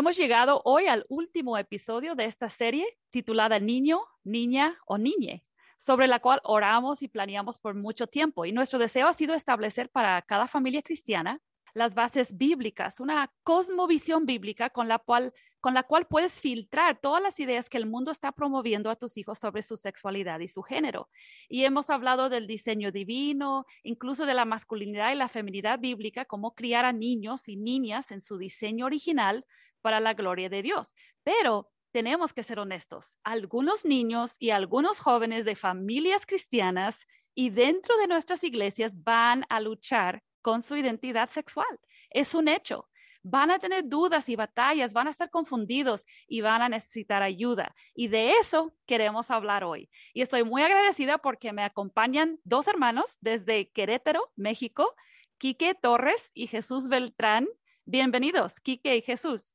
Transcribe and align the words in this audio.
Hemos 0.00 0.16
llegado 0.16 0.62
hoy 0.64 0.86
al 0.86 1.04
último 1.10 1.58
episodio 1.58 2.14
de 2.14 2.24
esta 2.24 2.48
serie 2.48 2.86
titulada 3.10 3.58
Niño, 3.58 4.00
Niña 4.24 4.78
o 4.86 4.96
Niñe, 4.96 5.44
sobre 5.76 6.06
la 6.06 6.20
cual 6.20 6.40
oramos 6.42 7.02
y 7.02 7.08
planeamos 7.08 7.58
por 7.58 7.74
mucho 7.74 8.06
tiempo. 8.06 8.46
Y 8.46 8.52
nuestro 8.52 8.78
deseo 8.78 9.08
ha 9.08 9.12
sido 9.12 9.34
establecer 9.34 9.90
para 9.90 10.22
cada 10.22 10.48
familia 10.48 10.80
cristiana 10.80 11.42
las 11.74 11.94
bases 11.94 12.34
bíblicas, 12.34 12.98
una 12.98 13.30
cosmovisión 13.42 14.24
bíblica 14.24 14.70
con 14.70 14.88
la, 14.88 14.98
cual, 15.00 15.34
con 15.60 15.74
la 15.74 15.82
cual 15.82 16.06
puedes 16.06 16.40
filtrar 16.40 16.98
todas 16.98 17.22
las 17.22 17.38
ideas 17.38 17.68
que 17.68 17.76
el 17.76 17.84
mundo 17.84 18.10
está 18.10 18.32
promoviendo 18.32 18.88
a 18.88 18.96
tus 18.96 19.18
hijos 19.18 19.38
sobre 19.38 19.62
su 19.62 19.76
sexualidad 19.76 20.40
y 20.40 20.48
su 20.48 20.62
género. 20.62 21.10
Y 21.46 21.64
hemos 21.64 21.90
hablado 21.90 22.30
del 22.30 22.46
diseño 22.46 22.90
divino, 22.90 23.66
incluso 23.82 24.24
de 24.24 24.32
la 24.32 24.46
masculinidad 24.46 25.12
y 25.12 25.16
la 25.16 25.28
feminidad 25.28 25.78
bíblica, 25.78 26.24
cómo 26.24 26.54
criar 26.54 26.86
a 26.86 26.92
niños 26.94 27.48
y 27.48 27.56
niñas 27.56 28.10
en 28.10 28.22
su 28.22 28.38
diseño 28.38 28.86
original 28.86 29.44
para 29.80 30.00
la 30.00 30.14
gloria 30.14 30.48
de 30.48 30.62
Dios. 30.62 30.94
Pero 31.22 31.70
tenemos 31.92 32.32
que 32.32 32.42
ser 32.42 32.58
honestos. 32.58 33.18
Algunos 33.24 33.84
niños 33.84 34.34
y 34.38 34.50
algunos 34.50 35.00
jóvenes 35.00 35.44
de 35.44 35.56
familias 35.56 36.26
cristianas 36.26 36.98
y 37.34 37.50
dentro 37.50 37.96
de 37.96 38.06
nuestras 38.06 38.44
iglesias 38.44 38.92
van 38.94 39.44
a 39.48 39.60
luchar 39.60 40.22
con 40.42 40.62
su 40.62 40.76
identidad 40.76 41.30
sexual. 41.30 41.78
Es 42.10 42.34
un 42.34 42.48
hecho. 42.48 42.88
Van 43.22 43.50
a 43.50 43.58
tener 43.58 43.86
dudas 43.86 44.30
y 44.30 44.36
batallas, 44.36 44.94
van 44.94 45.06
a 45.06 45.10
estar 45.10 45.28
confundidos 45.28 46.06
y 46.26 46.40
van 46.40 46.62
a 46.62 46.70
necesitar 46.70 47.22
ayuda. 47.22 47.74
Y 47.94 48.08
de 48.08 48.32
eso 48.32 48.72
queremos 48.86 49.30
hablar 49.30 49.62
hoy. 49.62 49.90
Y 50.14 50.22
estoy 50.22 50.42
muy 50.42 50.62
agradecida 50.62 51.18
porque 51.18 51.52
me 51.52 51.62
acompañan 51.62 52.38
dos 52.44 52.66
hermanos 52.66 53.04
desde 53.20 53.70
Querétaro, 53.70 54.32
México, 54.36 54.94
Quique 55.36 55.74
Torres 55.74 56.30
y 56.32 56.46
Jesús 56.46 56.88
Beltrán. 56.88 57.46
Bienvenidos, 57.84 58.58
Quique 58.60 58.96
y 58.96 59.02
Jesús. 59.02 59.49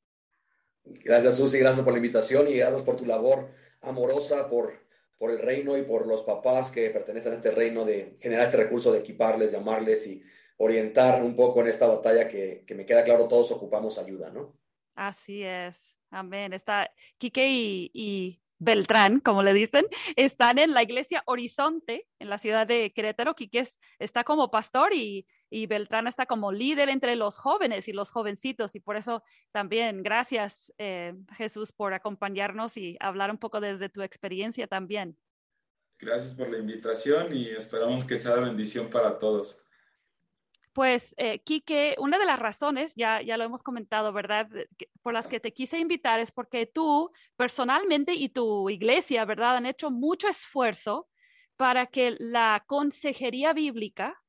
Gracias, 1.04 1.36
Susi, 1.36 1.58
gracias 1.58 1.84
por 1.84 1.92
la 1.92 1.98
invitación 1.98 2.48
y 2.48 2.56
gracias 2.56 2.82
por 2.82 2.96
tu 2.96 3.04
labor 3.04 3.50
amorosa 3.80 4.48
por, 4.48 4.80
por 5.18 5.30
el 5.30 5.38
reino 5.38 5.76
y 5.76 5.82
por 5.82 6.06
los 6.06 6.22
papás 6.22 6.70
que 6.70 6.90
pertenecen 6.90 7.32
a 7.32 7.36
este 7.36 7.50
reino 7.50 7.84
de 7.84 8.16
generar 8.20 8.46
este 8.46 8.58
recurso 8.58 8.92
de 8.92 9.00
equiparles, 9.00 9.52
llamarles 9.52 10.06
y 10.06 10.22
orientar 10.58 11.22
un 11.22 11.36
poco 11.36 11.60
en 11.60 11.68
esta 11.68 11.86
batalla 11.86 12.28
que, 12.28 12.64
que 12.66 12.74
me 12.74 12.86
queda 12.86 13.04
claro 13.04 13.28
todos 13.28 13.50
ocupamos 13.52 13.98
ayuda, 13.98 14.30
¿no? 14.30 14.56
Así 14.94 15.42
es. 15.42 15.76
Amén. 16.10 16.52
Está 16.52 16.90
Quique 17.18 17.46
y, 17.48 18.40
Beltrán, 18.58 19.20
como 19.20 19.42
le 19.42 19.52
dicen, 19.52 19.86
están 20.16 20.58
en 20.58 20.72
la 20.72 20.82
iglesia 20.82 21.22
Horizonte, 21.26 22.06
en 22.18 22.30
la 22.30 22.38
ciudad 22.38 22.66
de 22.66 22.92
Querétaro. 22.92 23.34
Quique 23.34 23.68
está 23.98 24.24
como 24.24 24.50
pastor 24.50 24.94
y, 24.94 25.26
y, 25.50 25.66
Beltrán 25.66 26.06
está 26.06 26.26
como 26.26 26.52
líder 26.52 26.88
entre 26.88 27.16
los 27.16 27.36
jóvenes 27.36 27.88
y 27.88 27.92
los 27.92 28.10
jovencitos. 28.10 28.74
Y 28.74 28.80
por 28.80 28.96
eso 28.96 29.22
también, 29.52 30.02
gracias 30.02 30.72
eh, 30.78 31.14
Jesús 31.36 31.72
por 31.72 31.94
acompañarnos 31.94 32.76
y 32.76 32.96
hablar 33.00 33.30
un 33.30 33.38
poco 33.38 33.60
desde 33.60 33.88
tu 33.88 34.02
experiencia 34.02 34.66
también. 34.66 35.16
Gracias 35.98 36.34
por 36.34 36.50
la 36.50 36.58
invitación 36.58 37.34
y 37.34 37.48
esperamos 37.48 38.04
que 38.04 38.18
sea 38.18 38.36
bendición 38.36 38.90
para 38.90 39.18
todos. 39.18 39.62
Pues, 40.76 41.14
eh, 41.16 41.38
Quique, 41.42 41.94
una 41.98 42.18
de 42.18 42.26
las 42.26 42.38
razones, 42.38 42.94
ya, 42.96 43.22
ya 43.22 43.38
lo 43.38 43.44
hemos 43.44 43.62
comentado, 43.62 44.12
¿verdad? 44.12 44.46
Por 45.00 45.14
las 45.14 45.26
que 45.26 45.40
te 45.40 45.54
quise 45.54 45.78
invitar 45.78 46.20
es 46.20 46.30
porque 46.32 46.66
tú 46.66 47.10
personalmente 47.34 48.12
y 48.12 48.28
tu 48.28 48.68
iglesia, 48.68 49.24
¿verdad? 49.24 49.56
Han 49.56 49.64
hecho 49.64 49.90
mucho 49.90 50.28
esfuerzo 50.28 51.08
para 51.56 51.86
que 51.86 52.14
la 52.18 52.62
consejería 52.66 53.54
bíblica 53.54 54.22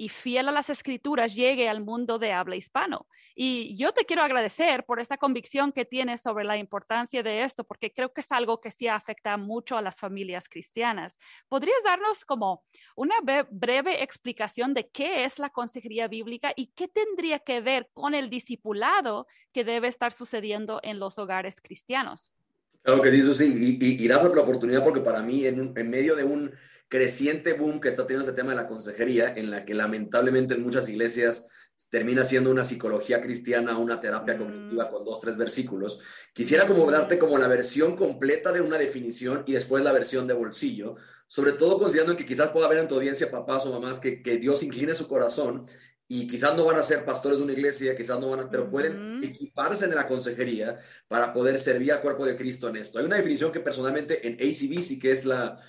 y 0.00 0.08
fiel 0.08 0.48
a 0.48 0.52
las 0.52 0.70
escrituras 0.70 1.34
llegue 1.34 1.68
al 1.68 1.82
mundo 1.82 2.18
de 2.18 2.32
habla 2.32 2.56
hispano. 2.56 3.06
Y 3.34 3.76
yo 3.76 3.92
te 3.92 4.06
quiero 4.06 4.22
agradecer 4.22 4.84
por 4.86 4.98
esa 4.98 5.18
convicción 5.18 5.72
que 5.72 5.84
tienes 5.84 6.22
sobre 6.22 6.42
la 6.42 6.56
importancia 6.56 7.22
de 7.22 7.44
esto, 7.44 7.64
porque 7.64 7.92
creo 7.92 8.10
que 8.10 8.22
es 8.22 8.32
algo 8.32 8.62
que 8.62 8.70
sí 8.70 8.88
afecta 8.88 9.36
mucho 9.36 9.76
a 9.76 9.82
las 9.82 9.96
familias 9.96 10.48
cristianas. 10.48 11.18
¿Podrías 11.50 11.76
darnos 11.84 12.24
como 12.24 12.64
una 12.96 13.16
breve 13.50 14.02
explicación 14.02 14.72
de 14.72 14.88
qué 14.88 15.24
es 15.24 15.38
la 15.38 15.50
consejería 15.50 16.08
bíblica 16.08 16.54
y 16.56 16.68
qué 16.68 16.88
tendría 16.88 17.38
que 17.38 17.60
ver 17.60 17.90
con 17.92 18.14
el 18.14 18.30
discipulado 18.30 19.26
que 19.52 19.64
debe 19.64 19.88
estar 19.88 20.14
sucediendo 20.14 20.80
en 20.82 20.98
los 20.98 21.18
hogares 21.18 21.60
cristianos? 21.60 22.32
Claro 22.80 23.02
que 23.02 23.10
sí, 23.10 23.34
sí, 23.34 23.78
y, 23.78 23.84
y, 23.84 23.96
gracias 24.06 24.28
por 24.28 24.36
la 24.38 24.44
oportunidad, 24.44 24.82
porque 24.82 25.00
para 25.00 25.22
mí, 25.22 25.44
en 25.44 25.90
medio 25.90 26.16
de 26.16 26.24
un 26.24 26.50
creciente 26.90 27.52
boom 27.52 27.80
que 27.80 27.88
está 27.88 28.04
teniendo 28.04 28.28
este 28.28 28.36
tema 28.36 28.50
de 28.50 28.56
la 28.56 28.66
consejería, 28.66 29.32
en 29.34 29.50
la 29.50 29.64
que 29.64 29.74
lamentablemente 29.74 30.54
en 30.54 30.62
muchas 30.62 30.88
iglesias 30.88 31.46
termina 31.88 32.24
siendo 32.24 32.50
una 32.50 32.64
psicología 32.64 33.22
cristiana, 33.22 33.78
una 33.78 34.00
terapia 34.00 34.34
mm. 34.34 34.38
cognitiva 34.38 34.90
con 34.90 35.04
dos, 35.04 35.20
tres 35.20 35.36
versículos. 35.36 36.00
Quisiera 36.34 36.66
como 36.66 36.90
darte 36.90 37.18
como 37.18 37.38
la 37.38 37.46
versión 37.46 37.96
completa 37.96 38.50
de 38.50 38.60
una 38.60 38.76
definición 38.76 39.44
y 39.46 39.52
después 39.52 39.84
la 39.84 39.92
versión 39.92 40.26
de 40.26 40.34
bolsillo, 40.34 40.96
sobre 41.28 41.52
todo 41.52 41.78
considerando 41.78 42.16
que 42.16 42.26
quizás 42.26 42.48
pueda 42.48 42.66
haber 42.66 42.80
en 42.80 42.88
tu 42.88 42.96
audiencia 42.96 43.30
papás 43.30 43.64
o 43.66 43.72
mamás 43.72 44.00
que, 44.00 44.20
que 44.20 44.38
Dios 44.38 44.64
incline 44.64 44.92
su 44.94 45.06
corazón 45.06 45.64
y 46.08 46.26
quizás 46.26 46.56
no 46.56 46.64
van 46.64 46.76
a 46.76 46.82
ser 46.82 47.04
pastores 47.04 47.38
de 47.38 47.44
una 47.44 47.52
iglesia, 47.52 47.96
quizás 47.96 48.18
no 48.18 48.30
van 48.30 48.40
a, 48.40 48.50
pero 48.50 48.68
pueden 48.68 49.22
equiparse 49.22 49.84
en 49.84 49.94
la 49.94 50.08
consejería 50.08 50.80
para 51.06 51.32
poder 51.32 51.56
servir 51.56 51.92
al 51.92 52.00
cuerpo 52.00 52.26
de 52.26 52.36
Cristo 52.36 52.68
en 52.68 52.76
esto. 52.76 52.98
Hay 52.98 53.04
una 53.04 53.16
definición 53.16 53.52
que 53.52 53.60
personalmente 53.60 54.26
en 54.26 54.34
ACBC, 54.34 55.00
que 55.00 55.12
es 55.12 55.24
la 55.24 55.60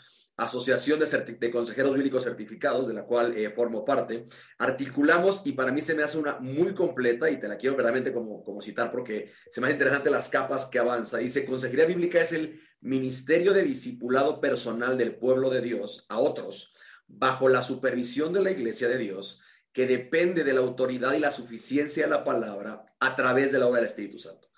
Asociación 0.44 1.00
de, 1.00 1.52
Consejeros 1.52 1.94
Bíblicos 1.94 2.24
Certificados, 2.24 2.88
de 2.88 2.94
la 2.94 3.04
cual 3.04 3.38
eh, 3.38 3.50
formo 3.50 3.86
parte, 3.86 4.26
articulamos 4.58 5.42
y 5.46 5.54
para 5.54 5.72
mí 5.72 5.82
se 5.82 5.94
me 5.94 6.04
hace 6.04 6.18
una 6.18 6.40
muy 6.40 6.74
completa 6.74 7.30
y 7.30 7.40
te 7.40 7.48
la 7.48 7.58
quiero 7.58 7.76
verdaderamente 7.76 8.14
como, 8.14 8.44
como 8.44 8.62
citar 8.62 8.92
porque 8.92 9.32
se 9.50 9.62
me 9.62 9.68
hace 9.68 9.76
interesante 9.76 10.10
las 10.10 10.30
capas 10.30 10.66
que 10.66 10.80
avanza. 10.80 11.18
Dice, 11.18 11.46
Consejería 11.46 11.86
Bíblica 11.86 12.22
es 12.22 12.32
el 12.34 12.62
ministerio 12.82 13.54
de 13.54 13.64
discipulado 13.64 14.42
personal 14.42 14.98
del 14.98 15.16
pueblo 15.16 15.50
de 15.50 15.62
Dios 15.62 16.06
a 16.10 16.20
otros 16.20 16.74
bajo 17.08 17.50
la 17.50 17.62
supervisión 17.62 18.34
de 18.34 18.42
la 18.42 18.52
Iglesia 18.52 18.88
de 18.88 18.98
Dios 18.98 19.42
que 19.74 19.88
depende 19.88 20.44
de 20.44 20.54
la 20.54 20.62
autoridad 20.62 21.14
y 21.14 21.20
la 21.20 21.32
suficiencia 21.32 22.04
de 22.04 22.10
la 22.10 22.24
palabra 22.24 22.86
a 23.00 23.16
través 23.16 23.52
de 23.52 23.60
la 23.60 23.68
obra 23.68 23.80
del 23.80 23.90
Espíritu 23.90 24.20
Santo. 24.20 24.50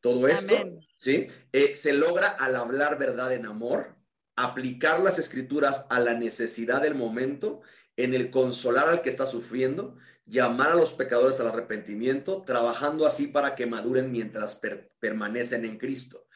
Todo 0.00 0.28
esto, 0.28 0.54
¿sí? 0.96 1.26
Eh, 1.52 1.74
se 1.74 1.92
logra 1.92 2.28
al 2.28 2.56
hablar 2.56 2.98
verdad 2.98 3.32
en 3.32 3.46
amor, 3.46 3.96
aplicar 4.36 5.00
las 5.00 5.18
escrituras 5.18 5.86
a 5.90 6.00
la 6.00 6.14
necesidad 6.14 6.82
del 6.82 6.94
momento, 6.94 7.60
en 7.96 8.14
el 8.14 8.30
consolar 8.30 8.88
al 8.88 9.02
que 9.02 9.10
está 9.10 9.26
sufriendo, 9.26 9.96
llamar 10.26 10.70
a 10.70 10.74
los 10.74 10.92
pecadores 10.92 11.38
al 11.40 11.48
arrepentimiento, 11.48 12.42
trabajando 12.42 13.06
así 13.06 13.26
para 13.26 13.54
que 13.54 13.66
maduren 13.66 14.10
mientras 14.10 14.60
permanecen 14.98 15.64
en 15.64 15.78
Cristo. 15.78 16.26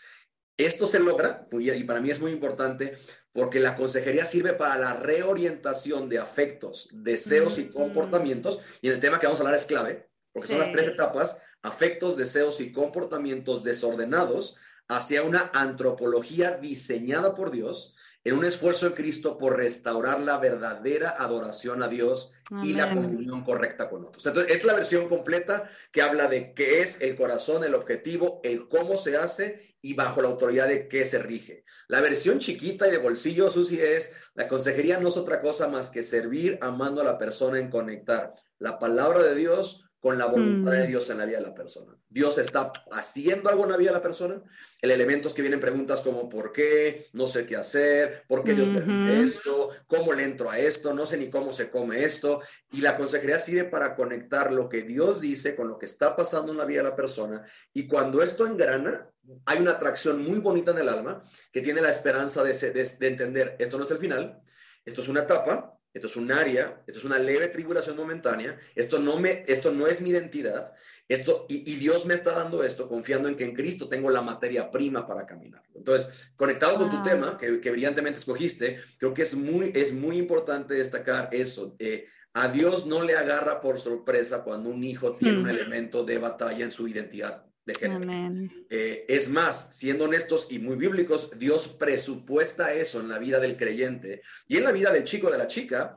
Esto 0.57 0.87
se 0.87 0.99
logra, 0.99 1.49
y 1.53 1.85
para 1.85 2.01
mí 2.01 2.11
es 2.11 2.21
muy 2.21 2.33
importante, 2.33 2.97
porque 3.33 3.61
la 3.61 3.77
consejería 3.77 4.25
sirve 4.25 4.53
para 4.55 4.77
la 4.77 4.95
reorientación 4.95 6.09
de 6.09 6.19
afectos, 6.19 6.89
deseos 6.93 7.59
y 7.59 7.69
comportamientos, 7.69 8.59
y 8.81 8.89
en 8.89 8.95
el 8.95 9.01
tema 9.01 9.21
que 9.21 9.27
vamos 9.27 9.41
a 9.41 9.43
hablar 9.45 9.59
es 9.59 9.67
clave, 9.67 10.09
porque 10.33 10.49
son 10.49 10.59
las 10.59 10.73
tres 10.73 10.89
etapas, 10.89 11.41
afectos, 11.63 12.17
deseos 12.17 12.61
y 12.61 12.73
comportamientos 12.73 13.63
desordenados, 13.63 14.57
hacia 14.89 15.23
una 15.23 15.51
antropología 15.53 16.57
diseñada 16.57 17.35
por 17.35 17.51
Dios 17.51 17.95
en 18.25 18.37
un 18.37 18.45
esfuerzo 18.45 18.87
en 18.87 18.93
Cristo 18.93 19.39
por 19.39 19.57
restaurar 19.57 20.21
la 20.21 20.39
verdadera 20.39 21.11
adoración 21.11 21.83
a 21.83 21.89
Dios 21.89 22.33
y 22.63 22.75
la 22.75 22.93
comunión 22.93 23.45
correcta 23.45 23.89
con 23.89 24.05
otros. 24.05 24.27
Entonces, 24.27 24.57
es 24.57 24.65
la 24.65 24.75
versión 24.75 25.09
completa 25.09 25.71
que 25.93 26.03
habla 26.03 26.27
de 26.27 26.53
qué 26.53 26.81
es 26.81 27.01
el 27.01 27.17
corazón, 27.17 27.65
el 27.65 27.75
objetivo, 27.75 28.41
el 28.43 28.69
cómo 28.69 28.97
se 28.99 29.17
hace 29.17 29.77
y 29.81 29.95
bajo 29.95 30.21
la 30.21 30.29
autoridad 30.29 30.69
de 30.69 30.89
qué 30.89 31.05
se 31.05 31.19
rige. 31.19 31.65
La 31.87 32.01
versión 32.01 32.39
chiquita 32.39 32.89
y 32.89 32.91
de 32.91 32.99
bolsillo, 32.99 33.51
Susi, 33.51 33.81
es 33.81 34.13
la 34.35 34.49
consejería 34.49 34.99
no 34.99 35.09
es 35.09 35.17
otra 35.17 35.41
cosa 35.41 35.69
más 35.69 35.91
que 35.91 36.03
servir 36.03 36.59
amando 36.61 37.01
a 37.01 37.05
la 37.05 37.19
persona 37.19 37.59
en 37.59 37.71
conectar 37.71 38.35
la 38.59 38.79
palabra 38.79 39.23
de 39.23 39.37
Dios 39.37 39.88
con 40.09 40.17
la 40.17 40.25
voluntad 40.25 40.73
de 40.73 40.85
mm. 40.85 40.87
Dios 40.87 41.11
en 41.11 41.19
la 41.19 41.27
vida 41.27 41.37
de 41.37 41.49
la 41.49 41.55
persona. 41.55 41.95
Dios 42.09 42.39
está 42.39 42.73
haciendo 42.93 43.51
algo 43.51 43.65
en 43.65 43.73
la 43.73 43.77
vida 43.77 43.91
de 43.91 43.97
la 43.97 44.03
persona. 44.03 44.41
El 44.81 44.91
elemento 44.91 45.29
es 45.29 45.35
que 45.35 45.43
vienen 45.43 45.61
preguntas 45.61 46.01
como 46.01 46.31
¿por 46.31 46.51
qué? 46.51 47.09
No 47.13 47.29
sé 47.29 47.45
qué 47.45 47.57
hacer, 47.57 48.25
¿por 48.27 48.43
qué 48.43 48.55
Dios 48.55 48.71
permite 48.71 49.23
esto? 49.23 49.69
¿Cómo 49.87 50.15
le 50.15 50.25
entro 50.25 50.49
a 50.49 50.59
esto? 50.59 50.95
No 50.95 51.05
sé 51.05 51.19
ni 51.19 51.29
cómo 51.29 51.53
se 51.53 51.69
come 51.69 52.05
esto. 52.05 52.41
Y 52.73 52.81
la 52.81 52.97
consejería 52.97 53.39
sirve 53.39 53.65
para 53.65 53.95
conectar 53.95 54.51
lo 54.51 54.71
que 54.71 54.81
Dios 54.81 55.21
dice 55.21 55.55
con 55.55 55.69
lo 55.69 55.79
que 55.79 55.85
está 55.85 56.17
pasando 56.17 56.53
en 56.53 56.57
la 56.57 56.65
vida 56.65 56.83
de 56.83 56.89
la 56.89 56.97
persona. 56.97 57.45
Y 57.75 57.87
cuando 57.87 58.23
esto 58.23 58.47
engrana, 58.47 59.11
hay 59.45 59.59
una 59.59 59.73
atracción 59.73 60.25
muy 60.25 60.39
bonita 60.39 60.71
en 60.71 60.79
el 60.79 60.89
alma 60.89 61.23
que 61.53 61.61
tiene 61.61 61.83
la 61.83 61.91
esperanza 61.91 62.43
de, 62.43 62.55
de 62.55 63.07
entender, 63.07 63.57
esto 63.59 63.77
no 63.77 63.85
es 63.85 63.91
el 63.91 63.99
final, 63.99 64.41
esto 64.87 65.03
es 65.03 65.09
una 65.09 65.21
etapa, 65.21 65.78
esto 65.93 66.07
es 66.07 66.17
un 66.17 66.31
área, 66.31 66.83
esto 66.87 67.01
es 67.01 67.05
una 67.05 67.19
leve 67.19 67.49
tribulación 67.49 67.97
momentánea, 67.97 68.59
esto 68.75 68.99
no, 68.99 69.19
me, 69.19 69.45
esto 69.47 69.73
no 69.73 69.87
es 69.87 70.01
mi 70.01 70.11
identidad, 70.11 70.73
esto, 71.09 71.47
y, 71.49 71.77
Dios 71.77 72.05
me 72.05 72.15
está 72.15 72.33
dando 72.33 72.63
esto 72.63 72.87
confiando 72.87 73.29
en 73.29 73.37
que 73.37 73.45
en 73.45 73.55
Cristo 73.55 73.89
tengo 73.89 74.11
la 74.11 74.21
materia 74.21 74.71
prima 74.71 75.07
para 75.07 75.25
caminar. 75.25 75.63
Entonces, 75.75 76.31
conectado 76.37 76.77
con 76.77 76.91
tu 76.91 77.03
tema, 77.03 77.39
que, 77.39 77.71
brillantemente 77.71 78.19
escogiste, 78.19 78.81
creo 78.99 79.15
que 79.15 79.23
es 79.23 79.35
muy, 79.35 79.73
es 79.75 79.95
muy 79.95 80.19
importante 80.19 80.75
destacar 80.75 81.31
eso. 81.33 81.75
Eh, 81.79 82.07
a 82.35 82.49
Dios 82.49 82.87
no 82.87 83.03
le 83.03 83.17
agarra 83.17 83.63
por 83.63 83.81
sorpresa 83.81 84.45
cuando 84.45 84.69
un 84.69 84.85
hijo 84.85 85.17
tiene 85.17 85.39
un 85.39 85.49
elemento 85.49 86.05
de 86.05 86.19
batalla 86.19 86.63
en 86.63 86.71
su 86.71 86.87
identidad 86.87 87.48
de 87.69 87.75
género. 87.75 88.51
Eh, 88.71 89.05
es 89.09 89.29
más, 89.29 89.69
siendo 89.73 90.05
honestos 90.07 90.49
y 90.51 90.59
muy 90.59 90.77
bíblicos, 90.77 91.31
Dios 91.37 91.69
presupuesta 91.69 92.73
eso 92.73 93.01
en 93.01 93.09
la 93.09 93.19
vida 93.19 93.39
del 93.39 93.57
creyente 93.57 94.23
y 94.47 94.57
en 94.57 94.65
la 94.65 94.73
vida 94.73 94.91
del 94.91 95.05
chico, 95.05 95.31
de 95.31 95.39
la 95.39 95.47
chica. 95.47 95.95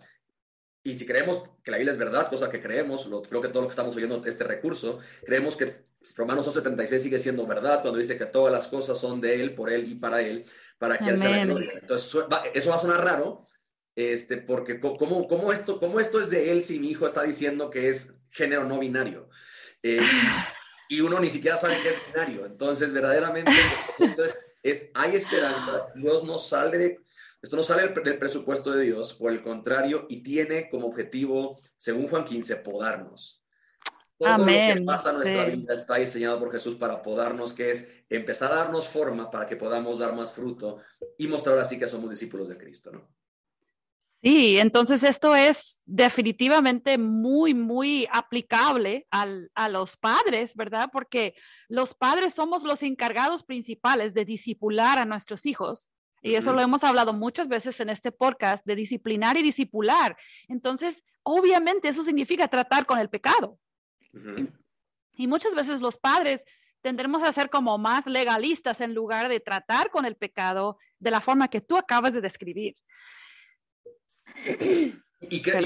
Y 0.83 0.95
si 0.95 1.05
creemos 1.05 1.43
que 1.63 1.71
la 1.71 1.77
Biblia 1.77 1.93
es 1.93 1.97
verdad, 1.97 2.29
cosa 2.29 2.49
que 2.49 2.61
creemos, 2.61 3.05
lo, 3.05 3.21
creo 3.21 3.41
que 3.41 3.47
todo 3.47 3.61
lo 3.61 3.67
que 3.69 3.71
estamos 3.71 3.95
oyendo 3.95 4.21
este 4.25 4.43
recurso, 4.43 4.99
creemos 5.25 5.55
que 5.55 5.85
Romanos 6.15 6.45
2.76 6.47 6.99
sigue 6.99 7.19
siendo 7.19 7.47
verdad 7.47 7.81
cuando 7.81 7.99
dice 7.99 8.17
que 8.17 8.25
todas 8.25 8.51
las 8.51 8.67
cosas 8.67 8.99
son 8.99 9.21
de 9.21 9.41
Él, 9.41 9.55
por 9.55 9.71
Él 9.71 9.89
y 9.89 9.95
para 9.95 10.21
Él, 10.21 10.45
para 10.77 10.97
que 10.97 11.09
Él 11.09 11.17
sea 11.17 11.29
la 11.29 11.45
gloria. 11.45 11.71
Entonces, 11.79 12.25
eso 12.53 12.69
va 12.69 12.75
a 12.75 12.79
sonar 12.79 13.05
raro, 13.05 13.47
este, 13.95 14.37
porque 14.37 14.81
¿cómo, 14.81 15.25
cómo, 15.27 15.53
esto, 15.53 15.79
¿cómo 15.79 16.01
esto 16.01 16.19
es 16.19 16.29
de 16.29 16.51
Él 16.51 16.63
si 16.63 16.79
mi 16.79 16.89
hijo 16.89 17.05
está 17.05 17.23
diciendo 17.23 17.69
que 17.69 17.87
es 17.87 18.15
género 18.29 18.65
no 18.65 18.79
binario? 18.79 19.29
Eh, 19.83 20.01
y 20.91 20.99
uno 20.99 21.21
ni 21.21 21.29
siquiera 21.29 21.55
sabe 21.55 21.81
qué 21.81 21.87
es 21.87 22.01
binario. 22.05 22.45
Entonces, 22.45 22.91
verdaderamente, 22.91 23.53
entonces, 23.97 24.45
es, 24.61 24.89
hay 24.93 25.15
esperanza. 25.15 25.87
Dios 25.95 26.25
no 26.25 26.37
sale 26.37 26.99
esto 27.41 27.55
no 27.55 27.63
sale 27.63 27.87
del, 27.87 28.19
presupuesto 28.19 28.71
de 28.71 28.83
Dios, 28.83 29.15
por 29.15 29.31
el 29.31 29.41
contrario, 29.41 30.05
y 30.09 30.21
tiene 30.21 30.69
como 30.69 30.85
objetivo, 30.87 31.59
según 31.75 32.07
Juan 32.07 32.23
15, 32.23 32.57
podarnos. 32.57 33.41
Todo 34.19 34.29
Amén. 34.29 34.75
lo 34.75 34.81
que 34.81 34.85
pasa 34.85 35.09
en 35.09 35.15
nuestra 35.15 35.45
vida 35.45 35.73
está 35.73 35.95
diseñado 35.95 36.37
por 36.37 36.51
Jesús 36.51 36.75
para 36.75 37.01
podarnos, 37.01 37.53
que 37.53 37.71
es 37.71 37.89
empezar 38.09 38.51
a 38.51 38.57
darnos 38.57 38.87
forma 38.87 39.31
para 39.31 39.47
que 39.47 39.55
podamos 39.55 39.97
dar 39.97 40.13
más 40.13 40.31
fruto 40.31 40.81
y 41.17 41.27
mostrar 41.27 41.57
así 41.57 41.79
que 41.79 41.87
somos 41.87 42.11
discípulos 42.11 42.47
de 42.47 42.57
Cristo, 42.57 42.91
¿no? 42.91 43.09
Sí, 44.23 44.59
entonces 44.59 45.03
esto 45.03 45.35
es 45.35 45.81
definitivamente 45.85 46.99
muy, 46.99 47.55
muy 47.55 48.07
aplicable 48.11 49.07
a 49.09 49.69
los 49.69 49.97
padres, 49.97 50.55
¿verdad? 50.55 50.89
Porque 50.93 51.33
los 51.67 51.95
padres 51.95 52.35
somos 52.35 52.63
los 52.63 52.83
encargados 52.83 53.43
principales 53.43 54.13
de 54.13 54.25
discipular 54.25 54.99
a 54.99 55.05
nuestros 55.05 55.45
hijos. 55.47 55.89
Y 56.21 56.35
eso 56.35 56.53
lo 56.53 56.61
hemos 56.61 56.83
hablado 56.83 57.13
muchas 57.13 57.47
veces 57.47 57.79
en 57.79 57.89
este 57.89 58.11
podcast, 58.11 58.63
de 58.63 58.75
disciplinar 58.75 59.37
y 59.37 59.41
discipular. 59.41 60.15
Entonces, 60.47 61.03
obviamente 61.23 61.87
eso 61.87 62.03
significa 62.03 62.47
tratar 62.47 62.85
con 62.85 62.99
el 62.99 63.09
pecado. 63.09 63.57
Y 65.13 65.25
muchas 65.25 65.55
veces 65.55 65.81
los 65.81 65.97
padres 65.97 66.43
tendremos 66.81 67.23
a 67.23 67.31
ser 67.31 67.49
como 67.49 67.79
más 67.79 68.05
legalistas 68.05 68.81
en 68.81 68.93
lugar 68.93 69.29
de 69.29 69.39
tratar 69.39 69.89
con 69.89 70.05
el 70.05 70.15
pecado 70.15 70.77
de 70.99 71.09
la 71.09 71.21
forma 71.21 71.47
que 71.47 71.61
tú 71.61 71.75
acabas 71.75 72.13
de 72.13 72.21
describir. 72.21 72.75
Y, 75.29 75.41
creo 75.41 75.59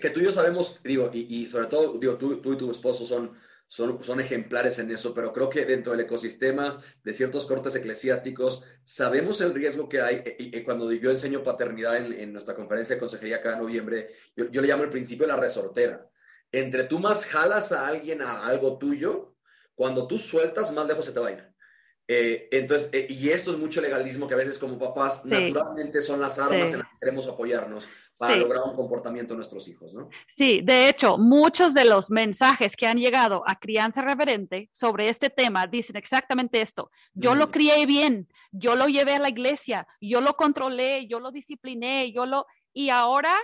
que, 0.00 0.10
tú 0.10 0.20
y 0.20 0.24
yo 0.24 0.32
sabemos, 0.32 0.78
digo, 0.84 1.10
y, 1.12 1.48
sobre 1.48 1.66
todo, 1.68 1.98
digo, 1.98 2.18
tú, 2.18 2.40
tú, 2.42 2.52
y 2.52 2.58
tu 2.58 2.70
esposo 2.70 3.06
son, 3.06 3.32
son, 3.66 4.02
son 4.04 4.20
ejemplares 4.20 4.78
en 4.78 4.90
eso, 4.90 5.14
pero 5.14 5.32
creo 5.32 5.48
que 5.48 5.64
dentro 5.64 5.92
del 5.92 6.02
ecosistema 6.02 6.82
de 7.02 7.12
ciertos 7.14 7.46
cortes 7.46 7.74
eclesiásticos 7.76 8.62
sabemos 8.84 9.40
el 9.40 9.54
riesgo 9.54 9.88
que 9.88 10.02
hay. 10.02 10.22
Y, 10.38 10.62
cuando 10.64 10.92
yo 10.92 11.10
enseño 11.10 11.42
paternidad 11.42 11.96
en, 11.96 12.32
nuestra 12.32 12.54
conferencia 12.54 12.96
de 12.96 13.00
consejería 13.00 13.40
cada 13.40 13.56
noviembre, 13.56 14.10
yo, 14.36 14.50
yo 14.50 14.60
le 14.60 14.68
llamo 14.68 14.82
el 14.82 14.90
principio 14.90 15.26
de 15.26 15.32
la 15.32 15.40
resortera. 15.40 16.06
Entre 16.52 16.84
tú 16.84 16.98
más 16.98 17.24
jalas 17.24 17.72
a 17.72 17.86
alguien 17.86 18.20
a 18.20 18.46
algo 18.46 18.76
tuyo, 18.76 19.34
cuando 19.74 20.06
tú 20.06 20.18
sueltas, 20.18 20.72
más 20.72 20.86
lejos 20.86 21.06
se 21.06 21.12
te 21.12 21.20
va 21.20 21.28
a 21.28 21.32
ir. 21.32 21.49
Eh, 22.12 22.48
entonces, 22.50 22.90
eh, 22.92 23.06
y 23.08 23.28
esto 23.28 23.52
es 23.52 23.56
mucho 23.56 23.80
legalismo 23.80 24.26
que 24.26 24.34
a 24.34 24.36
veces 24.36 24.58
como 24.58 24.76
papás 24.76 25.24
naturalmente 25.24 26.02
son 26.02 26.20
las 26.20 26.40
armas 26.40 26.72
en 26.72 26.80
las 26.80 26.88
que 26.88 26.98
queremos 26.98 27.28
apoyarnos 27.28 27.88
para 28.18 28.34
lograr 28.34 28.64
un 28.64 28.74
comportamiento 28.74 29.32
de 29.32 29.36
nuestros 29.36 29.68
hijos, 29.68 29.94
¿no? 29.94 30.08
Sí, 30.36 30.60
de 30.60 30.88
hecho, 30.88 31.18
muchos 31.18 31.72
de 31.72 31.84
los 31.84 32.10
mensajes 32.10 32.74
que 32.74 32.88
han 32.88 32.98
llegado 32.98 33.44
a 33.46 33.60
crianza 33.60 34.02
reverente 34.02 34.70
sobre 34.72 35.08
este 35.08 35.30
tema 35.30 35.68
dicen 35.68 35.94
exactamente 35.94 36.60
esto. 36.60 36.90
Yo 37.14 37.36
lo 37.36 37.52
crié 37.52 37.86
bien, 37.86 38.26
yo 38.50 38.74
lo 38.74 38.88
llevé 38.88 39.14
a 39.14 39.20
la 39.20 39.28
iglesia, 39.28 39.86
yo 40.00 40.20
lo 40.20 40.34
controlé, 40.34 41.06
yo 41.06 41.20
lo 41.20 41.30
discipliné, 41.30 42.10
yo 42.10 42.26
lo... 42.26 42.44
Y 42.72 42.90
ahora 42.90 43.36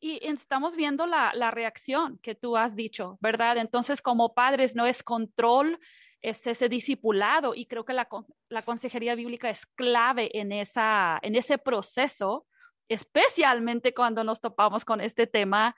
y 0.00 0.18
estamos 0.26 0.76
viendo 0.76 1.06
la, 1.06 1.32
la, 1.34 1.50
reacción 1.50 2.18
que 2.22 2.34
tú 2.34 2.56
has 2.56 2.74
dicho, 2.74 3.18
¿verdad? 3.20 3.58
Entonces, 3.58 4.00
como 4.00 4.32
padres, 4.32 4.74
no 4.74 4.86
es 4.86 5.02
control, 5.02 5.78
es 6.22 6.46
ese 6.46 6.68
discipulado 6.68 7.54
y 7.54 7.66
creo 7.66 7.84
que 7.84 7.92
la, 7.92 8.08
la 8.48 8.62
consejería 8.62 9.14
bíblica 9.14 9.50
es 9.50 9.66
clave 9.66 10.30
en, 10.38 10.52
esa, 10.52 11.18
en 11.22 11.36
ese 11.36 11.58
proceso, 11.58 12.46
especialmente 12.88 13.94
cuando 13.94 14.24
nos 14.24 14.40
topamos 14.40 14.84
con 14.84 15.00
este 15.00 15.26
tema 15.26 15.76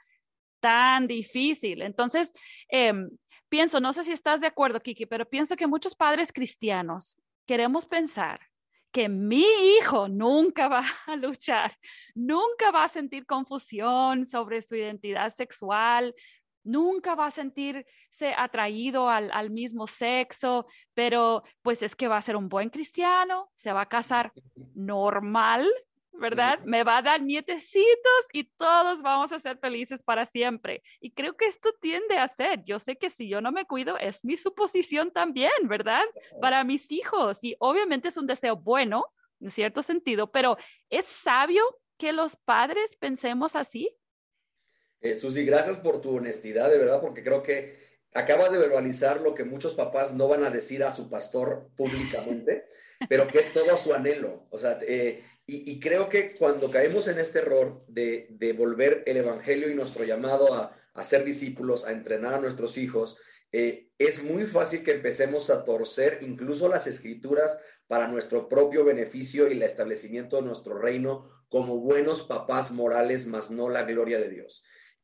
tan 0.61 1.07
difícil. 1.07 1.83
Entonces, 1.83 2.31
em, 2.69 3.11
pienso, 3.49 3.81
no 3.81 3.93
sé 3.93 4.05
si 4.05 4.13
estás 4.13 4.41
de 4.41 4.47
acuerdo, 4.47 4.81
Kiki, 4.81 5.07
pero 5.07 5.27
pienso 5.27 5.57
que 5.57 5.67
muchos 5.67 5.95
padres 5.95 6.33
cristianos 6.33 7.17
queremos 7.47 7.87
pensar 7.87 8.41
que 8.93 9.09
mi 9.09 9.45
hijo 9.79 10.09
nunca 10.09 10.69
va 10.69 10.85
a 11.07 11.17
luchar, 11.17 11.77
nunca 12.15 12.71
va 12.71 12.85
a 12.85 12.89
sentir 12.89 13.27
confusión 13.27 14.27
sobre 14.27 14.63
su 14.63 14.75
identidad 14.75 15.35
sexual, 15.35 16.15
nunca 16.65 17.15
va 17.15 17.27
a 17.27 17.31
sentirse 17.31 18.35
atraído 18.37 19.09
al, 19.09 19.51
mismo 19.51 19.87
sexo, 19.87 20.67
pero 20.95 21.43
pues 21.63 21.83
es 21.83 21.97
que 21.97 22.09
va 22.09 22.17
a 22.17 22.23
ser 22.23 22.37
un 22.37 22.49
buen 22.49 22.71
cristiano, 22.71 23.51
se 23.55 23.73
va 23.73 23.83
a 23.83 23.89
casar 23.89 24.33
normal, 24.75 25.69
¿verdad? 26.13 26.61
Me 26.65 26.85
va 26.85 26.99
a 26.99 27.03
dar 27.03 27.23
nietecitos 27.23 28.27
y 28.33 28.45
todos 28.45 29.01
vamos 29.03 29.33
a 29.33 29.41
ser 29.41 29.59
felices 29.59 30.03
para 30.03 30.27
siempre. 30.27 30.83
Y 31.01 31.13
creo 31.13 31.37
que 31.37 31.47
esto 31.47 31.71
tiende 31.81 32.19
a 32.19 32.29
ser. 32.29 32.63
Yo 32.65 32.79
sé 32.79 32.97
que 32.97 33.11
si 33.11 33.29
yo 33.29 33.41
no 33.41 33.53
me 33.53 33.65
cuido, 33.65 33.97
es 33.99 34.23
mi 34.25 34.37
suposición 34.37 35.11
también, 35.11 35.51
¿verdad? 35.65 36.05
Para 36.41 36.63
mis 36.63 36.93
hijos. 36.93 37.39
Y 37.43 37.57
obviamente 37.59 38.09
es 38.09 38.17
un 38.19 38.27
deseo 38.27 38.57
bueno, 38.57 39.07
en 39.41 39.51
cierto 39.51 39.83
sentido, 39.83 40.31
pero 40.31 40.59
¿es 40.91 41.07
sabio 41.07 41.65
que 41.97 42.13
los 42.13 42.37
padres 42.37 42.91
pensemos 42.99 43.57
así? 43.57 43.91
Eh, 45.01 45.15
Susi, 45.15 45.45
gracias 45.45 45.79
por 45.79 46.01
tu 46.01 46.17
honestidad, 46.17 46.71
de 46.71 46.79
verdad, 46.79 47.01
porque 47.01 47.23
creo 47.23 47.43
que 47.43 47.75
acabas 48.13 48.53
de 48.53 48.59
verbalizar 48.59 49.21
lo 49.21 49.35
que 49.35 49.45
muchos 49.45 49.75
papás 49.75 50.13
no 50.13 50.29
van 50.29 50.45
a 50.45 50.51
decir 50.51 50.85
a 50.85 50.91
su 50.91 51.09
pastor 51.09 51.71
públicamente, 51.77 52.67
pero 53.09 53.27
que 53.29 53.39
es 53.39 53.53
todo 53.53 53.77
su 53.77 53.95
anhelo. 53.95 54.47
O 54.51 54.59
sea, 54.59 54.79
eh, 54.83 55.23
y, 55.47 55.81
creo 55.81 56.09
que 56.09 56.35
cuando 56.37 56.71
caemos 56.71 57.09
en 57.09 57.19
este 57.19 57.41
error 57.41 57.85
de, 57.89 58.29
de 58.31 58.53
volver 58.53 59.03
el 59.07 59.17
Evangelio 59.17 59.69
y 59.69 59.75
nuestro 59.75 60.05
llamado 60.05 60.55
a, 60.55 60.77
a, 60.95 61.03
ser 61.03 61.25
discípulos, 61.25 61.87
a 61.87 61.91
entrenar 61.91 62.35
a 62.35 62.41
nuestros 62.41 62.79
hijos, 62.79 63.17
eh, 63.51 63.89
es 63.99 64.23
muy 64.23 64.45
fácil 64.45 64.85
que 64.85 64.93
empecemos 64.93 65.51
a 65.51 65.65
torcer 65.65 66.19
incluso 66.23 66.69
las 66.69 66.87
escrituras 66.87 67.59
para 67.89 68.07
nuestro 68.07 68.49
propio 68.49 68.85
beneficio 68.85 69.49
y 69.49 69.53
el 69.53 69.63
establecimiento 69.65 70.37
de 70.37 70.43
nuestro 70.43 70.79
reino 70.79 71.29
como 71.49 71.79
buenos 71.79 72.23
papás 72.23 72.71
morales, 72.71 73.27
más 73.27 73.51
no 73.51 73.69
la 73.69 73.83
gloria 73.83 74.21
de 74.21 74.29
Dios. 74.29 74.63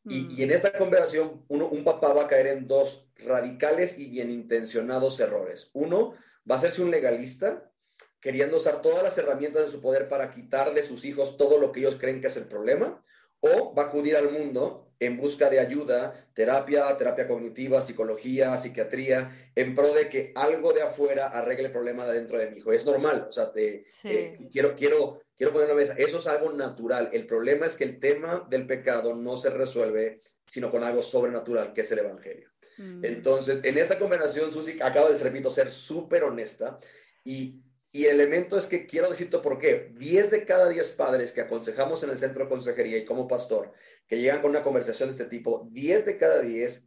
Y, 0.08 0.40
en 0.42 0.52
esta 0.52 0.72
conversación, 0.72 1.44
uno, 1.48 1.68
un 1.68 1.82
papá 1.82 2.12
va 2.12 2.22
a 2.22 2.28
caer 2.28 2.46
en 2.46 2.68
dos 2.68 3.08
radicales 3.16 3.98
y 3.98 4.06
bien 4.06 4.30
intencionados 4.30 5.18
errores. 5.18 5.70
Uno, 5.72 6.14
va 6.48 6.54
a 6.54 6.58
hacerse 6.58 6.80
un 6.80 6.92
legalista, 6.92 7.72
queriendo 8.20 8.58
usar 8.58 8.82
todas 8.82 9.02
las 9.02 9.18
herramientas 9.18 9.64
de 9.64 9.68
su 9.68 9.80
poder 9.80 10.08
para 10.08 10.30
quitarle 10.30 10.80
a 10.80 10.84
sus 10.84 11.04
hijos 11.04 11.36
todo 11.36 11.58
lo 11.58 11.72
que 11.72 11.80
ellos 11.80 11.96
creen 11.96 12.20
que 12.20 12.28
es 12.28 12.36
el 12.36 12.46
problema, 12.46 13.02
o 13.40 13.74
va 13.74 13.84
a 13.84 13.86
acudir 13.86 14.16
al 14.16 14.30
mundo 14.30 14.85
en 14.98 15.16
busca 15.16 15.50
de 15.50 15.60
ayuda, 15.60 16.28
terapia, 16.34 16.96
terapia 16.96 17.28
cognitiva, 17.28 17.80
psicología, 17.80 18.56
psiquiatría, 18.56 19.50
en 19.54 19.74
pro 19.74 19.92
de 19.92 20.08
que 20.08 20.32
algo 20.34 20.72
de 20.72 20.82
afuera 20.82 21.26
arregle 21.26 21.66
el 21.66 21.72
problema 21.72 22.06
de 22.06 22.14
dentro 22.14 22.38
de 22.38 22.50
mi 22.50 22.58
hijo. 22.58 22.72
Es 22.72 22.86
normal, 22.86 23.26
o 23.28 23.32
sea, 23.32 23.52
te, 23.52 23.86
eh, 24.04 24.38
quiero, 24.50 24.74
quiero, 24.74 25.20
quiero 25.36 25.52
poner 25.52 25.68
en 25.68 25.76
la 25.76 25.80
mesa, 25.80 25.94
eso 25.98 26.18
es 26.18 26.26
algo 26.26 26.52
natural. 26.52 27.10
El 27.12 27.26
problema 27.26 27.66
es 27.66 27.76
que 27.76 27.84
el 27.84 28.00
tema 28.00 28.46
del 28.48 28.66
pecado 28.66 29.14
no 29.14 29.36
se 29.36 29.50
resuelve 29.50 30.22
sino 30.46 30.70
con 30.70 30.84
algo 30.84 31.02
sobrenatural, 31.02 31.72
que 31.72 31.80
es 31.80 31.92
el 31.92 31.98
Evangelio. 32.00 32.48
Mm. 32.78 33.04
Entonces, 33.04 33.60
en 33.64 33.78
esta 33.78 33.98
conversación, 33.98 34.52
Susi 34.52 34.78
acaba 34.80 35.10
de, 35.10 35.18
repito, 35.18 35.50
ser 35.50 35.70
súper 35.70 36.24
honesta 36.24 36.78
y 37.24 37.60
y 37.96 38.04
el 38.04 38.20
elemento 38.20 38.58
es 38.58 38.66
que 38.66 38.86
quiero 38.86 39.08
decirte 39.08 39.38
por 39.38 39.58
qué. 39.58 39.90
10 39.94 40.30
de 40.30 40.44
cada 40.44 40.68
10 40.68 40.90
padres 40.90 41.32
que 41.32 41.40
aconsejamos 41.40 42.02
en 42.02 42.10
el 42.10 42.18
centro 42.18 42.44
de 42.44 42.50
consejería 42.50 42.98
y 42.98 43.06
como 43.06 43.26
pastor, 43.26 43.72
que 44.06 44.18
llegan 44.18 44.42
con 44.42 44.50
una 44.50 44.62
conversación 44.62 45.08
de 45.08 45.14
este 45.14 45.24
tipo, 45.24 45.66
10 45.72 46.04
de 46.04 46.18
cada 46.18 46.42
10 46.42 46.86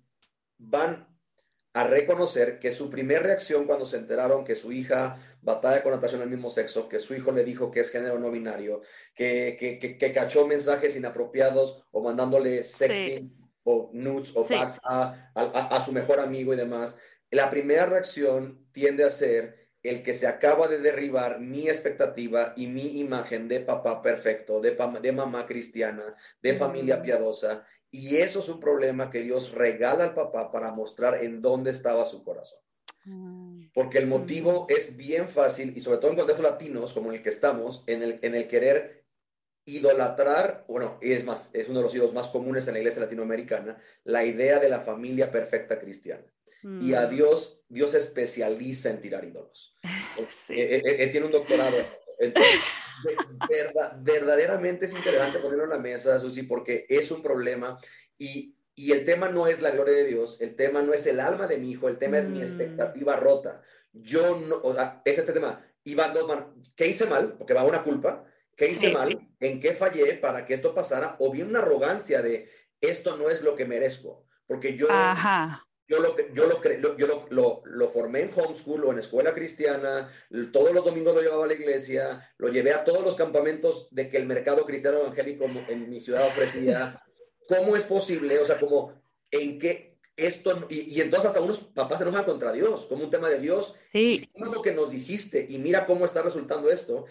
van 0.60 1.08
a 1.74 1.88
reconocer 1.88 2.60
que 2.60 2.72
su 2.72 2.92
primera 2.92 3.22
reacción 3.22 3.66
cuando 3.66 3.88
se 3.88 3.98
enteraron 3.98 4.44
que 4.44 4.54
su 4.54 4.72
hija 4.72 5.18
batalla 5.42 5.82
con 5.82 5.94
natación 5.94 6.22
del 6.22 6.30
mismo 6.30 6.51
sexo, 6.51 6.88
que 6.88 7.00
su 7.00 7.16
hijo 7.16 7.32
le 7.32 7.44
dijo 7.44 7.72
que 7.72 7.80
es 7.80 7.89
género 7.89 8.20
no 8.20 8.30
binario, 8.30 8.82
que, 9.16 9.58
que, 9.60 10.13
cachó 10.13 10.46
mensajes 10.46 10.96
inapropiados 10.96 11.88
o 11.89 12.04
mandándole 12.04 12.63
sexting 12.63 13.34
o 13.63 13.89
nudes 13.94 14.32
o 14.36 14.44
fax 14.44 14.80
a, 14.84 15.32
a 15.34 15.84
su 15.84 15.92
mejor 15.92 16.20
amigo 16.20 16.54
y 16.54 16.58
demás, 16.58 17.00
la 17.32 17.50
primera 17.50 17.88
reacción 17.88 18.68
tiende 18.72 19.04
a 19.04 19.10
ser 19.10 19.59
el 19.83 20.03
que 20.03 20.13
se 20.13 20.27
acaba 20.27 20.67
de 20.67 20.79
derribar 20.79 21.39
mi 21.39 21.67
expectativa 21.67 22.53
y 22.55 22.67
mi 22.67 23.00
imagen 23.00 23.48
de 23.48 23.62
papá 23.62 24.01
perfecto, 24.01 24.59
de, 24.59 24.77
de 25.01 25.12
mamá 25.12 25.45
cristiana, 25.45 26.15
de 26.41 26.55
familia 26.55 27.01
piadosa. 27.01 27.65
Y 27.91 28.17
eso 28.17 28.39
es 28.39 28.50
un 28.50 28.59
problema 28.59 29.09
que 29.09 29.21
Dios 29.21 29.51
regala 29.51 30.03
al 30.03 30.13
papá 30.13 30.51
para 30.51 30.71
mostrar 30.71 31.24
en 31.24 31.41
dónde 31.41 31.71
estaba 31.71 32.05
su 32.05 32.24
corazón. 32.24 32.59
Mm. 33.05 33.69
Porque 33.74 33.98
el 33.98 34.07
motivo 34.07 34.63
mm. 34.63 34.74
es 34.74 34.98
bien 34.98 35.29
fácil, 35.29 35.74
y 35.75 35.79
sobre 35.79 35.98
todo 36.00 36.12
en 36.12 36.17
contextos 36.17 36.50
latinos, 36.50 36.93
como 36.93 37.09
en 37.09 37.17
el 37.17 37.24
que 37.24 37.29
estamos, 37.29 37.83
en 37.88 38.03
el, 38.03 38.19
en 38.21 38.36
el 38.36 38.48
querer 38.48 39.05
idolatrar, 39.65 40.65
bueno, 40.67 40.98
es 41.01 41.24
más, 41.25 41.50
es 41.53 41.69
uno 41.69 41.79
de 41.79 41.83
los 41.86 41.95
ídolos 41.95 42.13
más 42.13 42.27
comunes 42.29 42.67
en 42.67 42.74
la 42.74 42.79
iglesia 42.79 43.01
latinoamericana, 43.01 43.81
la 44.03 44.25
idea 44.25 44.59
de 44.59 44.69
la 44.69 44.81
familia 44.81 45.31
perfecta 45.31 45.79
cristiana. 45.79 46.25
Y 46.63 46.94
a 46.94 47.08
mm. 47.08 47.10
Dios, 47.10 47.62
Dios 47.70 47.94
especializa 47.94 48.89
en 48.89 49.01
tirar 49.01 49.25
ídolos. 49.25 49.75
Eh, 50.50 50.82
eh, 50.84 50.96
él, 51.00 51.12
tiene 51.12 51.28
un 51.28 51.32
doctorado. 51.32 51.78
verdaderamente 54.01 54.86
es 54.86 54.92
interesante 54.92 55.39
ponerlo 55.39 55.63
en 55.63 55.70
la 55.70 55.78
mesa, 55.78 56.20
Susi, 56.20 56.44
porque 56.44 56.86
es 56.89 57.10
un 57.12 57.22
problema 57.22 57.80
y, 58.18 58.56
y, 58.75 58.92
el 58.92 59.06
tema 59.06 59.30
no 59.30 59.48
es 59.48 59.62
la 59.62 59.72
gloria 59.72 59.94
de 59.94 60.06
Dios, 60.06 60.42
el 60.42 60.58
tema 60.58 60.82
no 60.82 60.94
es 60.94 61.08
el 61.08 61.22
alma 61.22 61.48
de 61.48 61.58
mi 61.58 61.72
hijo, 61.72 61.88
el 61.88 61.98
tema 61.98 62.20
es 62.20 62.28
mi 62.28 62.39
mm. 62.39 62.42
expectativa 62.42 63.16
rota. 63.16 63.62
Yo 63.94 64.38
no, 64.38 64.60
o 64.62 64.74
sea, 64.74 65.01
es 65.06 65.18
este 65.18 65.32
tema. 65.32 65.66
Iván 65.86 66.13
¿qué 66.75 66.88
hice 66.88 67.06
mal? 67.06 67.38
Porque 67.38 67.54
va 67.54 67.63
una 67.63 67.84
culpa 67.84 68.25
¿Qué 68.60 68.68
hice 68.68 68.92
mal? 68.92 69.18
¿En 69.39 69.62
qué 69.62 69.74
fallé 69.74 70.16
para 70.16 70.46
que 70.46 70.54
esto 70.54 70.75
pasara? 70.75 71.16
O 71.20 71.32
bien 71.32 71.48
una 71.48 71.60
arrogancia 71.60 72.22
de 72.22 72.50
esto 72.82 73.16
no 73.16 73.30
es 73.30 73.42
lo 73.42 73.56
que 73.56 73.63
merezco. 73.63 74.25
Porque 74.46 74.75
yo, 74.75 74.89
yo, 75.89 76.00
lo, 76.00 76.15
yo, 76.34 76.48
lo, 76.48 76.98
yo 76.98 77.27
lo, 77.29 77.62
lo, 77.65 77.89
formé 77.89 78.22
en 78.22 78.31
homeschool 78.34 78.86
o 78.86 78.91
en 78.91 79.00
escuela 79.00 79.34
cristiana, 79.34 80.13
todos 80.53 80.72
los 80.72 80.86
domingos 80.86 81.15
lo 81.15 81.22
llevaba 81.22 81.46
a 81.46 81.48
la 81.48 81.53
iglesia, 81.55 82.31
lo 82.38 82.50
llevé 82.50 82.74
a 82.74 82.84
todos 82.84 83.03
los 83.03 83.15
campamentos 83.15 83.88
de 83.89 84.08
que 84.08 84.17
el 84.17 84.27
mercado 84.27 84.65
cristiano 84.65 85.00
evangélico 85.00 85.46
en 85.67 85.89
mi 85.89 86.00
ciudad 86.00 86.27
ofrecía. 86.27 87.01
¿Cómo 87.48 87.75
es 87.75 87.84
posible? 87.84 88.38
O 88.38 88.46
sea, 88.46 88.60
como 88.60 88.93
en 89.31 89.58
qué 89.58 89.98
esto, 90.15 90.67
y, 90.69 91.01
entonces 91.01 91.29
hasta 91.29 91.41
unos 91.41 91.60
papás 91.60 91.98
se 91.98 92.03
enojan 92.03 92.25
contra 92.25 92.51
Dios, 92.51 92.86
como 92.86 93.05
un 93.05 93.10
tema 93.10 93.29
de 93.29 93.39
Dios. 93.39 93.75
Sí. 93.91 94.13
Hicimos 94.13 94.53
lo 94.53 94.62
que 94.62 94.74
nos 94.74 94.91
dijiste 94.91 95.46
y 95.50 95.58
mira 95.58 95.88
cómo 95.88 96.05
está 96.05 96.22
resultando 96.22 96.69
esto. 96.69 97.05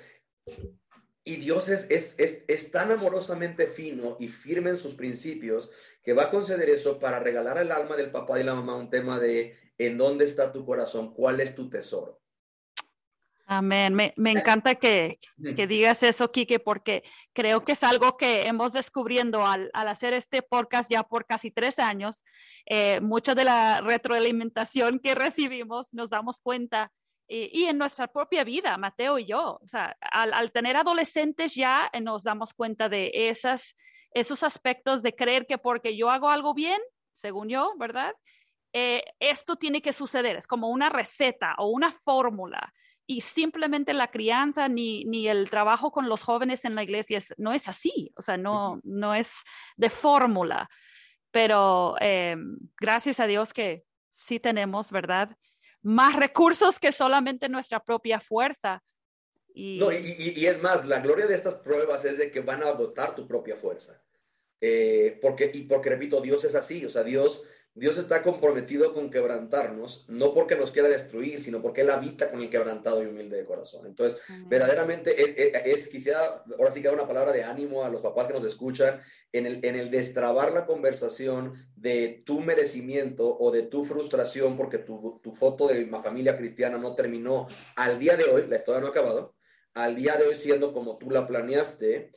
Y 1.29 1.37
Dios 1.37 1.69
es, 1.69 1.87
es, 1.91 2.15
es, 2.17 2.43
es, 2.49 2.71
tan 2.71 2.91
amorosamente 2.91 3.67
fino 3.67 4.17
y 4.19 4.29
firme 4.29 4.71
en 4.71 4.79
sus 4.79 4.95
principios 4.95 5.71
que 6.03 6.15
va 6.15 6.23
a 6.23 6.31
conceder 6.31 6.71
eso 6.71 6.99
para 6.99 7.19
regalar 7.19 7.59
al 7.59 7.71
alma 7.71 7.97
del 7.97 8.11
papá 8.11 8.41
y 8.41 8.45
la 8.45 8.55
mamá 8.55 8.77
un 8.77 8.89
tema 8.89 9.19
de 9.19 9.55
en 9.77 9.99
dónde 9.99 10.25
está 10.25 10.51
tu 10.51 10.65
corazón, 10.65 11.13
cuál 11.13 11.41
es 11.41 11.55
tu 11.55 11.69
tesoro. 11.69 12.23
Amén. 13.45 13.95
Me, 13.95 14.15
me 14.17 14.31
encanta 14.31 14.77
que, 14.77 15.21
que, 15.55 15.67
digas 15.67 16.03
eso, 16.03 16.33
Kike, 16.33 16.61
porque 16.61 17.03
creo 17.35 17.63
que 17.63 17.73
es 17.73 17.83
algo 17.83 18.17
que 18.17 18.47
hemos 18.47 18.73
descubriendo 18.73 19.47
al, 19.47 19.71
al 19.75 19.89
hacer 19.89 20.15
este 20.15 20.41
podcast 20.41 20.91
ya 20.91 21.03
por 21.03 21.27
casi 21.27 21.51
tres 21.51 21.79
años. 21.79 22.25
Eh, 22.65 23.01
mucha 23.03 23.35
de 23.35 23.45
la 23.45 23.83
retroalimentación 23.83 24.99
que 24.99 25.15
recibimos 25.15 25.89
nos 25.93 26.09
damos 26.09 26.41
cuenta 26.41 26.91
y, 27.29 27.65
en 27.65 27.77
nuestra 27.77 28.09
propia 28.09 28.43
vida, 28.43 28.77
Mateo 28.79 29.19
y 29.19 29.27
yo. 29.27 29.59
O 29.63 29.67
sea, 29.67 29.97
al, 30.01 30.51
tener 30.51 30.77
adolescentes 30.77 31.55
ya 31.55 31.91
eh, 31.93 32.01
nos 32.01 32.23
damos 32.23 32.55
cuenta 32.55 32.89
de 32.89 33.11
esas, 33.13 33.77
esos 34.13 34.43
aspectos 34.43 35.03
de 35.03 35.15
creer 35.15 35.47
que 35.47 35.59
porque 35.59 35.97
yo 35.97 36.11
hago 36.11 36.31
algo 36.31 36.55
bien, 36.55 36.81
según 37.13 37.49
yo, 37.49 37.75
¿verdad? 37.79 38.15
Eh, 38.73 39.03
esto 39.21 39.57
tiene 39.57 39.83
que 39.83 39.93
suceder, 39.93 40.37
es 40.37 40.47
como 40.47 40.69
una 40.69 40.89
receta 40.89 41.55
o 41.59 41.69
una 41.69 41.93
fórmula. 41.93 42.73
Y 43.07 43.23
simplemente 43.23 43.95
la 43.95 44.11
crianza 44.11 44.69
ni, 44.69 45.05
ni 45.05 45.29
el 45.29 45.49
trabajo 45.49 45.91
con 45.91 46.09
los 46.09 46.23
jóvenes 46.23 46.65
en 46.65 46.75
la 46.75 46.83
iglesia 46.83 47.21
no 47.39 47.53
es 47.53 47.67
así, 47.69 48.13
o 48.17 48.23
sea, 48.23 48.37
no, 48.37 48.81
no 48.85 49.15
es 49.15 49.33
de 49.77 49.91
fórmula. 49.91 50.69
Pero 51.31 51.97
eh, 52.01 52.37
gracias 52.81 53.21
a 53.21 53.27
Dios 53.27 53.53
que 53.53 53.85
sí 54.17 54.41
tenemos, 54.41 54.91
¿verdad? 54.91 55.37
Más 55.83 56.17
recursos 56.17 56.79
que 56.79 56.93
solamente 56.93 57.49
nuestra 57.49 57.81
propia 57.81 58.21
fuerza. 58.21 58.83
Y... 59.55 59.79
No, 59.79 59.91
y, 59.93 60.47
es 60.47 60.61
más, 60.63 60.85
la 60.85 61.01
gloria 61.01 61.27
de 61.27 61.35
estas 61.35 61.57
pruebas 61.57 62.05
es 62.05 62.19
de 62.19 62.31
que 62.31 62.41
van 62.41 62.63
a 62.63 62.69
agotar 62.69 63.15
tu 63.15 63.27
propia 63.27 63.57
fuerza. 63.57 64.03
Eh, 64.61 65.19
porque, 65.23 65.51
y 65.53 65.63
porque, 65.63 65.91
repito, 65.91 66.21
Dios 66.21 66.45
es 66.45 66.55
así, 66.55 66.85
o 66.85 66.91
sea, 66.91 67.05
Dios 67.05 67.45
Dios 67.79 67.97
está 67.97 68.23
comprometido 68.23 68.93
con 68.93 69.09
quebrantarnos, 69.09 70.05
no 70.09 70.35
porque 70.35 70.57
nos 70.57 70.71
quiera 70.73 70.89
destruir, 70.89 71.41
sino 71.41 71.63
porque 71.63 71.83
Él 71.83 71.91
habita 71.91 72.31
con 72.31 72.41
el 72.41 72.51
quebrantado 72.51 73.03
y 73.03 73.07
humilde 73.07 73.37
de 73.37 73.45
corazón. 73.45 73.87
Entonces, 73.87 74.19
verdaderamente 74.47 75.71
es, 75.71 75.89
quisiera, 75.89 76.43
ahora 76.59 76.71
sí 76.73 76.81
que 76.81 76.89
dar 76.89 76.97
una 76.97 77.07
palabra 77.07 77.33
de 77.33 77.45
ánimo 77.45 77.85
a 77.85 77.89
los 77.89 78.01
papás 78.01 78.27
que 78.27 78.33
nos 78.35 78.45
escuchan, 78.45 79.01
en 79.33 79.47
el, 79.47 79.65
en 79.65 79.77
el 79.77 79.91
destrabar 79.91 80.53
la 80.53 80.67
conversación 80.67 81.55
de 81.77 82.23
tu 82.25 82.41
merecimiento 82.41 83.37
o 83.39 83.51
de 83.51 83.63
tu 83.63 83.85
frustración 83.85 84.57
porque 84.57 84.79
tu, 84.79 85.21
tu 85.23 85.35
foto 85.35 85.69
de 85.69 85.85
una 85.85 86.01
familia 86.01 86.37
cristiana 86.37 86.79
no 86.79 86.95
terminó 86.95 87.47
al 87.77 87.99
día 87.99 88.17
de 88.17 88.25
hoy, 88.25 88.47
la 88.49 88.57
historia 88.57 88.81
no 88.81 88.89
ha 88.89 88.91
acabado, 88.91 89.37
al 89.75 89.95
día 89.95 90.17
de 90.17 90.27
hoy 90.27 90.35
siendo 90.35 90.73
como 90.73 90.99
tú 90.99 91.11
la 91.11 91.27
planeaste, 91.27 92.11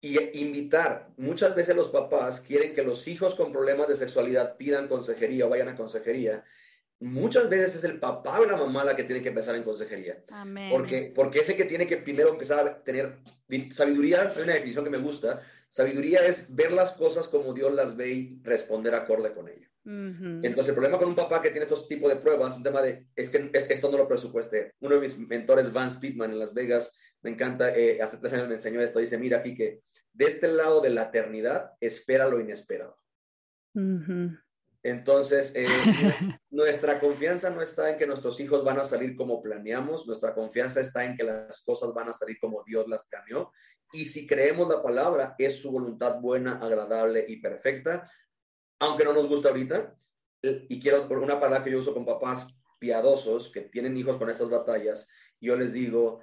y 0.00 0.18
invitar. 0.40 1.08
Muchas 1.16 1.54
veces 1.54 1.74
los 1.74 1.90
papás 1.90 2.40
quieren 2.40 2.72
que 2.72 2.82
los 2.82 3.08
hijos 3.08 3.34
con 3.34 3.52
problemas 3.52 3.88
de 3.88 3.96
sexualidad 3.96 4.56
pidan 4.56 4.88
consejería 4.88 5.46
o 5.46 5.48
vayan 5.48 5.68
a 5.68 5.76
consejería. 5.76 6.44
Muchas 7.00 7.48
veces 7.48 7.76
es 7.76 7.84
el 7.84 8.00
papá 8.00 8.40
o 8.40 8.44
la 8.44 8.56
mamá 8.56 8.84
la 8.84 8.96
que 8.96 9.04
tiene 9.04 9.22
que 9.22 9.28
empezar 9.28 9.54
en 9.54 9.62
consejería. 9.62 10.24
Porque, 10.70 11.12
porque 11.14 11.40
ese 11.40 11.56
que 11.56 11.64
tiene 11.64 11.86
que 11.86 11.96
primero 11.96 12.30
empezar 12.30 12.66
a 12.66 12.82
tener 12.82 13.18
sabiduría, 13.70 14.32
hay 14.36 14.42
una 14.42 14.54
definición 14.54 14.84
que 14.84 14.90
me 14.90 14.98
gusta, 14.98 15.42
sabiduría 15.70 16.26
es 16.26 16.54
ver 16.54 16.72
las 16.72 16.92
cosas 16.92 17.28
como 17.28 17.54
Dios 17.54 17.74
las 17.74 17.96
ve 17.96 18.10
y 18.10 18.40
responder 18.42 18.94
acorde 18.94 19.32
con 19.32 19.48
ello. 19.48 19.68
Entonces, 19.90 20.68
el 20.68 20.74
problema 20.74 20.98
con 20.98 21.08
un 21.08 21.14
papá 21.14 21.40
que 21.40 21.48
tiene 21.48 21.62
estos 21.62 21.88
tipos 21.88 22.10
de 22.10 22.16
pruebas, 22.16 22.54
un 22.56 22.62
tema 22.62 22.82
de, 22.82 23.06
es 23.16 23.30
que 23.30 23.50
esto 23.70 23.90
no 23.90 23.96
lo 23.96 24.06
presupueste. 24.06 24.74
Uno 24.80 24.96
de 24.96 25.00
mis 25.00 25.18
mentores, 25.18 25.72
Van 25.72 25.90
Speedman, 25.90 26.30
en 26.30 26.38
Las 26.38 26.52
Vegas, 26.52 26.92
me 27.22 27.30
encanta, 27.30 27.74
eh, 27.74 28.00
hace 28.02 28.18
tres 28.18 28.34
años 28.34 28.48
me 28.48 28.54
enseñó 28.54 28.82
esto, 28.82 28.98
dice, 28.98 29.16
mira 29.16 29.38
aquí 29.38 29.54
que 29.54 29.80
de 30.12 30.26
este 30.26 30.48
lado 30.48 30.82
de 30.82 30.90
la 30.90 31.04
eternidad, 31.04 31.72
espera 31.80 32.28
lo 32.28 32.38
inesperado. 32.38 32.98
Entonces, 34.90 35.52
eh, 35.54 35.66
nuestra 36.50 36.98
confianza 37.00 37.50
no 37.50 37.60
está 37.62 37.90
en 37.90 37.98
que 37.98 38.06
nuestros 38.06 38.38
hijos 38.40 38.64
van 38.64 38.78
a 38.78 38.84
salir 38.84 39.16
como 39.16 39.42
planeamos, 39.42 40.06
nuestra 40.06 40.34
confianza 40.34 40.80
está 40.80 41.04
en 41.04 41.16
que 41.16 41.24
las 41.24 41.62
cosas 41.62 41.92
van 41.94 42.08
a 42.08 42.12
salir 42.12 42.38
como 42.40 42.62
Dios 42.64 42.88
las 42.88 43.04
planeó. 43.06 43.52
Y 43.92 44.04
si 44.04 44.26
creemos 44.26 44.68
la 44.68 44.82
palabra, 44.82 45.34
es 45.38 45.60
su 45.60 45.70
voluntad 45.70 46.20
buena, 46.20 46.58
agradable 46.58 47.24
y 47.26 47.36
perfecta, 47.40 48.10
aunque 48.80 49.04
no 49.04 49.12
nos 49.12 49.28
gusta 49.28 49.48
ahorita. 49.48 49.94
Y 50.42 50.80
quiero, 50.80 51.08
por 51.08 51.18
una 51.18 51.40
palabra 51.40 51.64
que 51.64 51.70
yo 51.70 51.78
uso 51.78 51.94
con 51.94 52.04
papás 52.04 52.46
piadosos 52.78 53.50
que 53.50 53.62
tienen 53.62 53.96
hijos 53.96 54.16
con 54.16 54.30
estas 54.30 54.48
batallas, 54.48 55.08
yo 55.40 55.56
les 55.56 55.72
digo, 55.72 56.22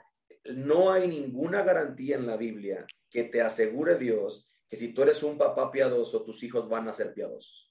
no 0.53 0.91
hay 0.91 1.07
ninguna 1.07 1.63
garantía 1.63 2.15
en 2.15 2.27
la 2.27 2.37
Biblia 2.37 2.85
que 3.09 3.23
te 3.23 3.41
asegure 3.41 3.97
Dios 3.97 4.47
que 4.69 4.77
si 4.77 4.93
tú 4.93 5.03
eres 5.03 5.21
un 5.23 5.37
papá 5.37 5.71
piadoso, 5.71 6.23
tus 6.23 6.43
hijos 6.43 6.67
van 6.67 6.87
a 6.87 6.93
ser 6.93 7.13
piadosos. 7.13 7.69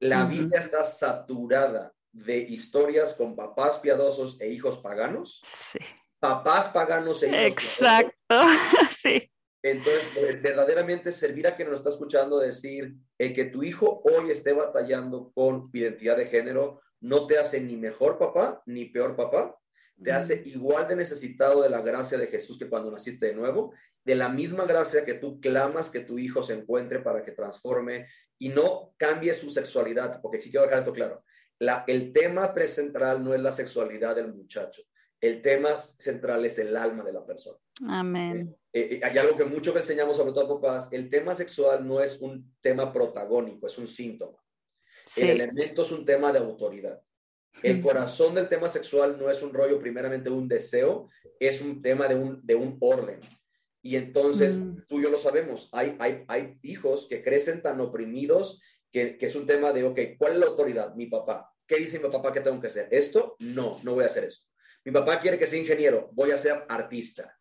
La 0.00 0.24
Biblia 0.24 0.60
está 0.60 0.84
saturada 0.84 1.92
de 2.12 2.38
historias 2.38 3.14
con 3.14 3.34
papás 3.34 3.78
piadosos 3.78 4.40
e 4.40 4.48
hijos 4.48 4.78
paganos. 4.78 5.40
Sí. 5.44 5.78
Papás 6.18 6.68
paganos 6.68 7.22
e 7.22 7.28
hijos 7.28 7.64
Exacto, 7.64 8.14
sí. 9.02 9.30
Entonces, 9.62 10.12
verdaderamente 10.40 11.10
servir 11.12 11.46
a 11.48 11.56
quien 11.56 11.68
nos 11.68 11.80
está 11.80 11.90
escuchando 11.90 12.38
decir, 12.38 12.94
el 13.18 13.32
que 13.32 13.46
tu 13.46 13.62
hijo 13.62 14.00
hoy 14.04 14.30
esté 14.30 14.52
batallando 14.52 15.32
con 15.34 15.68
identidad 15.72 16.16
de 16.16 16.26
género 16.26 16.80
no 17.00 17.26
te 17.26 17.38
hace 17.38 17.60
ni 17.60 17.76
mejor 17.76 18.18
papá 18.18 18.62
ni 18.66 18.86
peor 18.86 19.16
papá, 19.16 19.56
te 20.02 20.12
hace 20.12 20.42
igual 20.46 20.86
de 20.88 20.96
necesitado 20.96 21.62
de 21.62 21.70
la 21.70 21.80
gracia 21.80 22.18
de 22.18 22.26
Jesús 22.26 22.58
que 22.58 22.68
cuando 22.68 22.90
naciste 22.90 23.26
de 23.26 23.34
nuevo, 23.34 23.72
de 24.04 24.14
la 24.14 24.28
misma 24.28 24.64
gracia 24.64 25.04
que 25.04 25.14
tú 25.14 25.40
clamas 25.40 25.90
que 25.90 26.00
tu 26.00 26.18
hijo 26.18 26.42
se 26.42 26.54
encuentre 26.54 27.00
para 27.00 27.22
que 27.22 27.32
transforme 27.32 28.06
y 28.38 28.48
no 28.48 28.94
cambie 28.96 29.34
su 29.34 29.50
sexualidad, 29.50 30.20
porque 30.22 30.40
sí 30.40 30.50
quiero 30.50 30.66
dejar 30.66 30.80
esto 30.80 30.92
claro, 30.92 31.24
la, 31.58 31.84
el 31.86 32.12
tema 32.12 32.54
central 32.66 33.22
no 33.22 33.34
es 33.34 33.40
la 33.40 33.52
sexualidad 33.52 34.16
del 34.16 34.32
muchacho, 34.32 34.82
el 35.20 35.42
tema 35.42 35.76
central 35.76 36.44
es 36.44 36.58
el 36.60 36.76
alma 36.76 37.02
de 37.02 37.12
la 37.12 37.26
persona. 37.26 37.58
Amén. 37.88 38.56
Eh, 38.72 38.88
eh, 38.92 39.00
hay 39.02 39.18
algo 39.18 39.36
que 39.36 39.44
mucho 39.44 39.72
que 39.72 39.80
enseñamos 39.80 40.16
sobre 40.16 40.32
todo 40.32 40.44
a 40.44 40.60
papás, 40.60 40.88
el 40.92 41.10
tema 41.10 41.34
sexual 41.34 41.86
no 41.86 42.00
es 42.00 42.20
un 42.20 42.54
tema 42.60 42.92
protagónico, 42.92 43.66
es 43.66 43.76
un 43.78 43.88
síntoma. 43.88 44.38
El 45.16 45.30
elemento 45.30 45.82
es 45.82 45.90
un 45.90 46.04
tema 46.04 46.32
de 46.32 46.38
autoridad. 46.38 47.00
El 47.62 47.80
corazón 47.80 48.34
del 48.34 48.48
tema 48.48 48.68
sexual 48.68 49.16
no 49.18 49.30
es 49.30 49.42
un 49.42 49.52
rollo 49.52 49.78
primeramente 49.78 50.30
un 50.30 50.48
deseo, 50.48 51.08
es 51.40 51.60
un 51.60 51.82
tema 51.82 52.08
de 52.08 52.14
un, 52.14 52.44
de 52.44 52.54
un 52.54 52.76
orden. 52.80 53.20
Y 53.82 53.96
entonces, 53.96 54.58
mm. 54.58 54.86
tú 54.88 55.00
y 55.00 55.04
yo 55.04 55.10
lo 55.10 55.18
sabemos, 55.18 55.68
hay, 55.72 55.96
hay, 55.98 56.24
hay 56.28 56.58
hijos 56.62 57.06
que 57.08 57.22
crecen 57.22 57.62
tan 57.62 57.80
oprimidos 57.80 58.60
que, 58.92 59.16
que, 59.18 59.26
es 59.26 59.34
un 59.34 59.46
tema 59.46 59.72
de, 59.72 59.84
ok, 59.84 60.00
¿cuál 60.18 60.32
es 60.32 60.38
la 60.38 60.46
autoridad? 60.46 60.94
Mi 60.94 61.06
papá. 61.06 61.52
¿Qué 61.66 61.76
dice 61.76 61.98
mi 61.98 62.08
papá 62.08 62.32
que 62.32 62.40
tengo 62.40 62.60
que 62.60 62.68
hacer? 62.68 62.88
¿Esto? 62.90 63.36
No, 63.40 63.78
no 63.82 63.94
voy 63.94 64.04
a 64.04 64.08
hacer 64.08 64.24
eso. 64.24 64.42
Mi 64.84 64.92
papá 64.92 65.20
quiere 65.20 65.38
que 65.38 65.46
sea 65.46 65.60
ingeniero, 65.60 66.10
voy 66.12 66.30
a 66.30 66.36
ser 66.36 66.64
artista. 66.68 67.38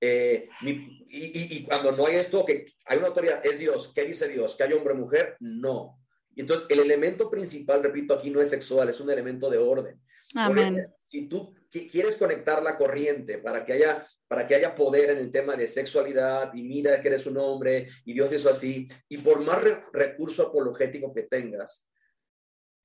Eh, 0.00 0.48
y, 0.62 1.56
y, 1.56 1.64
cuando 1.64 1.92
no 1.92 2.06
hay 2.06 2.16
esto, 2.16 2.44
que 2.44 2.66
hay 2.86 2.98
una 2.98 3.08
autoridad, 3.08 3.44
es 3.46 3.58
Dios. 3.58 3.92
¿Qué 3.94 4.04
dice 4.04 4.28
Dios? 4.28 4.56
¿Que 4.56 4.64
hay 4.64 4.72
hombre 4.72 4.94
o 4.94 4.96
mujer? 4.96 5.36
No. 5.38 6.01
Entonces, 6.36 6.66
el 6.70 6.80
elemento 6.80 7.30
principal, 7.30 7.82
repito, 7.82 8.14
aquí 8.14 8.30
no 8.30 8.40
es 8.40 8.50
sexual, 8.50 8.88
es 8.88 9.00
un 9.00 9.10
elemento 9.10 9.50
de 9.50 9.58
orden. 9.58 10.00
Amén. 10.34 10.86
si 10.96 11.28
tú 11.28 11.54
quieres 11.70 12.16
conectar 12.16 12.62
la 12.62 12.78
corriente 12.78 13.36
para 13.36 13.66
que 13.66 13.74
haya 13.74 14.06
para 14.32 14.46
que 14.46 14.54
haya 14.54 14.74
poder 14.74 15.10
en 15.10 15.18
el 15.18 15.30
tema 15.30 15.56
de 15.56 15.68
sexualidad 15.68 16.54
y 16.54 16.62
mira 16.62 17.02
que 17.02 17.08
eres 17.08 17.26
un 17.26 17.36
hombre 17.36 17.90
y 18.06 18.14
Dios 18.14 18.32
hizo 18.32 18.48
así, 18.48 18.88
y 19.06 19.18
por 19.18 19.40
más 19.40 19.62
recurso 19.92 20.44
apologético 20.44 21.12
que 21.12 21.24
tengas, 21.24 21.86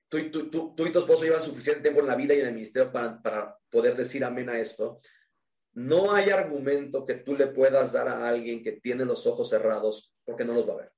tú, 0.10 0.18
y 0.18 0.30
tu 0.30 1.00
esposo 1.00 1.24
llevan 1.24 1.42
suficiente 1.42 1.84
tiempo 1.84 2.02
en 2.02 2.08
la 2.08 2.18
vida 2.18 2.34
y 2.34 2.42
en 2.42 2.48
el 2.48 2.54
ministerio 2.54 2.92
para, 2.92 3.22
para 3.22 3.58
poder 3.70 3.96
decir 3.96 4.26
amén 4.26 4.50
a 4.50 4.60
esto, 4.60 5.00
no 5.72 6.12
hay 6.12 6.32
argumento 6.32 7.06
que 7.06 7.14
tú 7.14 7.34
le 7.34 7.48
puedas 7.48 7.94
dar 7.94 8.10
a 8.10 8.28
alguien 8.28 8.62
que 8.62 8.74
tiene 8.74 9.06
los 9.06 9.26
ojos 9.26 9.48
cerrados 9.48 10.14
porque 10.26 10.44
no 10.44 10.52
los 10.52 10.68
va 10.68 10.74
a 10.74 10.78
ver. 10.78 10.92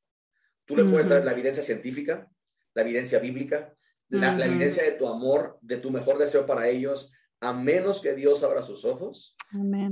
Tú 0.65 0.75
le 0.75 0.83
puedes 0.83 1.07
dar 1.07 1.23
la 1.23 1.33
evidencia 1.33 1.61
científica, 1.61 2.27
la 2.73 2.81
evidencia 2.81 3.19
bíblica, 3.19 3.73
la, 4.09 4.45
evidencia 4.45 4.83
de 4.83 4.93
tu 4.93 5.07
amor, 5.07 5.57
de 5.61 5.77
tu 5.77 5.91
mejor 5.91 6.17
deseo 6.17 6.45
para 6.45 6.67
ellos, 6.67 7.11
a 7.41 7.53
menos 7.53 8.01
que 8.01 8.13
Dios 8.13 8.43
abra 8.43 8.61
sus 8.61 8.85
ojos. 8.85 9.35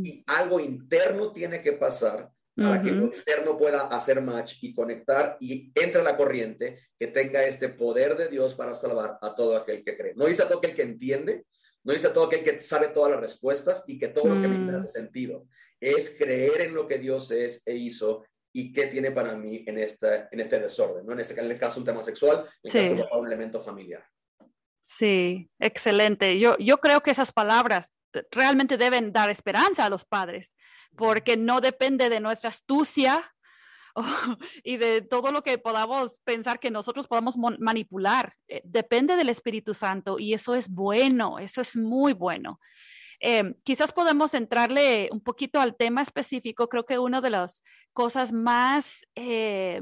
Y 0.03 0.23
algo 0.27 0.59
interno 0.59 1.31
tiene 1.31 1.61
que 1.61 1.73
pasar 1.73 2.29
para 2.55 2.81
que 2.81 2.91
lo 2.91 3.05
externo 3.05 3.55
pueda 3.55 3.81
hacer 3.83 4.19
match 4.19 4.57
y 4.63 4.73
conectar 4.73 5.37
y 5.39 5.71
entre 5.75 6.01
la 6.01 6.17
corriente 6.17 6.79
que 6.97 7.05
tenga 7.05 7.45
este 7.45 7.69
poder 7.69 8.17
de 8.17 8.29
Dios 8.29 8.55
para 8.55 8.73
salvar 8.73 9.19
a 9.21 9.35
todo 9.35 9.55
aquel 9.55 9.83
que 9.83 9.95
cree. 9.95 10.15
No 10.15 10.25
dice 10.25 10.41
a 10.41 10.47
todo 10.47 10.57
aquel 10.57 10.73
que 10.73 10.81
entiende, 10.81 11.45
no 11.83 11.93
dice 11.93 12.07
a 12.07 12.13
todo 12.13 12.25
aquel 12.25 12.43
que 12.43 12.59
sabe 12.59 12.87
todas 12.87 13.11
las 13.11 13.21
respuestas 13.21 13.83
y 13.85 13.99
que 13.99 14.07
todo 14.07 14.33
lo 14.33 14.41
que 14.41 14.47
me 14.47 14.57
mm. 14.57 14.75
hace 14.75 14.87
sentido. 14.87 15.47
Es 15.79 16.09
creer 16.17 16.61
en 16.61 16.73
lo 16.73 16.87
que 16.87 16.97
Dios 16.97 17.29
es 17.29 17.61
e 17.65 17.75
hizo 17.75 18.25
y 18.57 18.73
qué 18.73 18.87
tiene 18.87 19.11
para 19.11 19.35
mí 19.35 19.63
en, 19.67 19.77
esta, 19.77 20.29
en 20.31 20.39
este 20.39 20.59
desorden, 20.59 21.05
¿no? 21.05 21.13
En 21.13 21.19
este 21.19 21.39
en 21.39 21.51
el 21.51 21.59
caso 21.59 21.79
un 21.79 21.85
tema 21.85 22.01
sexual, 22.01 22.43
en 22.63 22.75
el 22.75 22.97
caso 22.97 23.19
un 23.19 23.27
elemento 23.27 23.61
familiar. 23.61 24.03
Sí, 24.83 25.47
excelente. 25.59 26.39
Yo, 26.39 26.57
yo 26.57 26.79
creo 26.79 27.01
que 27.01 27.11
esas 27.11 27.31
palabras 27.31 27.91
realmente 28.31 28.77
deben 28.77 29.13
dar 29.13 29.29
esperanza 29.29 29.85
a 29.85 29.91
los 29.91 30.05
padres, 30.05 30.55
porque 30.95 31.37
no 31.37 31.61
depende 31.61 32.09
de 32.09 32.19
nuestra 32.19 32.49
astucia 32.49 33.31
y 34.63 34.77
de 34.77 35.03
todo 35.03 35.31
lo 35.31 35.43
que 35.43 35.59
podamos 35.59 36.17
pensar 36.23 36.59
que 36.59 36.71
nosotros 36.71 37.07
podamos 37.07 37.35
manipular. 37.37 38.33
Eh, 38.47 38.61
depende 38.63 39.15
del 39.15 39.29
Espíritu 39.29 39.75
Santo 39.75 40.17
y 40.17 40.33
eso 40.33 40.55
es 40.55 40.67
bueno, 40.67 41.37
eso 41.37 41.61
es 41.61 41.75
muy 41.75 42.13
bueno. 42.13 42.59
Eh, 43.19 43.55
quizás 43.63 43.91
podemos 43.91 44.33
entrarle 44.33 45.09
un 45.11 45.21
poquito 45.21 45.59
al 45.59 45.75
tema 45.75 46.01
específico. 46.01 46.69
Creo 46.69 46.85
que 46.85 46.99
una 46.99 47.21
de 47.21 47.29
las 47.31 47.63
cosas 47.93 48.31
más 48.31 49.05
eh, 49.15 49.81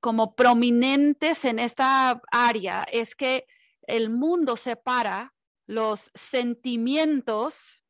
como 0.00 0.34
prominentes 0.34 1.44
en 1.44 1.58
esta 1.58 2.20
área 2.30 2.84
es 2.90 3.14
que 3.14 3.46
el 3.82 4.10
mundo 4.10 4.56
separa 4.56 5.34
los 5.66 6.10
sentimientos, 6.14 7.84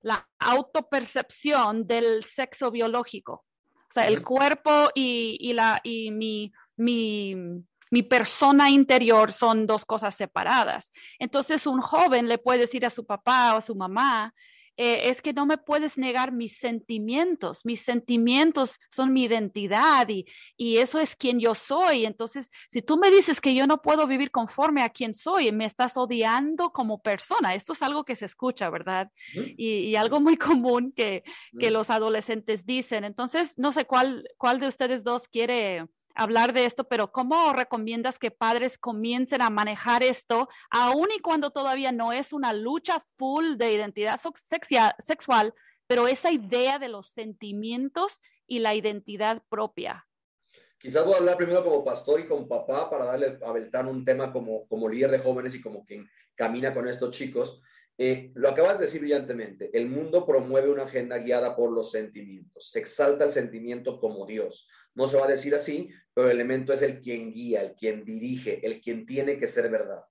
la 0.00 0.28
autopercepción 0.38 1.86
del 1.86 2.24
sexo 2.24 2.70
biológico. 2.70 3.44
O 3.88 3.92
sea, 3.92 4.06
el 4.06 4.22
cuerpo 4.22 4.90
y, 4.94 5.52
la, 5.54 5.80
y 5.82 6.10
mi, 6.10 6.52
mi, 6.76 7.34
mi 7.90 8.02
persona 8.02 8.70
interior 8.70 9.32
son 9.32 9.66
dos 9.66 9.84
cosas 9.84 10.14
separadas. 10.14 10.92
Entonces, 11.18 11.66
un 11.66 11.80
joven 11.80 12.28
le 12.28 12.38
puede 12.38 12.60
decir 12.60 12.84
a 12.86 12.90
su 12.90 13.06
papá 13.06 13.54
o 13.54 13.58
a 13.58 13.60
su 13.60 13.74
mamá, 13.74 14.34
eh, 14.80 15.10
es 15.10 15.20
que 15.20 15.32
no 15.32 15.44
me 15.44 15.58
puedes 15.58 15.98
negar 15.98 16.30
mis 16.30 16.56
sentimientos. 16.56 17.64
Mis 17.64 17.82
sentimientos 17.82 18.78
son 18.92 19.12
mi 19.12 19.24
identidad 19.24 20.08
y, 20.08 20.24
y, 20.56 20.76
eso 20.76 21.00
es 21.00 21.16
quien 21.16 21.40
yo 21.40 21.56
soy. 21.56 22.06
Entonces, 22.06 22.48
si 22.70 22.80
tú 22.80 22.96
me 22.96 23.10
dices 23.10 23.40
que 23.40 23.56
yo 23.56 23.66
no 23.66 23.82
puedo 23.82 24.06
vivir 24.06 24.30
conforme 24.30 24.84
a 24.84 24.90
quien 24.90 25.16
soy, 25.16 25.50
me 25.50 25.64
estás 25.64 25.96
odiando 25.96 26.70
como 26.70 27.02
persona. 27.02 27.54
Esto 27.54 27.72
es 27.72 27.82
algo 27.82 28.04
que 28.04 28.14
se 28.14 28.26
escucha, 28.26 28.70
¿verdad? 28.70 29.10
y, 29.34 29.96
algo 29.96 30.20
muy 30.20 30.36
común 30.36 30.92
que, 30.94 31.24
que 31.58 31.72
los 31.72 31.90
adolescentes 31.90 32.64
dicen. 32.64 33.02
Entonces, 33.02 33.52
no 33.56 33.72
sé 33.72 33.84
cuál, 33.84 34.28
cuál 34.38 34.60
de 34.60 34.68
ustedes 34.68 35.02
dos 35.02 35.26
quiere 35.26 35.86
hablar 36.18 36.52
de 36.52 36.66
esto, 36.66 36.84
pero 36.84 37.12
¿cómo 37.12 37.52
recomiendas 37.52 38.18
que 38.18 38.30
padres 38.30 38.76
comiencen 38.76 39.40
a 39.40 39.50
manejar 39.50 40.02
esto, 40.02 40.48
aun 40.70 41.08
y 41.16 41.20
cuando 41.20 41.50
todavía 41.50 41.92
no 41.92 42.12
es 42.12 42.32
una 42.32 42.52
lucha 42.52 43.04
full 43.16 43.56
de 43.56 43.72
identidad 43.72 44.20
sexual, 44.98 45.54
pero 45.86 46.08
esa 46.08 46.30
idea 46.30 46.78
de 46.78 46.88
los 46.88 47.08
sentimientos 47.14 48.20
y 48.46 48.58
la 48.58 48.74
identidad 48.74 49.42
propia? 49.48 50.06
Quizás 50.78 51.04
voy 51.04 51.14
a 51.14 51.18
hablar 51.18 51.36
primero 51.36 51.64
como 51.64 51.84
pastor 51.84 52.20
y 52.20 52.26
como 52.26 52.46
papá 52.46 52.90
para 52.90 53.04
darle 53.04 53.38
a 53.44 53.52
Beltán 53.52 53.88
un 53.88 54.04
tema 54.04 54.32
como, 54.32 54.66
como 54.68 54.88
líder 54.88 55.10
de 55.10 55.18
jóvenes 55.18 55.54
y 55.54 55.60
como 55.60 55.84
quien 55.84 56.08
camina 56.34 56.72
con 56.72 56.86
estos 56.86 57.10
chicos. 57.10 57.60
Eh, 58.00 58.30
lo 58.34 58.48
acabas 58.48 58.78
de 58.78 58.84
decir 58.84 59.00
brillantemente, 59.00 59.70
el 59.72 59.88
mundo 59.88 60.24
promueve 60.24 60.70
una 60.70 60.84
agenda 60.84 61.18
guiada 61.18 61.56
por 61.56 61.72
los 61.72 61.90
sentimientos, 61.90 62.70
se 62.70 62.78
exalta 62.78 63.24
el 63.24 63.32
sentimiento 63.32 63.98
como 63.98 64.24
Dios. 64.24 64.68
No 64.94 65.08
se 65.08 65.16
va 65.16 65.24
a 65.24 65.28
decir 65.28 65.52
así, 65.52 65.90
pero 66.14 66.28
el 66.28 66.36
elemento 66.36 66.72
es 66.72 66.82
el 66.82 67.00
quien 67.00 67.32
guía, 67.32 67.60
el 67.62 67.74
quien 67.74 68.04
dirige, 68.04 68.64
el 68.64 68.80
quien 68.80 69.04
tiene 69.04 69.36
que 69.36 69.48
ser 69.48 69.68
verdad. 69.68 70.04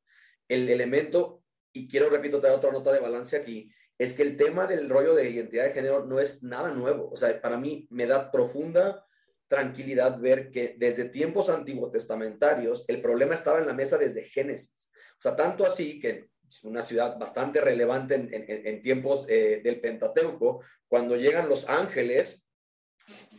El 0.49 0.67
elemento, 0.69 1.43
y 1.71 1.87
quiero 1.87 2.09
repito, 2.09 2.41
tener 2.41 2.57
otra 2.57 2.71
nota 2.71 2.91
de 2.91 2.99
balance 2.99 3.37
aquí, 3.37 3.71
es 3.97 4.13
que 4.13 4.21
el 4.21 4.35
tema 4.35 4.67
del 4.67 4.89
rollo 4.89 5.15
de 5.15 5.29
identidad 5.29 5.63
de 5.63 5.71
género 5.71 6.05
no 6.05 6.19
es 6.19 6.43
nada 6.43 6.71
nuevo. 6.71 7.09
O 7.09 7.17
sea, 7.17 7.41
para 7.41 7.57
mí 7.57 7.87
me 7.89 8.05
da 8.05 8.31
profunda 8.31 9.05
tranquilidad 9.47 10.19
ver 10.19 10.51
que 10.51 10.75
desde 10.77 11.05
tiempos 11.05 11.49
antiguos 11.49 11.91
testamentarios 11.91 12.83
el 12.87 13.01
problema 13.01 13.33
estaba 13.33 13.59
en 13.59 13.67
la 13.67 13.73
mesa 13.73 13.97
desde 13.97 14.23
Génesis. 14.23 14.89
O 15.19 15.21
sea, 15.21 15.35
tanto 15.35 15.65
así 15.65 15.99
que 15.99 16.29
una 16.63 16.81
ciudad 16.81 17.17
bastante 17.17 17.61
relevante 17.61 18.15
en, 18.15 18.81
tiempos 18.81 19.25
eh, 19.29 19.61
del 19.63 19.79
Pentateuco, 19.79 20.61
cuando 20.87 21.15
llegan 21.15 21.49
los 21.49 21.67
ángeles, 21.67 22.45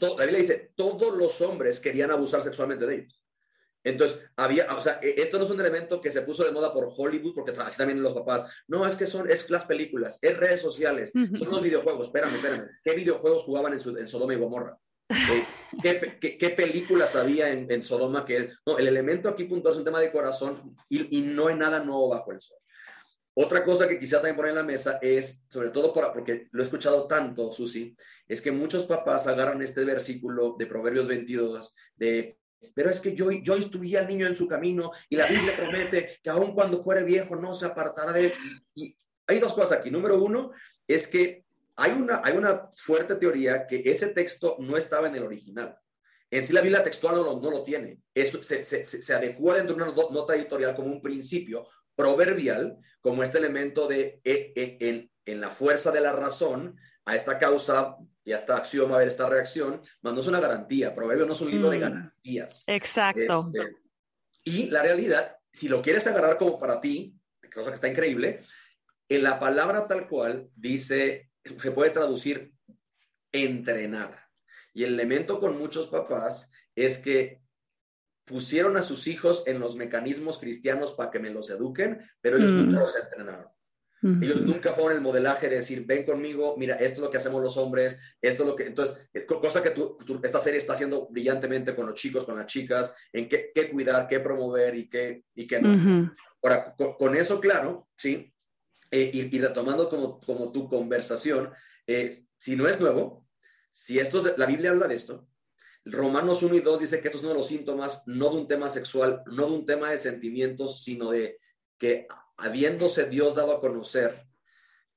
la 0.00 0.24
Biblia 0.24 0.38
dice, 0.38 0.72
todos 0.74 1.16
los 1.16 1.40
hombres 1.40 1.80
querían 1.80 2.10
abusar 2.10 2.42
sexualmente 2.42 2.86
de 2.86 2.94
ellos. 2.96 3.24
Entonces, 3.84 4.20
había, 4.36 4.74
o 4.76 4.80
sea, 4.80 5.00
e, 5.02 5.20
esto 5.20 5.38
no 5.38 5.44
es 5.44 5.50
un 5.50 5.60
elemento 5.60 6.00
que 6.00 6.10
se 6.10 6.22
puso 6.22 6.44
de 6.44 6.50
moda 6.50 6.72
por 6.72 6.92
Hollywood, 6.94 7.34
porque 7.34 7.52
así 7.58 7.78
también 7.78 8.02
los 8.02 8.14
papás. 8.14 8.46
No, 8.66 8.86
es 8.86 8.96
que 8.96 9.06
son, 9.06 9.30
es 9.30 9.48
las 9.50 9.64
películas, 9.64 10.18
es 10.20 10.36
redes 10.36 10.60
sociales, 10.60 11.12
son 11.12 11.50
los 11.50 11.62
videojuegos. 11.62 12.06
Espérame, 12.06 12.36
espérame. 12.36 12.68
¿Qué 12.82 12.92
videojuegos 12.94 13.44
jugaban 13.44 13.72
en, 13.72 14.06
Sodoma 14.06 14.34
y 14.34 14.36
Gomorra? 14.36 14.78
Eh, 15.10 15.46
¿qué, 16.20 16.50
películas 16.50 17.16
había 17.16 17.50
en, 17.50 17.82
Sodoma? 17.82 18.24
Que, 18.24 18.50
no, 18.66 18.78
el 18.78 18.88
elemento 18.88 19.28
aquí 19.28 19.44
punto 19.44 19.70
es 19.70 19.78
un 19.78 19.84
tema 19.84 20.00
de 20.00 20.12
corazón 20.12 20.76
y, 20.88 21.18
y 21.18 21.22
no 21.22 21.48
hay 21.48 21.54
nada 21.54 21.82
nuevo 21.82 22.08
bajo 22.08 22.32
el 22.32 22.40
sol. 22.40 22.58
Otra 23.40 23.64
cosa 23.64 23.86
que 23.86 24.00
quisiera 24.00 24.20
también 24.20 24.34
poner 24.34 24.50
en 24.50 24.56
la 24.56 24.64
mesa 24.64 24.98
es, 25.00 25.44
sobre 25.48 25.70
todo 25.70 25.92
porque 25.94 26.48
lo 26.50 26.60
he 26.60 26.64
escuchado 26.64 27.06
tanto, 27.06 27.52
Susi, 27.52 27.96
es 28.26 28.42
que 28.42 28.50
muchos 28.50 28.84
papás 28.84 29.28
agarran 29.28 29.62
este 29.62 29.84
versículo 29.84 30.56
de 30.58 30.66
Proverbios 30.66 31.06
22 31.06 31.72
de 31.94 32.36
pero 32.74 32.90
es 32.90 32.98
que 32.98 33.14
yo, 33.14 33.30
yo 33.30 33.56
instruí 33.56 33.94
al 33.94 34.08
niño 34.08 34.26
en 34.26 34.34
su 34.34 34.48
camino 34.48 34.90
y 35.08 35.14
la 35.14 35.28
Biblia 35.28 35.56
promete 35.56 36.18
que 36.20 36.30
aun 36.30 36.52
cuando 36.52 36.82
fuere 36.82 37.04
viejo 37.04 37.36
no 37.36 37.54
se 37.54 37.66
apartará 37.66 38.10
de 38.10 38.26
él. 38.26 38.32
Y 38.74 38.96
hay 39.28 39.38
dos 39.38 39.54
cosas 39.54 39.78
aquí. 39.78 39.92
Número 39.92 40.20
uno 40.20 40.50
es 40.84 41.06
que 41.06 41.44
hay 41.76 41.92
una, 41.92 42.20
hay 42.24 42.36
una 42.36 42.68
fuerte 42.74 43.14
teoría 43.14 43.68
que 43.68 43.82
ese 43.84 44.08
texto 44.08 44.56
no 44.58 44.76
estaba 44.76 45.06
en 45.06 45.14
el 45.14 45.22
original. 45.22 45.78
En 46.28 46.44
sí 46.44 46.52
la 46.52 46.60
Biblia 46.60 46.82
textual 46.82 47.14
no 47.14 47.22
lo, 47.22 47.40
no 47.40 47.50
lo 47.52 47.62
tiene. 47.62 48.00
Eso 48.12 48.42
se, 48.42 48.64
se 48.64 49.14
adecua 49.14 49.54
dentro 49.54 49.76
de 49.76 49.82
una 49.84 49.92
nota 49.92 50.34
editorial 50.34 50.74
como 50.74 50.88
un 50.88 51.00
principio, 51.00 51.68
proverbial 51.98 52.78
como 53.00 53.24
este 53.24 53.38
elemento 53.38 53.88
de 53.88 54.20
e, 54.22 54.52
e, 54.54 55.10
en, 55.26 55.40
la 55.40 55.50
fuerza 55.50 55.90
de 55.90 56.00
la 56.00 56.12
razón 56.12 56.78
a 57.04 57.16
esta 57.16 57.38
causa 57.38 57.96
y 58.24 58.30
a 58.30 58.36
esta 58.36 58.56
acción 58.56 58.88
va 58.88 58.92
a 58.92 58.96
haber 58.96 59.08
esta 59.08 59.28
reacción, 59.28 59.82
más 60.02 60.14
no 60.14 60.20
es 60.20 60.26
una 60.28 60.38
garantía. 60.38 60.94
Proverbio 60.94 61.26
no 61.26 61.32
es 61.32 61.40
un 61.40 61.50
libro 61.50 61.70
de 61.70 61.78
mm. 61.78 61.80
garantías. 61.80 62.64
Exacto. 62.68 63.50
Este, 63.52 63.76
y 64.44 64.70
la 64.70 64.82
realidad, 64.82 65.38
si 65.50 65.68
lo 65.68 65.82
quieres 65.82 66.06
agarrar 66.06 66.38
como 66.38 66.56
para 66.56 66.80
ti, 66.80 67.16
cosa 67.52 67.70
que 67.70 67.74
está 67.74 67.88
increíble, 67.88 68.42
en 69.08 69.24
la 69.24 69.40
palabra 69.40 69.88
tal 69.88 70.06
cual 70.06 70.48
dice, 70.54 71.32
se 71.44 71.70
puede 71.72 71.90
traducir 71.90 72.52
entrenar. 73.32 74.28
Y 74.72 74.84
el 74.84 74.94
elemento 74.94 75.40
con 75.40 75.58
muchos 75.58 75.88
papás 75.88 76.48
es 76.76 76.98
que 76.98 77.40
pusieron 78.28 78.76
a 78.76 78.82
sus 78.82 79.06
hijos 79.06 79.42
en 79.46 79.58
los 79.58 79.76
mecanismos 79.76 80.38
cristianos 80.38 80.92
para 80.92 81.10
que 81.10 81.18
me 81.18 81.30
los 81.30 81.50
eduquen, 81.50 82.00
pero 82.20 82.36
ellos 82.36 82.52
nunca 82.52 82.78
mm. 82.78 82.80
los 82.80 82.96
entrenaron. 82.96 83.48
Ellos 84.00 84.42
nunca 84.42 84.74
fueron 84.74 84.92
el 84.92 85.00
modelaje 85.00 85.48
de 85.48 85.56
decir, 85.56 85.84
ven 85.84 86.04
conmigo, 86.04 86.54
mira, 86.56 86.76
esto 86.76 86.94
es 86.94 87.00
lo 87.00 87.10
que 87.10 87.16
hacemos 87.16 87.42
los 87.42 87.56
hombres, 87.56 87.98
esto 88.22 88.44
es 88.44 88.48
lo 88.48 88.54
que... 88.54 88.64
Entonces, 88.64 88.96
eh, 89.12 89.26
cosa 89.26 89.60
que 89.60 89.70
tú, 89.70 89.98
esta 90.22 90.38
serie 90.38 90.58
está 90.58 90.74
haciendo 90.74 91.08
brillantemente 91.08 91.74
con 91.74 91.86
los 91.86 91.96
chicos, 91.96 92.24
con 92.24 92.36
las 92.36 92.46
chicas, 92.46 92.94
en 93.12 93.28
qué, 93.28 93.50
qué 93.52 93.68
cuidar, 93.68 94.06
qué 94.06 94.20
promover 94.20 94.76
y 94.76 94.88
qué, 94.88 95.24
y 95.34 95.48
qué 95.48 95.60
no 95.60 95.72
hacer. 95.72 96.12
Ahora, 96.40 96.76
con, 96.76 97.16
eso 97.16 97.40
claro, 97.40 97.88
¿sí? 97.96 98.32
Eh, 98.92 99.10
y, 99.12 99.38
retomando 99.40 99.88
como, 99.88 100.20
como 100.20 100.52
tu 100.52 100.68
conversación, 100.68 101.50
eh, 101.86 102.12
si 102.36 102.54
no 102.54 102.68
es 102.68 102.80
nuevo, 102.80 103.26
si 103.72 103.98
esto, 103.98 104.22
la 104.36 104.46
Biblia 104.46 104.70
habla 104.70 104.86
de 104.86 104.94
esto, 104.94 105.26
Romanos 105.90 106.42
1 106.42 106.54
y 106.54 106.60
2 106.60 106.80
dice 106.80 107.00
que 107.00 107.08
esto 107.08 107.18
es 107.18 107.24
uno 107.24 107.32
de 107.32 107.38
los 107.38 107.46
síntomas, 107.46 108.02
no 108.06 108.30
de 108.30 108.36
un 108.36 108.48
tema 108.48 108.68
sexual, 108.68 109.22
no 109.26 109.46
de 109.46 109.52
un 109.52 109.66
tema 109.66 109.90
de 109.90 109.98
sentimientos, 109.98 110.82
sino 110.82 111.10
de 111.10 111.38
que 111.78 112.06
habiéndose 112.36 113.06
Dios 113.06 113.34
dado 113.34 113.52
a 113.52 113.60
conocer, 113.60 114.26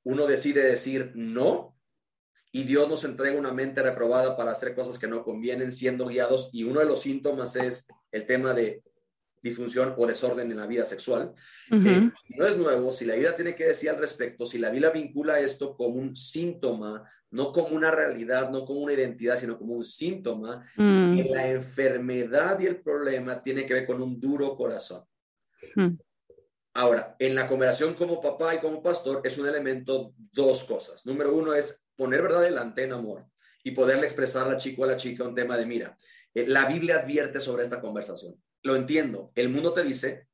uno 0.03 0.27
decide 0.27 0.63
decir 0.63 1.11
no 1.15 1.77
y 2.51 2.63
Dios 2.63 2.89
nos 2.89 3.03
entrega 3.05 3.39
una 3.39 3.53
mente 3.53 3.81
reprobada 3.81 4.35
para 4.35 4.51
hacer 4.51 4.75
cosas 4.75 4.99
que 4.99 5.07
no 5.07 5.23
convienen, 5.23 5.71
siendo 5.71 6.07
guiados. 6.07 6.49
Y 6.51 6.65
uno 6.65 6.81
de 6.81 6.85
los 6.85 7.01
síntomas 7.01 7.55
es 7.55 7.87
el 8.11 8.25
tema 8.25 8.53
de 8.53 8.83
disfunción 9.41 9.93
o 9.97 10.05
desorden 10.05 10.51
en 10.51 10.57
la 10.57 10.67
vida 10.67 10.85
sexual. 10.85 11.33
Eh, 11.71 12.11
no 12.37 12.45
es 12.45 12.57
nuevo, 12.57 12.91
si 12.91 13.05
la 13.05 13.13
Biblia 13.13 13.35
tiene 13.35 13.55
que 13.55 13.65
decir 13.65 13.89
al 13.89 13.97
respecto, 13.97 14.45
si 14.45 14.57
la 14.57 14.69
Biblia 14.69 14.91
vincula 14.91 15.39
esto 15.39 15.75
como 15.75 15.95
un 15.95 16.15
síntoma, 16.15 17.03
no 17.31 17.51
como 17.51 17.75
una 17.75 17.91
realidad, 17.91 18.49
no 18.49 18.65
como 18.65 18.81
una 18.81 18.93
identidad, 18.93 19.37
sino 19.37 19.57
como 19.57 19.73
un 19.73 19.85
síntoma, 19.85 20.65
mm. 20.75 21.19
la 21.29 21.47
enfermedad 21.49 22.59
y 22.59 22.67
el 22.67 22.81
problema 22.81 23.41
tiene 23.41 23.65
que 23.65 23.73
ver 23.73 23.85
con 23.85 24.01
un 24.01 24.19
duro 24.19 24.55
corazón. 24.55 25.03
Ahora, 26.73 27.15
en 27.19 27.35
la 27.35 27.47
conversación 27.47 27.95
como 27.95 28.21
papá 28.21 28.55
y 28.55 28.59
como 28.59 28.81
pastor 28.81 29.21
es 29.23 29.37
un 29.37 29.47
elemento, 29.47 30.13
dos 30.17 30.63
cosas. 30.63 31.05
Número 31.05 31.35
uno 31.35 31.53
es 31.53 31.83
poner 31.95 32.21
verdad 32.21 32.41
delante 32.41 32.83
en 32.83 32.93
amor 32.93 33.25
y 33.63 33.71
poderle 33.71 34.05
expresar 34.05 34.47
a 34.47 34.51
la 34.51 34.57
chica 34.57 34.81
o 34.81 34.85
a 34.85 34.87
la 34.87 34.97
chica 34.97 35.23
un 35.23 35.35
tema 35.35 35.57
de, 35.57 35.65
mira, 35.65 35.95
eh, 36.33 36.47
la 36.47 36.65
Biblia 36.65 36.99
advierte 36.99 37.39
sobre 37.39 37.63
esta 37.63 37.81
conversación. 37.81 38.35
Lo 38.63 38.75
entiendo. 38.75 39.31
El 39.35 39.49
mundo 39.49 39.73
te 39.73 39.83
dice, 39.83 40.27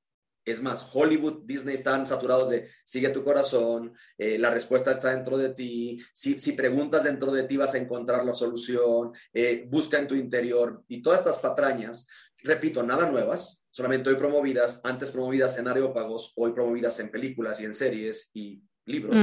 es 0.48 0.62
más, 0.62 0.90
Hollywood, 0.94 1.44
Disney 1.44 1.76
están 1.76 2.08
saturados 2.08 2.50
de 2.50 2.70
sigue 2.86 3.10
tu 3.10 3.24
corazón, 3.24 3.94
eh, 4.18 4.38
la 4.38 4.50
respuesta 4.50 4.92
está 4.92 5.14
dentro 5.14 5.38
de 5.38 5.50
ti, 5.50 6.00
si, 6.14 6.40
si, 6.40 6.54
preguntas 6.54 7.04
dentro 7.04 7.34
de 7.34 7.44
ti 7.44 7.58
vas 7.58 7.74
a 7.74 7.78
encontrar 7.78 8.24
la 8.24 8.34
solución, 8.34 9.12
eh, 9.34 9.66
busca 9.68 9.98
en 10.00 10.08
tu 10.08 10.16
interior 10.16 10.84
y 10.88 11.02
todas 11.02 11.20
estas 11.20 11.40
patrañas, 11.40 12.08
repito, 12.38 12.82
nada 12.82 13.10
nuevas, 13.12 13.68
solamente 13.72 14.10
hoy 14.10 14.16
promovidas, 14.16 14.80
antes 14.86 15.12
promovidas 15.12 15.58
en 15.60 15.68
areópagos, 15.68 16.32
hoy 16.38 16.54
promovidas 16.54 16.98
en 17.02 17.12
películas 17.12 17.60
y 17.60 17.66
en 17.66 17.74
series 17.74 18.32
y 18.34 18.62
libros. 18.86 19.18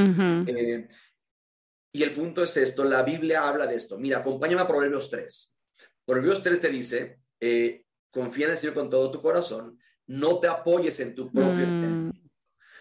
Y 1.90 2.02
el 2.02 2.12
punto 2.12 2.42
es 2.42 2.56
esto, 2.56 2.84
la 2.84 3.02
Biblia 3.02 3.48
habla 3.48 3.68
de 3.68 3.76
esto. 3.76 3.96
Mira, 3.98 4.18
acompáñame 4.18 4.62
a 4.62 4.66
Proverbios 4.66 5.08
3. 5.10 5.56
Proverbios 6.04 6.42
3 6.42 6.60
te 6.60 6.68
dice, 6.68 7.20
eh, 7.40 7.84
confía 8.14 8.46
en 8.46 8.52
el 8.52 8.56
Señor 8.56 8.74
con 8.74 8.88
todo 8.88 9.10
tu 9.10 9.20
corazón, 9.20 9.78
no 10.06 10.40
te 10.40 10.48
apoyes 10.48 10.98
en 11.00 11.14
tu 11.14 11.30
propio 11.30 11.66
mm. 11.66 12.12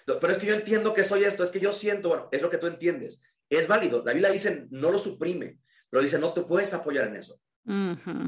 Pero 0.05 0.33
es 0.33 0.37
que 0.37 0.47
yo 0.47 0.53
entiendo 0.53 0.93
que 0.93 1.03
soy 1.03 1.23
esto, 1.23 1.43
es 1.43 1.49
que 1.49 1.59
yo 1.59 1.71
siento, 1.71 2.09
bueno, 2.09 2.29
es 2.31 2.41
lo 2.41 2.49
que 2.49 2.57
tú 2.57 2.67
entiendes. 2.67 3.21
Es 3.49 3.67
válido. 3.67 4.03
La 4.05 4.11
Biblia 4.11 4.31
dice, 4.31 4.67
no 4.69 4.91
lo 4.91 4.99
suprime, 4.99 5.59
pero 5.89 6.03
dice, 6.03 6.19
no 6.19 6.33
te 6.33 6.41
puedes 6.41 6.73
apoyar 6.73 7.07
en 7.07 7.15
eso. 7.15 7.39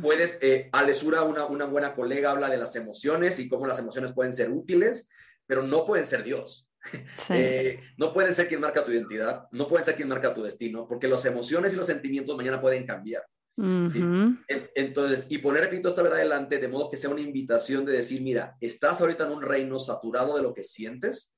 Puedes, 0.02 0.40
eh, 0.42 0.70
Alesura, 0.72 1.24
una, 1.24 1.46
una 1.46 1.66
buena 1.66 1.94
colega, 1.94 2.32
habla 2.32 2.50
de 2.50 2.58
las 2.58 2.76
emociones 2.78 3.40
y 3.40 3.50
cómo 3.50 3.68
las 3.68 3.80
emociones 3.80 4.14
pueden 4.14 4.32
ser 4.32 4.50
útiles, 4.50 5.10
pero 5.46 5.64
no 5.64 5.86
pueden 5.86 6.06
ser 6.06 6.24
Dios. 6.24 6.70
Eh, 7.30 7.80
no 7.98 8.14
pueden 8.14 8.32
ser 8.32 8.48
quien 8.48 8.62
marca 8.62 8.86
tu 8.86 8.92
identidad, 8.92 9.48
no 9.52 9.68
pueden 9.68 9.84
ser 9.84 9.96
quien 9.96 10.08
marca 10.08 10.36
tu 10.36 10.44
destino, 10.44 10.88
porque 10.88 11.08
las 11.08 11.26
emociones 11.26 11.74
y 11.74 11.76
los 11.76 11.88
sentimientos 11.88 12.38
mañana 12.38 12.62
pueden 12.62 12.86
cambiar. 12.86 13.24
Entonces, 13.58 15.28
y 15.30 15.38
poner, 15.38 15.64
repito, 15.64 15.88
esta 15.88 16.02
verdad 16.02 16.20
adelante 16.20 16.58
de 16.58 16.68
modo 16.68 16.90
que 16.90 16.98
sea 16.98 17.10
una 17.10 17.22
invitación 17.22 17.86
de 17.86 17.94
decir, 17.94 18.22
mira, 18.22 18.58
estás 18.60 19.00
ahorita 19.00 19.26
en 19.26 19.32
un 19.32 19.42
reino 19.42 19.80
saturado 19.80 20.36
de 20.36 20.44
lo 20.44 20.54
que 20.54 20.64
sientes, 20.64 21.34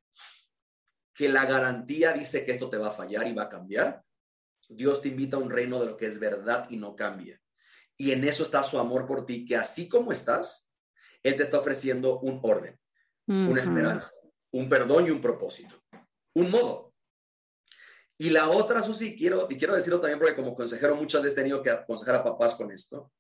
que 1.14 1.30
la 1.30 1.46
garantía 1.46 2.14
dice 2.14 2.46
que 2.46 2.52
esto 2.52 2.70
te 2.70 2.78
va 2.78 2.90
a 2.90 2.92
fallar 2.92 3.28
y 3.28 3.34
va 3.34 3.44
a 3.44 3.50
cambiar. 3.50 4.04
Dios 4.70 5.02
te 5.02 5.10
invita 5.10 5.38
a 5.38 5.40
un 5.40 5.50
reino 5.50 5.80
de 5.80 5.88
lo 5.88 5.98
que 5.98 6.06
es 6.06 6.20
verdad 6.20 6.68
y 6.70 6.78
no 6.78 6.96
cambia. 6.96 7.40
Y 7.98 8.12
en 8.12 8.24
eso 8.24 8.44
está 8.44 8.62
su 8.62 8.78
amor 8.78 9.08
por 9.08 9.26
ti, 9.26 9.46
que 9.46 9.56
así 9.56 9.88
como 9.88 10.12
estás, 10.12 10.70
Él 11.24 11.36
te 11.36 11.44
está 11.44 11.60
ofreciendo 11.60 12.20
un 12.20 12.40
orden, 12.44 12.80
una 13.26 13.60
esperanza, 13.60 14.12
un 14.52 14.70
perdón 14.70 15.08
y 15.08 15.10
un 15.10 15.22
propósito, 15.22 15.82
un 16.36 16.52
modo. 16.52 16.87
Y 18.18 18.32
la 18.32 18.50
otra, 18.50 18.82
Susi, 18.82 19.16
quiero, 19.16 19.48
y 19.50 19.58
quiero 19.58 19.76
decirlo 19.76 20.02
también 20.02 20.20
porque 20.20 20.36
como 20.36 20.56
consejero 20.56 20.96
muchas 20.96 21.22
veces 21.22 21.38
he 21.38 21.42
tenido 21.42 21.62
que 21.62 21.70
aconsejar 21.70 22.16
a 22.16 22.24
papás 22.24 22.56
con 22.56 22.72
esto. 22.72 23.12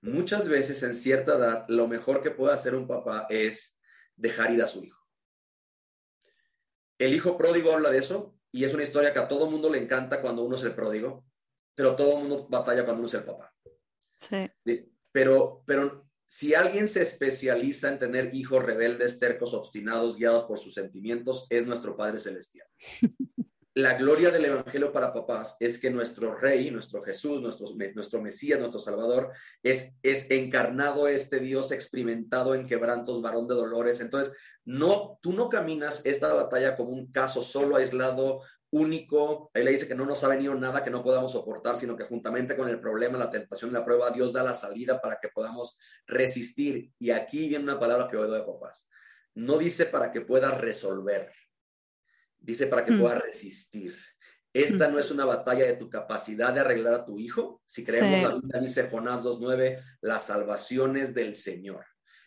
Muchas 0.00 0.48
veces 0.48 0.82
en 0.82 0.94
cierta 0.94 1.36
edad 1.36 1.64
lo 1.68 1.86
mejor 1.86 2.20
que 2.20 2.32
puede 2.32 2.52
hacer 2.52 2.74
un 2.74 2.88
papá 2.88 3.26
es 3.30 3.78
dejar 4.16 4.50
ir 4.50 4.60
a 4.62 4.66
su 4.66 4.82
hijo. 4.82 5.00
El 6.98 7.14
hijo 7.14 7.36
pródigo 7.36 7.72
habla 7.72 7.90
de 7.90 7.98
eso 7.98 8.36
y 8.50 8.64
es 8.64 8.74
una 8.74 8.82
historia 8.82 9.12
que 9.12 9.20
a 9.20 9.28
todo 9.28 9.48
mundo 9.48 9.70
le 9.70 9.78
encanta 9.78 10.20
cuando 10.20 10.42
uno 10.42 10.56
es 10.56 10.64
el 10.64 10.74
pródigo, 10.74 11.24
pero 11.74 11.94
todo 11.94 12.14
el 12.14 12.18
mundo 12.18 12.48
batalla 12.48 12.84
cuando 12.84 13.00
uno 13.00 13.08
es 13.08 13.14
el 13.14 13.24
papá. 13.24 13.54
Sí. 14.28 14.50
Pero, 15.12 15.62
pero 15.64 16.08
si 16.26 16.54
alguien 16.54 16.88
se 16.88 17.02
especializa 17.02 17.88
en 17.88 18.00
tener 18.00 18.34
hijos 18.34 18.62
rebeldes, 18.64 19.20
tercos, 19.20 19.54
obstinados, 19.54 20.16
guiados 20.16 20.44
por 20.44 20.58
sus 20.58 20.74
sentimientos, 20.74 21.46
es 21.50 21.66
nuestro 21.66 21.96
Padre 21.96 22.18
Celestial. 22.18 22.66
La 23.74 23.94
gloria 23.94 24.30
del 24.30 24.44
Evangelio 24.44 24.92
para 24.92 25.14
papás 25.14 25.56
es 25.58 25.78
que 25.78 25.90
nuestro 25.90 26.34
Rey, 26.34 26.70
nuestro 26.70 27.02
Jesús, 27.02 27.40
nuestro, 27.40 27.68
nuestro 27.94 28.20
Mesías, 28.20 28.58
nuestro 28.58 28.78
Salvador, 28.78 29.32
es, 29.62 29.94
es 30.02 30.30
encarnado 30.30 31.08
este 31.08 31.40
Dios 31.40 31.72
experimentado 31.72 32.54
en 32.54 32.66
quebrantos, 32.66 33.22
varón 33.22 33.48
de 33.48 33.54
dolores. 33.54 34.02
Entonces, 34.02 34.34
no, 34.66 35.18
tú 35.22 35.32
no 35.32 35.48
caminas 35.48 36.02
esta 36.04 36.32
batalla 36.34 36.76
como 36.76 36.90
un 36.90 37.10
caso 37.10 37.40
solo 37.40 37.76
aislado, 37.76 38.42
único. 38.72 39.50
Ahí 39.54 39.62
le 39.62 39.70
dice 39.70 39.86
que 39.86 39.94
no 39.94 40.04
nos 40.04 40.24
ha 40.24 40.28
venido 40.28 40.54
nada 40.54 40.82
que 40.82 40.90
no 40.90 41.02
podamos 41.02 41.32
soportar, 41.32 41.76
sino 41.76 41.96
que 41.96 42.04
juntamente 42.04 42.56
con 42.56 42.68
el 42.68 42.80
problema, 42.80 43.16
la 43.18 43.30
tentación 43.30 43.70
y 43.70 43.74
la 43.74 43.84
prueba, 43.84 44.10
Dios 44.10 44.32
da 44.32 44.42
la 44.42 44.54
salida 44.54 45.00
para 45.00 45.18
que 45.20 45.28
podamos 45.28 45.78
resistir. 46.06 46.90
Y 46.98 47.10
aquí 47.10 47.48
viene 47.48 47.64
una 47.64 47.78
palabra 47.78 48.08
que 48.08 48.16
oído 48.16 48.34
de 48.34 48.42
papás. 48.42 48.88
No 49.34 49.56
dice 49.56 49.86
para 49.86 50.10
que 50.10 50.22
puedas 50.22 50.60
resolver, 50.60 51.32
dice 52.42 52.66
para 52.66 52.84
que 52.84 52.92
mm. 52.92 53.00
puedas 53.00 53.22
resistir. 53.22 53.96
Esta 54.52 54.88
mm. 54.88 54.92
no 54.92 54.98
es 54.98 55.10
una 55.10 55.24
batalla 55.24 55.64
de 55.64 55.76
tu 55.76 55.88
capacidad 55.88 56.52
de 56.52 56.60
arreglar 56.60 56.94
a 56.94 57.04
tu 57.04 57.18
hijo. 57.18 57.62
Si 57.64 57.84
creemos 57.84 58.22
la 58.22 58.34
Biblia, 58.34 58.60
dice 58.60 58.88
Jonás 58.88 59.22
2.9, 59.22 59.82
las 60.02 60.26
salvaciones 60.26 61.14
del 61.14 61.34
Señor. 61.34 61.86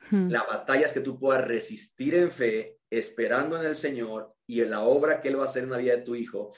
Mm. 0.10 0.30
La 0.30 0.44
batalla 0.44 0.86
es 0.86 0.94
que 0.94 1.02
tú 1.02 1.20
puedas 1.20 1.46
resistir 1.46 2.16
en 2.16 2.32
fe, 2.32 2.78
esperando 2.90 3.58
en 3.58 3.66
el 3.66 3.76
Señor 3.76 4.34
y 4.48 4.62
en 4.62 4.72
la 4.72 4.82
obra 4.82 5.22
que 5.22 5.30
Él 5.30 5.38
va 5.38 5.44
a 5.44 5.46
hacer 5.46 5.64
en 5.64 5.72
la 5.72 5.78
vida 5.78 5.96
de 5.96 6.04
tu 6.04 6.16
hijo 6.16 6.52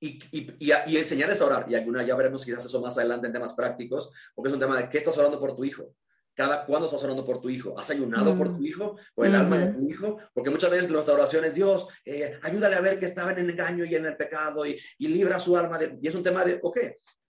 y, 0.00 0.18
y, 0.32 0.56
y, 0.58 0.96
enseñarles 0.96 1.40
a 1.40 1.46
orar. 1.46 1.66
Y 1.68 1.76
alguna 1.76 2.02
ya 2.02 2.16
veremos 2.16 2.44
quizás 2.44 2.64
eso 2.64 2.80
más 2.80 2.98
adelante 2.98 3.28
en 3.28 3.32
temas 3.32 3.52
prácticos, 3.52 4.10
porque 4.34 4.48
es 4.48 4.54
un 4.54 4.60
tema 4.60 4.76
de 4.76 4.88
qué 4.88 4.98
estás 4.98 5.16
orando 5.16 5.38
por 5.38 5.54
tu 5.54 5.64
hijo. 5.64 5.94
Cada 6.34 6.64
cuándo 6.64 6.86
estás 6.86 7.02
orando 7.04 7.24
por 7.24 7.40
tu 7.40 7.50
hijo. 7.50 7.78
¿Has 7.78 7.90
ayunado 7.90 8.36
por 8.36 8.50
mm. 8.50 8.56
tu 8.56 8.64
hijo 8.64 8.96
o 9.14 9.24
el 9.24 9.34
alma 9.34 9.58
de 9.58 9.72
tu 9.72 9.88
hijo? 9.88 10.18
Porque 10.32 10.50
muchas 10.50 10.70
veces 10.70 10.90
nuestra 10.90 11.14
oración 11.14 11.44
es 11.44 11.54
Dios, 11.54 11.88
eh, 12.04 12.38
ayúdale 12.42 12.76
a 12.76 12.80
ver 12.80 12.98
que 12.98 13.06
estaba 13.06 13.32
en 13.32 13.38
el 13.40 13.50
engaño 13.50 13.84
y 13.84 13.94
en 13.94 14.06
el 14.06 14.16
pecado 14.16 14.64
y, 14.66 14.78
y 14.98 15.08
libra 15.08 15.38
su 15.38 15.56
alma. 15.56 15.78
De, 15.78 15.98
y 16.00 16.08
es 16.08 16.14
un 16.14 16.22
tema 16.22 16.44
de, 16.44 16.58
ok, 16.62 16.78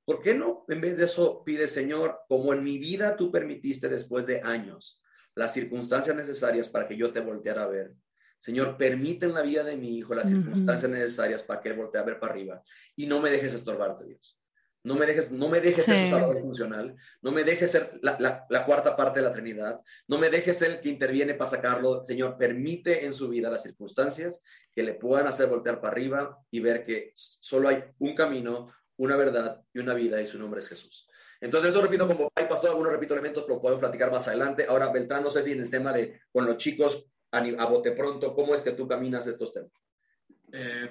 ¿por 0.06 0.22
qué 0.22 0.36
no? 0.36 0.66
En 0.68 0.82
vez 0.82 0.98
de 0.98 1.06
eso, 1.06 1.44
pide 1.44 1.68
Señor, 1.68 2.20
como 2.28 2.54
en 2.54 2.64
mi 2.64 2.78
vida 2.78 3.16
tú 3.16 3.32
permitiste 3.32 3.90
después 3.90 4.26
de 4.26 4.42
años 4.42 5.02
las 5.36 5.54
circunstancias 5.54 6.16
necesarias 6.16 6.70
para 6.70 6.88
que 6.88 6.96
yo 6.96 7.12
te 7.12 7.20
volteara 7.20 7.64
a 7.64 7.68
ver 7.68 7.96
Señor, 8.44 8.76
permite 8.76 9.26
en 9.26 9.34
la 9.34 9.42
vida 9.42 9.64
de 9.64 9.78
mi 9.78 9.98
hijo 9.98 10.14
las 10.14 10.28
circunstancias 10.28 10.92
necesarias 10.92 11.42
para 11.44 11.62
que 11.62 11.70
él 11.70 11.78
voltee 11.78 12.02
a 12.02 12.04
ver 12.04 12.20
para 12.20 12.34
arriba 12.34 12.62
y 12.94 13.06
no 13.06 13.22
me 13.22 13.32
dejes 13.32 13.54
estorbarte, 13.54 14.04
Dios. 14.04 14.38
No 14.84 14.96
me 14.96 15.06
dejes, 15.06 15.32
no 15.32 15.48
me 15.48 15.62
dejes 15.62 15.86
ser 15.86 16.10
su 16.10 16.40
funcional, 16.42 16.96
no 17.22 17.32
me 17.32 17.46
dejes 17.46 17.72
ser 17.72 18.00
la, 18.02 18.46
la, 18.50 18.66
cuarta 18.66 18.98
parte 18.98 19.22
de 19.22 19.26
la 19.26 19.32
Trinidad, 19.32 19.80
no 20.08 20.18
me 20.18 20.30
dejes 20.30 20.58
ser 20.58 20.72
el 20.72 20.82
que 20.82 20.90
interviene 20.90 21.36
para 21.36 21.50
sacarlo. 21.50 22.04
Señor, 22.04 22.38
permite 22.38 23.06
en 23.06 23.14
su 23.14 23.30
vida 23.30 23.50
las 23.50 23.64
circunstancias 23.64 24.44
que 24.74 24.84
le 24.84 24.96
puedan 24.96 25.28
hacer 25.28 25.48
voltear 25.48 25.80
para 25.80 25.94
arriba 25.94 26.38
y 26.52 26.60
ver 26.60 26.84
que 26.84 27.12
solo 27.16 27.70
hay 27.70 27.84
un 28.00 28.14
camino, 28.14 28.74
una 28.98 29.16
verdad 29.16 29.64
y 29.74 29.80
una 29.80 29.94
vida 29.94 30.22
y 30.22 30.26
su 30.26 30.38
nombre 30.38 30.60
es 30.60 30.68
Jesús. 30.68 31.08
Entonces, 31.40 31.72
eso 31.72 31.82
repito 31.82 32.08
como 32.08 32.32
hay 32.36 32.46
pastor, 32.46 32.70
algunos 32.70 32.94
repito 32.94 33.14
elementos, 33.14 33.44
pero 33.46 33.62
podemos 33.62 33.82
platicar 33.82 34.10
más 34.10 34.28
adelante. 34.30 34.66
Ahora, 34.68 34.92
Beltrán, 34.92 35.24
no 35.24 35.30
sé 35.30 35.44
si 35.44 35.52
en 35.52 35.60
el 35.60 35.70
tema 35.70 35.92
de 35.92 36.22
con 36.32 36.46
los 36.46 36.58
chicos, 36.58 37.06
a, 37.32 37.66
bote 37.66 37.92
pronto, 37.92 38.34
¿cómo 38.34 38.54
es 38.54 38.62
que 38.62 38.72
tú 38.72 38.88
caminas 38.88 39.28
estos 39.28 39.54
temas? 39.54 39.72
Eh, 40.54 40.90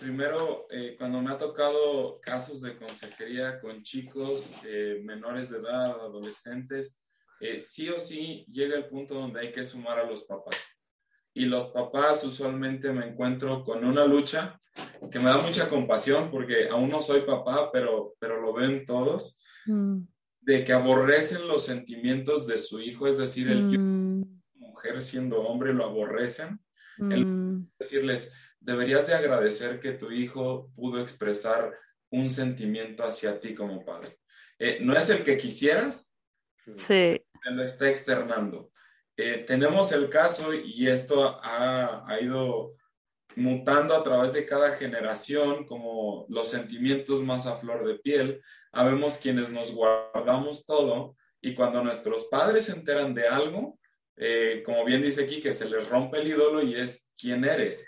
primero, 0.00 0.66
eh, 0.70 0.96
cuando 0.98 1.20
me 1.20 1.32
ha 1.32 1.38
tocado 1.38 2.20
casos 2.20 2.60
de 2.60 2.76
consejería 2.76 3.60
con 3.60 3.82
chicos 3.82 4.50
eh, 4.64 5.00
menores 5.04 5.50
de 5.50 5.58
edad, 5.58 6.00
adolescentes, 6.00 6.96
sí 7.58 7.88
o 7.88 7.98
sí 7.98 8.46
llega 8.48 8.76
el 8.76 8.86
punto 8.86 9.14
donde 9.14 9.40
hay 9.40 9.50
que 9.50 9.64
sumar 9.64 9.98
a 9.98 10.04
los 10.04 10.22
papás. 10.22 10.56
Y 11.34 11.46
los 11.46 11.66
papás 11.68 12.22
usualmente 12.22 12.92
me 12.92 13.04
encuentro 13.04 13.64
con 13.64 13.84
una 13.84 14.04
lucha 14.04 14.60
que 15.10 15.18
me 15.18 15.24
da 15.24 15.38
mucha 15.38 15.68
compasión 15.68 16.30
porque 16.30 16.68
aún 16.68 16.88
no 16.88 17.02
soy 17.02 17.22
papá, 17.22 17.72
pero, 17.72 18.14
pero 18.20 18.40
lo 18.40 18.52
ven 18.52 18.84
todos, 18.86 19.40
mm. 19.66 20.02
de 20.40 20.62
que 20.62 20.72
aborrecen 20.72 21.48
los 21.48 21.64
sentimientos 21.64 22.46
de 22.46 22.58
su 22.58 22.80
hijo, 22.80 23.08
es 23.08 23.18
decir, 23.18 23.48
el 23.48 23.64
mm 23.64 24.02
siendo 25.00 25.40
hombre 25.42 25.72
lo 25.72 25.84
aborrecen. 25.84 26.60
Mm. 26.98 27.68
decirles, 27.78 28.30
deberías 28.62 29.06
de 29.06 29.14
agradecer 29.14 29.80
que 29.80 29.92
tu 29.92 30.10
hijo 30.10 30.70
pudo 30.74 31.00
expresar 31.00 31.72
un 32.10 32.30
sentimiento 32.30 33.04
hacia 33.04 33.40
ti 33.40 33.54
como 33.54 33.84
padre. 33.84 34.18
Eh, 34.58 34.78
no 34.80 34.96
es 34.96 35.08
el 35.10 35.22
que 35.24 35.36
quisieras, 35.36 36.12
Sí. 36.76 37.20
Te 37.42 37.50
lo 37.50 37.62
está 37.64 37.88
externando. 37.88 38.70
Eh, 39.16 39.44
tenemos 39.46 39.92
el 39.92 40.08
caso 40.08 40.54
y 40.54 40.88
esto 40.88 41.40
ha, 41.42 42.04
ha 42.06 42.20
ido 42.20 42.74
mutando 43.34 43.94
a 43.94 44.02
través 44.02 44.32
de 44.32 44.46
cada 44.46 44.72
generación, 44.72 45.66
como 45.66 46.26
los 46.28 46.48
sentimientos 46.48 47.22
más 47.22 47.46
a 47.46 47.56
flor 47.56 47.86
de 47.86 47.98
piel. 47.98 48.42
Habemos 48.72 49.18
quienes 49.18 49.50
nos 49.50 49.72
guardamos 49.72 50.64
todo 50.64 51.16
y 51.40 51.54
cuando 51.54 51.82
nuestros 51.82 52.26
padres 52.26 52.66
se 52.66 52.72
enteran 52.72 53.14
de 53.14 53.26
algo, 53.26 53.78
eh, 54.16 54.62
como 54.64 54.84
bien 54.84 55.02
dice 55.02 55.24
aquí, 55.24 55.40
que 55.40 55.52
se 55.52 55.68
les 55.68 55.88
rompe 55.88 56.18
el 56.18 56.28
ídolo 56.28 56.62
y 56.62 56.76
es 56.76 57.08
quién 57.18 57.44
eres. 57.44 57.84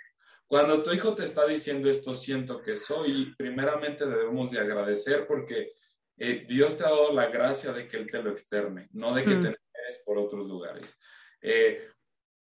Cuando 0.47 0.83
tu 0.83 0.93
hijo 0.93 1.15
te 1.15 1.25
está 1.25 1.47
diciendo 1.47 1.89
esto 1.91 2.15
siento 2.15 2.61
que 2.61 2.77
soy, 2.77 3.35
primeramente 3.37 4.07
debemos 4.07 4.51
de 4.51 4.61
agradecer 4.61 5.27
porque 5.27 5.73
eh, 6.17 6.45
Dios 6.49 6.77
te 6.77 6.85
ha 6.85 6.91
dado 6.91 7.13
la 7.13 7.27
gracia 7.27 7.73
de 7.73 7.89
que 7.89 7.97
Él 7.97 8.07
te 8.07 8.23
lo 8.23 8.31
externe, 8.31 8.89
no 8.93 9.15
de 9.15 9.25
que 9.25 9.35
mm. 9.35 9.43
te 9.43 9.49
enteres 9.49 10.03
por 10.05 10.19
otros 10.19 10.47
lugares. 10.47 10.97
Eh, 11.41 11.89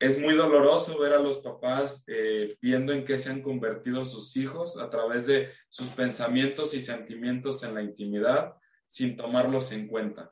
es 0.00 0.18
muy 0.18 0.34
doloroso 0.34 0.98
ver 0.98 1.12
a 1.12 1.18
los 1.18 1.38
papás 1.38 2.04
eh, 2.06 2.56
viendo 2.62 2.94
en 2.94 3.04
qué 3.04 3.18
se 3.18 3.28
han 3.28 3.42
convertido 3.42 4.06
sus 4.06 4.34
hijos 4.36 4.78
a 4.78 4.88
través 4.88 5.26
de 5.26 5.50
sus 5.68 5.88
pensamientos 5.88 6.72
y 6.72 6.80
sentimientos 6.80 7.62
en 7.62 7.74
la 7.74 7.82
intimidad 7.82 8.56
sin 8.86 9.14
tomarlos 9.14 9.72
en 9.72 9.88
cuenta. 9.88 10.28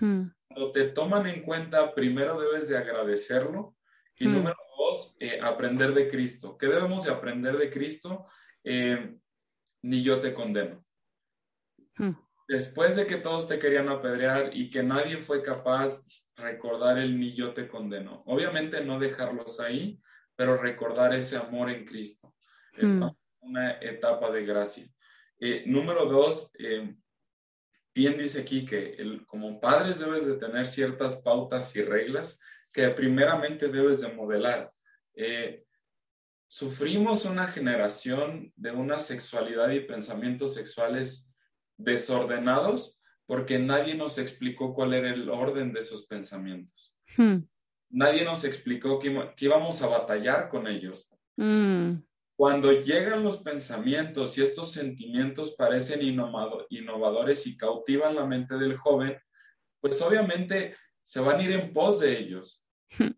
Hmm. 0.00 0.28
Cuando 0.48 0.72
te 0.72 0.84
toman 0.84 1.26
en 1.26 1.42
cuenta, 1.42 1.94
primero 1.94 2.40
debes 2.40 2.68
de 2.68 2.78
agradecerlo 2.78 3.76
y 4.18 4.26
hmm. 4.26 4.32
número 4.32 4.56
dos, 4.92 5.16
eh, 5.18 5.38
aprender 5.40 5.92
de 5.94 6.08
Cristo. 6.08 6.56
¿Qué 6.58 6.66
debemos 6.66 7.04
de 7.04 7.10
aprender 7.10 7.56
de 7.56 7.70
Cristo? 7.70 8.26
Eh, 8.64 9.16
ni 9.82 10.02
yo 10.02 10.20
te 10.20 10.32
condeno. 10.32 10.84
Hmm. 11.96 12.12
Después 12.48 12.96
de 12.96 13.06
que 13.06 13.16
todos 13.16 13.48
te 13.48 13.58
querían 13.58 13.88
apedrear 13.88 14.54
y 14.54 14.70
que 14.70 14.82
nadie 14.82 15.18
fue 15.18 15.42
capaz 15.42 16.04
recordar 16.36 16.98
el 16.98 17.18
ni 17.18 17.34
yo 17.34 17.52
te 17.52 17.68
condeno. 17.68 18.22
Obviamente 18.26 18.84
no 18.84 18.98
dejarlos 18.98 19.60
ahí, 19.60 20.00
pero 20.36 20.56
recordar 20.56 21.14
ese 21.14 21.36
amor 21.36 21.70
en 21.70 21.84
Cristo. 21.84 22.34
Es 22.76 22.90
mm. 22.90 23.10
una 23.40 23.72
etapa 23.72 24.30
de 24.30 24.44
gracia. 24.44 24.86
Eh, 25.38 25.64
número 25.66 26.06
dos, 26.06 26.50
bien 27.94 28.16
dice 28.16 28.40
aquí 28.40 28.64
que 28.64 28.94
el, 28.94 29.26
como 29.26 29.60
padres 29.60 29.98
debes 29.98 30.26
de 30.26 30.36
tener 30.36 30.66
ciertas 30.66 31.16
pautas 31.16 31.74
y 31.76 31.82
reglas 31.82 32.38
que 32.72 32.88
primeramente 32.88 33.68
debes 33.68 34.00
de 34.00 34.08
modelar. 34.08 34.72
Eh, 35.14 35.64
sufrimos 36.48 37.24
una 37.24 37.48
generación 37.48 38.52
de 38.56 38.72
una 38.72 38.98
sexualidad 38.98 39.70
y 39.70 39.80
pensamientos 39.80 40.54
sexuales 40.54 41.28
desordenados 41.76 42.98
porque 43.26 43.58
nadie 43.58 43.94
nos 43.94 44.18
explicó 44.18 44.74
cuál 44.74 44.94
era 44.94 45.10
el 45.10 45.30
orden 45.30 45.72
de 45.72 45.80
esos 45.80 46.06
pensamientos. 46.06 46.94
Hmm. 47.16 47.38
Nadie 47.90 48.24
nos 48.24 48.44
explicó 48.44 48.98
que, 48.98 49.32
íbamos 49.38 49.80
a 49.82 49.86
batallar 49.86 50.48
con 50.48 50.66
ellos. 50.66 51.10
Hmm. 51.36 52.02
Cuando 52.36 52.72
llegan 52.72 53.22
los 53.22 53.38
pensamientos 53.38 54.36
y 54.36 54.42
estos 54.42 54.72
sentimientos 54.72 55.52
parecen 55.52 56.00
innovadores 56.02 57.46
y 57.46 57.56
cautivan 57.56 58.14
la 58.14 58.26
mente 58.26 58.58
del 58.58 58.76
joven, 58.76 59.16
pues 59.80 60.00
obviamente 60.02 60.76
se 61.02 61.20
van 61.20 61.38
a 61.38 61.42
ir 61.42 61.52
en 61.52 61.72
pos 61.72 62.00
de 62.00 62.18
ellos. 62.18 62.62
Hmm. 62.98 63.12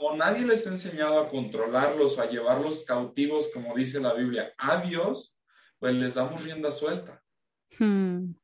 Como 0.00 0.16
nadie 0.16 0.46
les 0.46 0.66
ha 0.66 0.70
enseñado 0.70 1.18
a 1.20 1.28
controlarlos 1.28 2.16
o 2.16 2.22
a 2.22 2.26
llevarlos 2.26 2.84
cautivos, 2.84 3.50
como 3.52 3.74
dice 3.74 4.00
la 4.00 4.14
Biblia, 4.14 4.54
a 4.56 4.80
Dios, 4.80 5.36
pues 5.78 5.94
les 5.94 6.14
damos 6.14 6.42
rienda 6.42 6.72
suelta. 6.72 7.22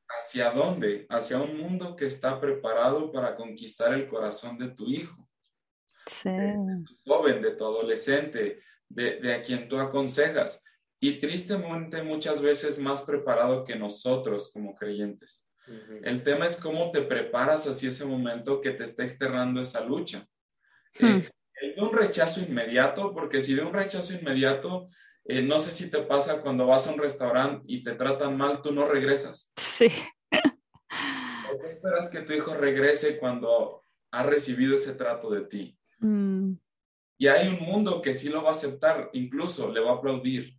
¿Hacia 0.06 0.50
dónde? 0.50 1.06
Hacia 1.08 1.38
un 1.38 1.56
mundo 1.56 1.96
que 1.96 2.04
está 2.04 2.38
preparado 2.38 3.10
para 3.10 3.34
conquistar 3.36 3.94
el 3.94 4.06
corazón 4.06 4.58
de 4.58 4.68
tu 4.68 4.86
hijo, 4.86 5.30
de, 6.24 6.82
tu 6.86 6.94
joven, 7.06 7.40
de 7.40 7.52
tu 7.52 7.64
adolescente, 7.64 8.60
de, 8.90 9.34
a 9.34 9.42
quien 9.42 9.66
tú 9.66 9.78
aconsejas. 9.78 10.62
Y 11.00 11.18
tristemente 11.18 12.02
muchas 12.02 12.42
veces 12.42 12.78
más 12.78 13.00
preparado 13.00 13.64
que 13.64 13.76
nosotros 13.76 14.50
como 14.52 14.74
creyentes. 14.74 15.48
El 16.02 16.22
tema 16.22 16.44
es 16.46 16.58
cómo 16.58 16.90
te 16.90 17.00
preparas 17.00 17.66
hacia 17.66 17.88
ese 17.88 18.04
momento 18.04 18.60
que 18.60 18.72
te 18.72 18.84
está 18.84 19.04
externando 19.04 19.62
esa 19.62 19.80
lucha. 19.80 20.26
Hmm. 20.98 21.06
Eh, 21.06 21.30
de 21.60 21.82
un 21.82 21.92
rechazo 21.92 22.40
inmediato, 22.40 23.14
porque 23.14 23.42
si 23.42 23.54
de 23.54 23.62
un 23.62 23.72
rechazo 23.72 24.14
inmediato, 24.14 24.88
eh, 25.24 25.42
no 25.42 25.58
sé 25.58 25.72
si 25.72 25.90
te 25.90 26.00
pasa 26.02 26.40
cuando 26.40 26.66
vas 26.66 26.86
a 26.86 26.92
un 26.92 27.00
restaurante 27.00 27.64
y 27.66 27.82
te 27.82 27.94
tratan 27.94 28.36
mal, 28.36 28.62
tú 28.62 28.72
no 28.72 28.86
regresas. 28.86 29.52
Sí. 29.56 29.88
¿Por 30.30 31.60
qué 31.60 31.68
esperas 31.68 32.10
que 32.10 32.22
tu 32.22 32.32
hijo 32.32 32.54
regrese 32.54 33.18
cuando 33.18 33.82
ha 34.12 34.22
recibido 34.22 34.76
ese 34.76 34.94
trato 34.94 35.30
de 35.30 35.42
ti? 35.42 35.78
Mm. 35.98 36.54
Y 37.18 37.26
hay 37.28 37.48
un 37.48 37.60
mundo 37.60 38.02
que 38.02 38.14
sí 38.14 38.28
lo 38.28 38.42
va 38.42 38.50
a 38.50 38.52
aceptar, 38.52 39.10
incluso 39.14 39.72
le 39.72 39.80
va 39.80 39.92
a 39.92 39.94
aplaudir, 39.94 40.54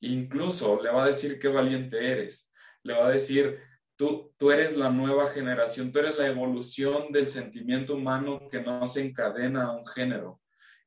incluso 0.00 0.80
le 0.82 0.90
va 0.90 1.04
a 1.04 1.08
decir 1.08 1.38
qué 1.38 1.48
valiente 1.48 2.10
eres, 2.10 2.50
le 2.82 2.94
va 2.94 3.08
a 3.08 3.10
decir, 3.10 3.60
tú, 3.96 4.32
tú 4.36 4.50
eres 4.50 4.76
la 4.76 4.90
nueva 4.90 5.28
generación, 5.28 5.92
tú 5.92 5.98
eres 6.00 6.18
la 6.18 6.26
evolución 6.26 7.12
del 7.12 7.26
sentimiento 7.26 7.94
humano 7.94 8.48
que 8.50 8.60
no 8.60 8.86
se 8.86 9.02
encadena 9.02 9.64
a 9.64 9.72
un 9.72 9.86
género. 9.86 10.40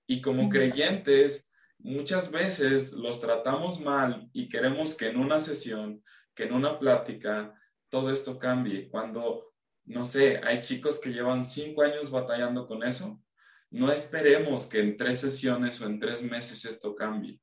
Y 0.06 0.22
como 0.22 0.50
creyentes, 0.50 1.48
muchas 1.80 2.32
veces 2.32 2.93
los 2.93 3.20
tratamos 3.20 3.80
mal 3.82 4.30
y 4.34 4.50
queremos 4.50 4.96
que 4.96 5.08
en 5.08 5.17
una 5.17 5.39
sesión, 5.39 6.04
que 6.34 6.43
en 6.43 6.54
una 6.54 6.80
plática, 6.80 7.54
todo 7.89 8.12
esto 8.12 8.38
cambie. 8.38 8.89
Cuando, 8.89 9.54
no 9.86 10.06
sé, 10.06 10.41
hay 10.43 10.62
chicos 10.62 11.00
que 11.00 11.12
llevan 11.12 11.46
cinco 11.46 11.84
años 11.84 12.12
batallando 12.12 12.67
con 12.67 12.84
eso, 12.84 13.22
no 13.70 13.91
esperemos 13.91 14.65
que 14.65 14.80
en 14.80 14.96
tres 14.96 15.20
sesiones 15.20 15.82
o 15.82 15.86
en 15.86 16.00
tres 16.00 16.24
meses 16.24 16.63
esto 16.65 16.96
cambie. 16.96 17.39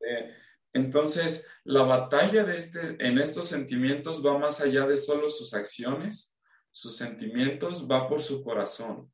Eh, 0.00 0.34
entonces, 0.72 1.46
la 1.64 1.82
batalla 1.82 2.44
de 2.44 2.56
este, 2.56 2.96
en 3.00 3.18
estos 3.18 3.48
sentimientos 3.48 4.24
va 4.24 4.38
más 4.38 4.60
allá 4.60 4.86
de 4.86 4.98
solo 4.98 5.30
sus 5.30 5.52
acciones, 5.54 6.36
sus 6.70 6.96
sentimientos, 6.96 7.88
va 7.90 8.08
por 8.08 8.22
su 8.22 8.42
corazón. 8.44 9.10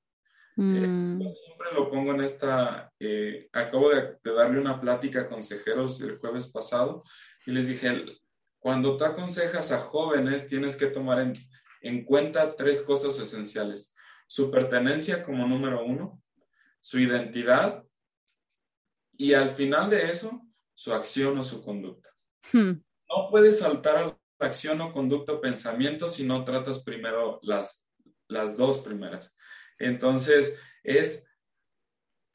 Eh, 0.58 0.60
mm. 0.60 1.22
yo 1.22 1.28
siempre 1.30 1.68
lo 1.74 1.90
pongo 1.90 2.12
en 2.12 2.22
esta, 2.22 2.92
eh, 2.98 3.48
acabo 3.52 3.90
de, 3.90 4.18
darle 4.24 4.60
una 4.60 4.80
plática 4.80 5.22
a 5.22 5.28
consejeros 5.28 6.00
el 6.00 6.18
jueves 6.18 6.48
pasado 6.48 7.04
y 7.46 7.52
les 7.52 7.68
dije, 7.68 8.04
cuando 8.58 8.96
tú 8.96 9.04
aconsejas 9.04 9.72
a 9.72 9.78
jóvenes 9.78 10.48
tienes 10.48 10.76
que 10.76 10.86
tomar 10.86 11.20
en, 11.20 11.34
en 11.82 12.04
cuenta 12.04 12.48
tres 12.48 12.82
cosas 12.82 13.18
esenciales. 13.18 13.94
Su 14.26 14.50
pertenencia 14.50 15.22
como 15.22 15.46
número 15.46 15.84
uno, 15.84 16.22
su 16.80 16.98
identidad 16.98 17.84
y 19.12 19.34
al 19.34 19.50
final 19.50 19.88
de 19.88 20.10
eso, 20.10 20.45
su 20.76 20.92
acción 20.92 21.36
o 21.38 21.42
su 21.42 21.60
conducta. 21.60 22.10
Hmm. 22.52 22.80
No 23.08 23.28
puedes 23.28 23.58
saltar 23.58 23.96
a 23.96 24.06
la 24.06 24.18
acción 24.38 24.80
o 24.80 24.92
conducta 24.92 25.32
o 25.32 25.40
pensamiento 25.40 26.08
si 26.08 26.22
no 26.22 26.44
tratas 26.44 26.84
primero 26.84 27.40
las, 27.42 27.88
las 28.28 28.56
dos 28.56 28.78
primeras. 28.78 29.34
Entonces, 29.78 30.56
es 30.84 31.26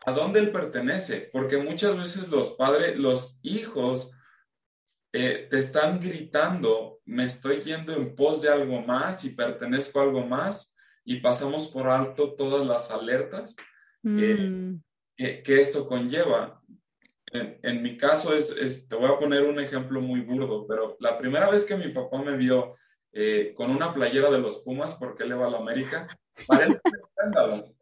a 0.05 0.11
dónde 0.11 0.39
él 0.39 0.51
pertenece, 0.51 1.29
porque 1.31 1.57
muchas 1.57 1.95
veces 1.95 2.27
los 2.27 2.51
padres, 2.51 2.97
los 2.97 3.39
hijos 3.43 4.11
eh, 5.13 5.47
te 5.49 5.59
están 5.59 5.99
gritando, 5.99 7.01
me 7.05 7.25
estoy 7.25 7.57
yendo 7.57 7.93
en 7.93 8.15
pos 8.15 8.41
de 8.41 8.49
algo 8.49 8.81
más 8.81 9.23
y 9.25 9.29
pertenezco 9.31 9.99
a 9.99 10.03
algo 10.03 10.25
más 10.25 10.75
y 11.03 11.19
pasamos 11.19 11.67
por 11.67 11.87
alto 11.87 12.33
todas 12.33 12.65
las 12.65 12.91
alertas 12.91 13.55
eh, 14.03 14.35
mm. 14.35 14.81
que, 15.17 15.61
esto 15.61 15.87
conlleva. 15.87 16.60
En, 17.33 17.81
mi 17.81 17.97
caso 17.97 18.33
es, 18.33 18.87
te 18.87 18.95
voy 18.95 19.09
a 19.09 19.17
poner 19.17 19.43
un 19.43 19.59
ejemplo 19.59 20.01
muy 20.01 20.21
burdo, 20.21 20.65
pero 20.67 20.97
la 20.99 21.17
primera 21.17 21.49
vez 21.49 21.63
que 21.63 21.77
mi 21.77 21.89
papá 21.89 22.21
me 22.21 22.35
vio 22.35 22.75
eh, 23.13 23.53
con 23.55 23.71
una 23.71 23.93
playera 23.93 24.29
de 24.29 24.39
los 24.39 24.59
Pumas, 24.59 24.95
porque 24.95 25.23
él 25.23 25.39
va 25.39 25.47
a 25.47 25.49
la 25.49 25.57
América, 25.57 26.07
Parece 26.47 26.79
un 26.83 26.95
escándalo. 26.95 27.75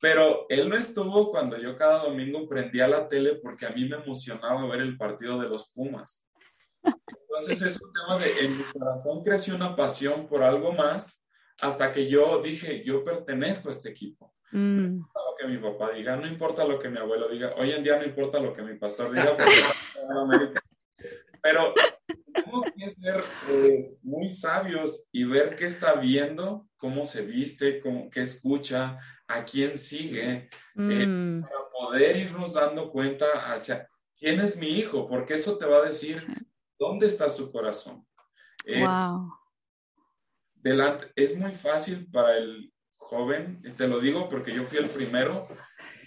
Pero 0.00 0.46
él 0.48 0.68
no 0.68 0.76
estuvo 0.76 1.30
cuando 1.30 1.56
yo 1.58 1.76
cada 1.76 2.04
domingo 2.04 2.48
prendía 2.48 2.88
la 2.88 3.08
tele 3.08 3.36
porque 3.36 3.66
a 3.66 3.70
mí 3.70 3.88
me 3.88 3.96
emocionaba 3.96 4.66
ver 4.66 4.80
el 4.80 4.96
partido 4.96 5.40
de 5.40 5.48
los 5.48 5.70
Pumas. 5.70 6.24
Entonces 6.82 7.62
es 7.62 7.80
un 7.80 7.92
tema 7.92 8.18
de, 8.18 8.44
en 8.44 8.58
mi 8.58 8.64
corazón 8.64 9.22
creció 9.22 9.54
una 9.54 9.76
pasión 9.76 10.26
por 10.26 10.42
algo 10.42 10.72
más 10.72 11.24
hasta 11.60 11.92
que 11.92 12.08
yo 12.08 12.42
dije, 12.42 12.82
yo 12.82 13.04
pertenezco 13.04 13.68
a 13.68 13.72
este 13.72 13.90
equipo. 13.90 14.31
No 14.52 14.60
mm. 14.60 14.84
importa 14.84 15.20
lo 15.24 15.36
que 15.38 15.46
mi 15.48 15.58
papá 15.58 15.92
diga, 15.92 16.16
no 16.16 16.26
importa 16.26 16.64
lo 16.64 16.78
que 16.78 16.90
mi 16.90 16.98
abuelo 16.98 17.28
diga, 17.28 17.54
hoy 17.56 17.72
en 17.72 17.82
día 17.82 17.98
no 17.98 18.04
importa 18.04 18.38
lo 18.38 18.52
que 18.52 18.62
mi 18.62 18.74
pastor 18.74 19.10
diga, 19.10 19.34
pero 21.42 21.72
tenemos 22.32 22.64
que 22.76 22.90
ser 22.90 23.24
eh, 23.48 23.96
muy 24.02 24.28
sabios 24.28 25.04
y 25.10 25.24
ver 25.24 25.56
qué 25.56 25.66
está 25.66 25.94
viendo, 25.94 26.68
cómo 26.76 27.06
se 27.06 27.22
viste, 27.22 27.80
cómo, 27.80 28.10
qué 28.10 28.20
escucha, 28.20 28.98
a 29.26 29.44
quién 29.44 29.78
sigue, 29.78 30.50
eh, 30.76 31.06
mm. 31.06 31.42
para 31.42 31.70
poder 31.72 32.16
irnos 32.18 32.52
dando 32.52 32.90
cuenta 32.90 33.52
hacia 33.52 33.88
quién 34.18 34.38
es 34.40 34.58
mi 34.58 34.68
hijo, 34.68 35.08
porque 35.08 35.34
eso 35.34 35.56
te 35.56 35.64
va 35.64 35.78
a 35.78 35.86
decir 35.86 36.26
dónde 36.78 37.06
está 37.06 37.30
su 37.30 37.50
corazón. 37.50 38.06
wow. 38.66 38.76
Eh, 38.76 38.86
delante, 40.54 41.10
es 41.16 41.38
muy 41.38 41.52
fácil 41.52 42.06
para 42.10 42.36
el 42.36 42.72
joven, 43.12 43.60
y 43.62 43.72
te 43.72 43.86
lo 43.86 44.00
digo 44.00 44.26
porque 44.30 44.54
yo 44.54 44.64
fui 44.64 44.78
el 44.78 44.88
primero, 44.88 45.46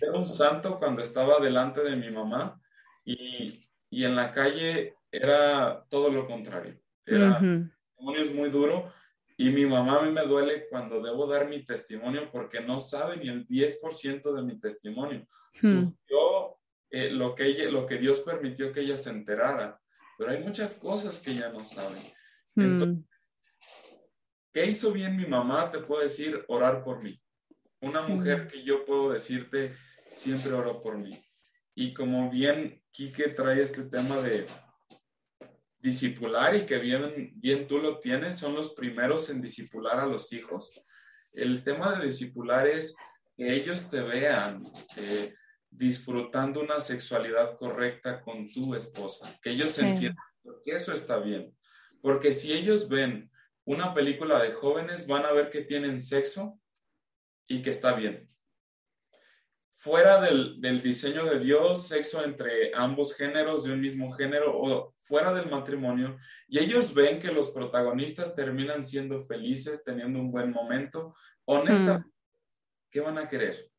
era 0.01 0.13
un 0.13 0.25
santo 0.25 0.79
cuando 0.79 1.03
estaba 1.03 1.39
delante 1.39 1.83
de 1.83 1.95
mi 1.95 2.09
mamá 2.09 2.59
y, 3.03 3.59
y 3.91 4.03
en 4.05 4.15
la 4.15 4.31
calle 4.31 4.95
era 5.11 5.85
todo 5.87 6.09
lo 6.09 6.25
contrario. 6.25 6.79
Era, 7.05 7.39
testimonio 7.39 8.21
es 8.21 8.33
muy 8.33 8.49
duro 8.49 8.91
y 9.37 9.49
mi 9.49 9.67
mamá 9.67 9.99
a 9.99 10.01
mí 10.01 10.11
me 10.11 10.23
duele 10.23 10.67
cuando 10.67 10.99
debo 10.99 11.27
dar 11.27 11.47
mi 11.47 11.63
testimonio 11.63 12.31
porque 12.31 12.59
no 12.59 12.79
sabe 12.79 13.17
ni 13.17 13.29
el 13.29 13.47
10% 13.47 14.33
de 14.33 14.41
mi 14.41 14.59
testimonio. 14.59 15.27
Hmm. 15.61 15.85
Sufrió 15.85 16.57
eh, 16.89 17.11
lo, 17.11 17.35
que 17.35 17.45
ella, 17.45 17.69
lo 17.69 17.85
que 17.85 17.97
Dios 17.97 18.21
permitió 18.21 18.71
que 18.71 18.81
ella 18.81 18.97
se 18.97 19.11
enterara, 19.11 19.79
pero 20.17 20.31
hay 20.31 20.43
muchas 20.43 20.73
cosas 20.73 21.19
que 21.19 21.31
ella 21.31 21.49
no 21.49 21.63
sabe. 21.63 21.99
Hmm. 22.55 22.61
Entonces, 22.61 23.05
¿qué 24.55 24.65
hizo 24.65 24.93
bien 24.93 25.17
mi 25.17 25.25
mamá? 25.25 25.69
Te 25.69 25.79
puedo 25.79 26.01
decir, 26.01 26.45
orar 26.47 26.81
por 26.81 27.03
mí. 27.03 27.21
Una 27.81 28.01
mujer 28.03 28.47
que 28.47 28.63
yo 28.63 28.85
puedo 28.85 29.11
decirte, 29.11 29.75
siempre 30.09 30.53
oró 30.53 30.81
por 30.81 30.97
mí. 30.97 31.11
Y 31.75 31.93
como 31.93 32.31
bien 32.31 32.81
Quique 32.89 33.27
trae 33.27 33.61
este 33.61 33.83
tema 33.83 34.21
de 34.21 34.47
discipular 35.77 36.55
y 36.55 36.65
que 36.65 36.77
bien, 36.77 37.33
bien 37.35 37.67
tú 37.67 37.79
lo 37.79 37.99
tienes, 37.99 38.39
son 38.39 38.55
los 38.55 38.73
primeros 38.73 39.29
en 39.29 39.41
discipular 39.41 39.99
a 39.99 40.05
los 40.05 40.31
hijos. 40.31 40.81
El 41.33 41.61
tema 41.61 41.99
de 41.99 42.05
discipular 42.05 42.65
es 42.65 42.95
que 43.35 43.53
ellos 43.53 43.89
te 43.89 44.01
vean 44.03 44.63
eh, 44.95 45.33
disfrutando 45.69 46.61
una 46.61 46.79
sexualidad 46.79 47.57
correcta 47.57 48.21
con 48.21 48.47
tu 48.47 48.73
esposa, 48.73 49.37
que 49.41 49.49
ellos 49.49 49.77
entiendan 49.79 50.23
que 50.63 50.71
eso 50.71 50.93
está 50.93 51.19
bien. 51.19 51.53
Porque 52.01 52.31
si 52.31 52.53
ellos 52.53 52.87
ven 52.87 53.29
una 53.65 53.93
película 53.93 54.41
de 54.41 54.53
jóvenes, 54.53 55.07
van 55.07 55.25
a 55.25 55.31
ver 55.31 55.49
que 55.49 55.61
tienen 55.61 55.99
sexo 55.99 56.59
y 57.47 57.61
que 57.61 57.71
está 57.71 57.93
bien. 57.93 58.29
Fuera 59.75 60.21
del, 60.21 60.61
del 60.61 60.81
diseño 60.81 61.25
de 61.25 61.39
Dios, 61.39 61.87
sexo 61.87 62.23
entre 62.23 62.73
ambos 62.73 63.15
géneros 63.15 63.63
de 63.63 63.73
un 63.73 63.81
mismo 63.81 64.11
género 64.13 64.57
o 64.57 64.95
fuera 65.01 65.33
del 65.33 65.49
matrimonio 65.49 66.17
y 66.47 66.59
ellos 66.59 66.93
ven 66.93 67.19
que 67.19 67.31
los 67.31 67.49
protagonistas 67.49 68.35
terminan 68.35 68.83
siendo 68.83 69.25
felices, 69.25 69.83
teniendo 69.83 70.19
un 70.19 70.31
buen 70.31 70.51
momento, 70.51 71.15
honestamente, 71.45 72.09
¿qué 72.89 72.99
van 73.01 73.17
a 73.17 73.27
querer? 73.27 73.69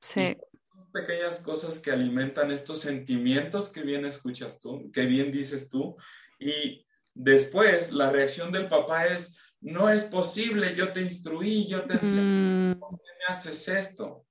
Sí. 0.00 0.36
Son 0.72 0.90
pequeñas 0.92 1.40
cosas 1.40 1.78
que 1.78 1.90
alimentan 1.90 2.50
estos 2.50 2.80
sentimientos 2.80 3.70
que 3.70 3.82
bien 3.82 4.04
escuchas 4.04 4.58
tú, 4.58 4.90
que 4.92 5.06
bien 5.06 5.30
dices 5.30 5.68
tú, 5.68 5.96
y 6.38 6.85
después 7.16 7.92
la 7.92 8.10
reacción 8.10 8.52
del 8.52 8.68
papá 8.68 9.06
es, 9.06 9.36
no 9.60 9.88
es 9.88 10.04
posible, 10.04 10.74
yo 10.74 10.92
te 10.92 11.00
instruí, 11.00 11.66
yo 11.66 11.84
te 11.84 11.94
enseñé, 11.94 12.74
mm. 12.74 12.78
¿por 12.78 12.90
qué 12.90 13.10
me 13.18 13.34
haces 13.34 13.66
esto? 13.68 14.26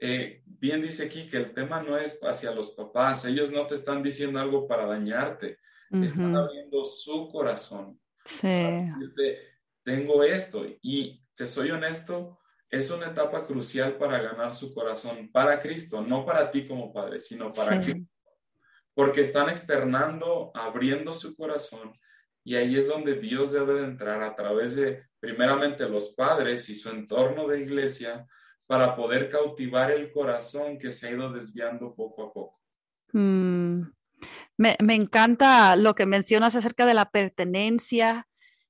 Eh, 0.00 0.42
bien 0.44 0.82
dice 0.82 1.04
aquí 1.04 1.28
que 1.28 1.36
el 1.36 1.52
tema 1.52 1.80
no 1.82 1.96
es 1.96 2.18
hacia 2.22 2.50
los 2.50 2.70
papás, 2.70 3.24
ellos 3.24 3.50
no 3.52 3.66
te 3.66 3.74
están 3.74 4.02
diciendo 4.02 4.40
algo 4.40 4.66
para 4.66 4.86
dañarte, 4.86 5.58
están 5.92 6.34
abriendo 6.34 6.84
su 6.84 7.28
corazón. 7.28 8.00
Sí. 8.24 8.64
tengo 9.82 10.22
esto 10.22 10.64
y 10.80 11.22
te 11.34 11.46
soy 11.46 11.70
honesto, 11.70 12.38
es 12.70 12.90
una 12.90 13.08
etapa 13.08 13.46
crucial 13.46 13.98
para 13.98 14.22
ganar 14.22 14.54
su 14.54 14.72
corazón 14.72 15.30
para 15.30 15.60
Cristo, 15.60 16.00
no 16.00 16.24
para 16.24 16.50
ti 16.50 16.66
como 16.66 16.92
padre, 16.92 17.20
sino 17.20 17.52
para 17.52 17.78
Cristo. 17.80 18.10
Porque 18.94 19.20
están 19.20 19.50
externando, 19.50 20.50
abriendo 20.54 21.12
su 21.12 21.36
corazón 21.36 21.92
y 22.44 22.56
ahí 22.56 22.76
es 22.76 22.88
donde 22.88 23.14
Dios 23.14 23.52
debe 23.52 23.74
de 23.74 23.84
entrar 23.84 24.22
a 24.22 24.34
través 24.34 24.74
de 24.76 25.04
primeramente 25.20 25.88
los 25.88 26.10
padres 26.10 26.68
y 26.68 26.74
su 26.74 26.90
entorno 26.90 27.46
de 27.46 27.60
iglesia 27.60 28.26
para 28.66 28.96
poder 28.96 29.28
cautivar 29.28 29.90
el 29.90 30.10
corazón 30.10 30.78
que 30.78 30.92
se 30.92 31.06
ha 31.06 31.10
ido 31.10 31.32
desviando 31.32 31.94
poco 31.94 32.22
a 32.24 32.32
poco. 32.32 32.60
Mm. 33.12 33.82
Me, 34.56 34.76
encanta 34.94 35.74
lo 35.76 35.94
que 35.94 36.06
mencionas 36.06 36.54
acerca 36.54 36.86
de 36.86 36.94
la 36.94 37.10
pertenencia. 37.10 38.28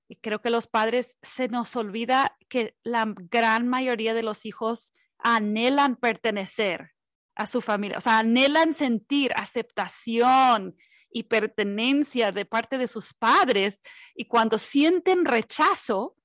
Y 0.08 0.16
creo 0.16 0.40
que 0.40 0.50
los 0.50 0.66
padres 0.66 1.16
se 1.22 1.48
nos 1.48 1.74
olvida 1.76 2.37
que 2.48 2.76
la 2.82 3.14
gran 3.30 3.68
mayoría 3.68 4.14
de 4.14 4.22
los 4.22 4.44
hijos 4.44 4.92
anhelan 5.18 5.96
pertenecer 5.96 6.92
a 7.35 7.46
su 7.46 7.62
familia, 7.62 7.96
o 7.96 8.00
sea, 8.02 8.18
anhelan 8.18 8.74
sentir 8.74 9.30
aceptación 9.37 10.76
y 11.12 11.25
pertenencia 11.25 12.33
de 12.33 12.44
parte 12.44 12.79
de 12.79 12.88
sus 12.88 13.12
padres 13.14 13.81
y 14.14 14.27
cuando 14.27 14.59
sienten 14.59 15.25
rechazo, 15.25 16.16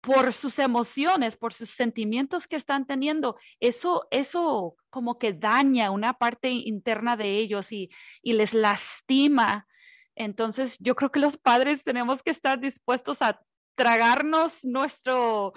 por 0.00 0.32
sus 0.32 0.58
emociones, 0.58 1.36
por 1.36 1.52
sus 1.52 1.70
sentimientos 1.70 2.46
que 2.46 2.56
están 2.56 2.86
teniendo, 2.86 3.36
eso, 3.60 4.06
eso 4.10 4.76
como 4.88 5.18
que 5.18 5.32
daña 5.32 5.90
una 5.90 6.14
parte 6.14 6.48
interna 6.50 7.16
de 7.16 7.38
ellos 7.38 7.70
y, 7.70 7.90
les 8.22 8.54
lastima. 8.54 9.66
Entonces, 10.14 10.76
yo 10.78 10.96
creo 10.96 11.10
que 11.10 11.20
los 11.20 11.36
padres 11.36 11.82
tenemos 11.84 12.22
que 12.22 12.30
estar 12.30 12.60
dispuestos 12.60 13.20
a 13.20 13.40
tragarnos 13.74 14.52
nuestro, 14.62 15.52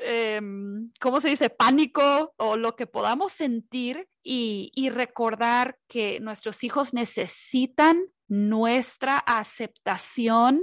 em, 0.00 0.90
¿cómo 1.00 1.20
se 1.20 1.28
dice?, 1.28 1.50
pánico 1.50 2.34
o 2.36 2.56
lo 2.56 2.76
que 2.76 2.86
podamos 2.86 3.32
sentir 3.32 4.08
y, 4.22 4.70
y 4.74 4.90
recordar 4.90 5.78
que 5.88 6.20
nuestros 6.20 6.64
hijos 6.64 6.94
necesitan 6.94 8.04
nuestra 8.28 9.18
aceptación 9.18 10.62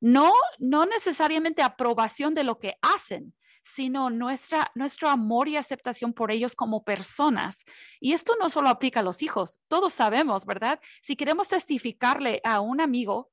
no, 0.00 0.32
no 0.58 0.86
necesariamente 0.86 1.62
aprobación 1.62 2.34
de 2.34 2.44
lo 2.44 2.58
que 2.58 2.76
hacen, 2.82 3.34
sino 3.64 4.10
nuestra, 4.10 4.70
nuestro 4.74 5.08
amor 5.08 5.48
y 5.48 5.56
aceptación 5.56 6.12
por 6.12 6.30
ellos 6.30 6.54
como 6.54 6.84
personas. 6.84 7.64
Y 8.00 8.12
esto 8.12 8.34
no 8.40 8.48
solo 8.48 8.68
aplica 8.68 9.00
a 9.00 9.02
los 9.02 9.22
hijos, 9.22 9.58
todos 9.68 9.92
sabemos, 9.92 10.46
¿verdad? 10.46 10.80
Si 11.02 11.16
queremos 11.16 11.48
testificarle 11.48 12.40
a 12.44 12.60
un 12.60 12.80
amigo, 12.80 13.30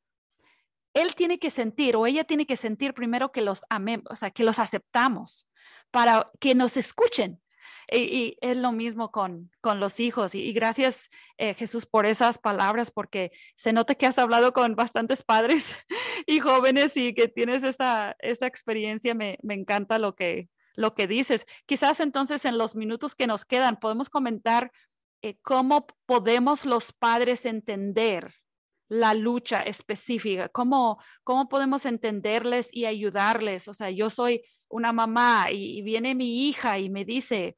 él 0.95 1.13
tiene 1.13 1.37
que 1.37 1.51
sentir 1.51 1.95
o 1.95 2.07
ella 2.07 2.23
tiene 2.23 2.47
que 2.47 2.57
sentir 2.57 2.95
primero 2.95 3.31
que 3.31 3.41
los 3.41 3.63
amemos, 3.69 4.05
o 4.09 4.15
sea, 4.15 4.31
que 4.31 4.43
los 4.43 4.57
aceptamos 4.57 5.47
para 5.91 6.31
que 6.39 6.55
nos 6.55 6.77
escuchen, 6.77 7.39
y, 7.91 8.37
es 8.41 8.57
lo 8.57 8.71
mismo 8.71 9.11
con, 9.11 9.51
con 9.61 9.79
los 9.79 9.99
hijos. 9.99 10.35
Y, 10.35 10.51
gracias, 10.53 10.97
eh, 11.37 11.53
Jesús, 11.53 11.85
por 11.85 12.05
esas 12.05 12.37
palabras, 12.37 12.91
porque 12.91 13.31
se 13.55 13.73
nota 13.73 13.95
que 13.95 14.07
has 14.07 14.17
hablado 14.17 14.53
con 14.53 14.75
bastantes 14.75 15.23
padres 15.23 15.65
y 16.25 16.39
jóvenes 16.39 16.97
y 16.97 17.13
que 17.13 17.27
tienes 17.27 17.63
esa, 17.63 18.15
esa 18.19 18.47
experiencia. 18.47 19.13
Me, 19.13 19.37
me 19.43 19.53
encanta 19.53 19.99
lo 19.99 20.15
que, 20.15 20.49
lo 20.75 20.95
que 20.95 21.07
dices. 21.07 21.45
Quizás 21.65 21.99
entonces 21.99 22.45
en 22.45 22.57
los 22.57 22.75
minutos 22.75 23.15
que 23.15 23.27
nos 23.27 23.45
quedan 23.45 23.79
podemos 23.79 24.09
comentar 24.09 24.71
eh, 25.21 25.37
cómo 25.41 25.87
podemos 26.05 26.65
los 26.65 26.91
padres 26.93 27.45
entender 27.45 28.33
la 28.87 29.13
lucha 29.13 29.61
específica, 29.61 30.49
cómo, 30.49 30.99
cómo 31.23 31.49
podemos 31.49 31.85
entenderles 31.85 32.67
y 32.71 32.85
ayudarles. 32.85 33.67
O 33.67 33.73
sea, 33.73 33.89
yo 33.89 34.09
soy 34.09 34.43
una 34.67 34.93
mamá 34.93 35.47
y, 35.51 35.81
viene 35.81 36.15
mi 36.15 36.47
hija 36.47 36.77
y 36.79 36.89
me 36.89 37.05
dice, 37.05 37.57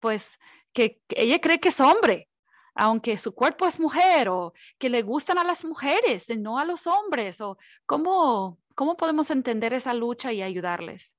pues 0.00 0.24
que, 0.72 1.00
ella 1.10 1.40
cree 1.40 1.60
que 1.60 1.68
es 1.68 1.80
hombre, 1.80 2.28
aunque 2.74 3.18
su 3.18 3.34
cuerpo 3.34 3.66
es 3.66 3.78
mujer 3.78 4.28
o 4.28 4.52
que 4.78 4.88
le 4.88 5.02
gustan 5.02 5.38
a 5.38 5.44
las 5.44 5.64
mujeres 5.64 6.28
y 6.30 6.36
no 6.36 6.58
a 6.58 6.64
los 6.64 6.86
hombres 6.86 7.40
o 7.40 7.58
cómo, 7.84 8.58
cómo 8.74 8.96
podemos 8.96 9.30
entender 9.30 9.72
esa 9.74 9.92
lucha 9.92 10.32
y 10.32 10.42
ayudarles. 10.42 11.12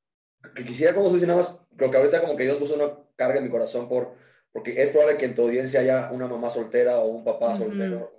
Quisiera 0.65 0.95
como 0.95 1.11
más, 1.11 1.61
pero 1.77 1.91
que 1.91 1.97
ahorita 1.97 2.21
como 2.21 2.35
que 2.35 2.43
Dios 2.43 2.57
puso 2.57 2.73
una 2.73 2.97
carga 3.15 3.37
en 3.37 3.43
mi 3.43 3.51
corazón 3.51 3.87
por, 3.87 4.15
porque 4.51 4.81
es 4.81 4.89
probable 4.89 5.17
que 5.17 5.25
en 5.25 5.35
tu 5.35 5.43
audiencia 5.43 5.81
haya 5.81 6.09
una 6.11 6.27
mamá 6.27 6.49
soltera 6.49 6.97
o 6.97 7.09
un 7.09 7.23
papá 7.23 7.55
soltero. 7.55 8.11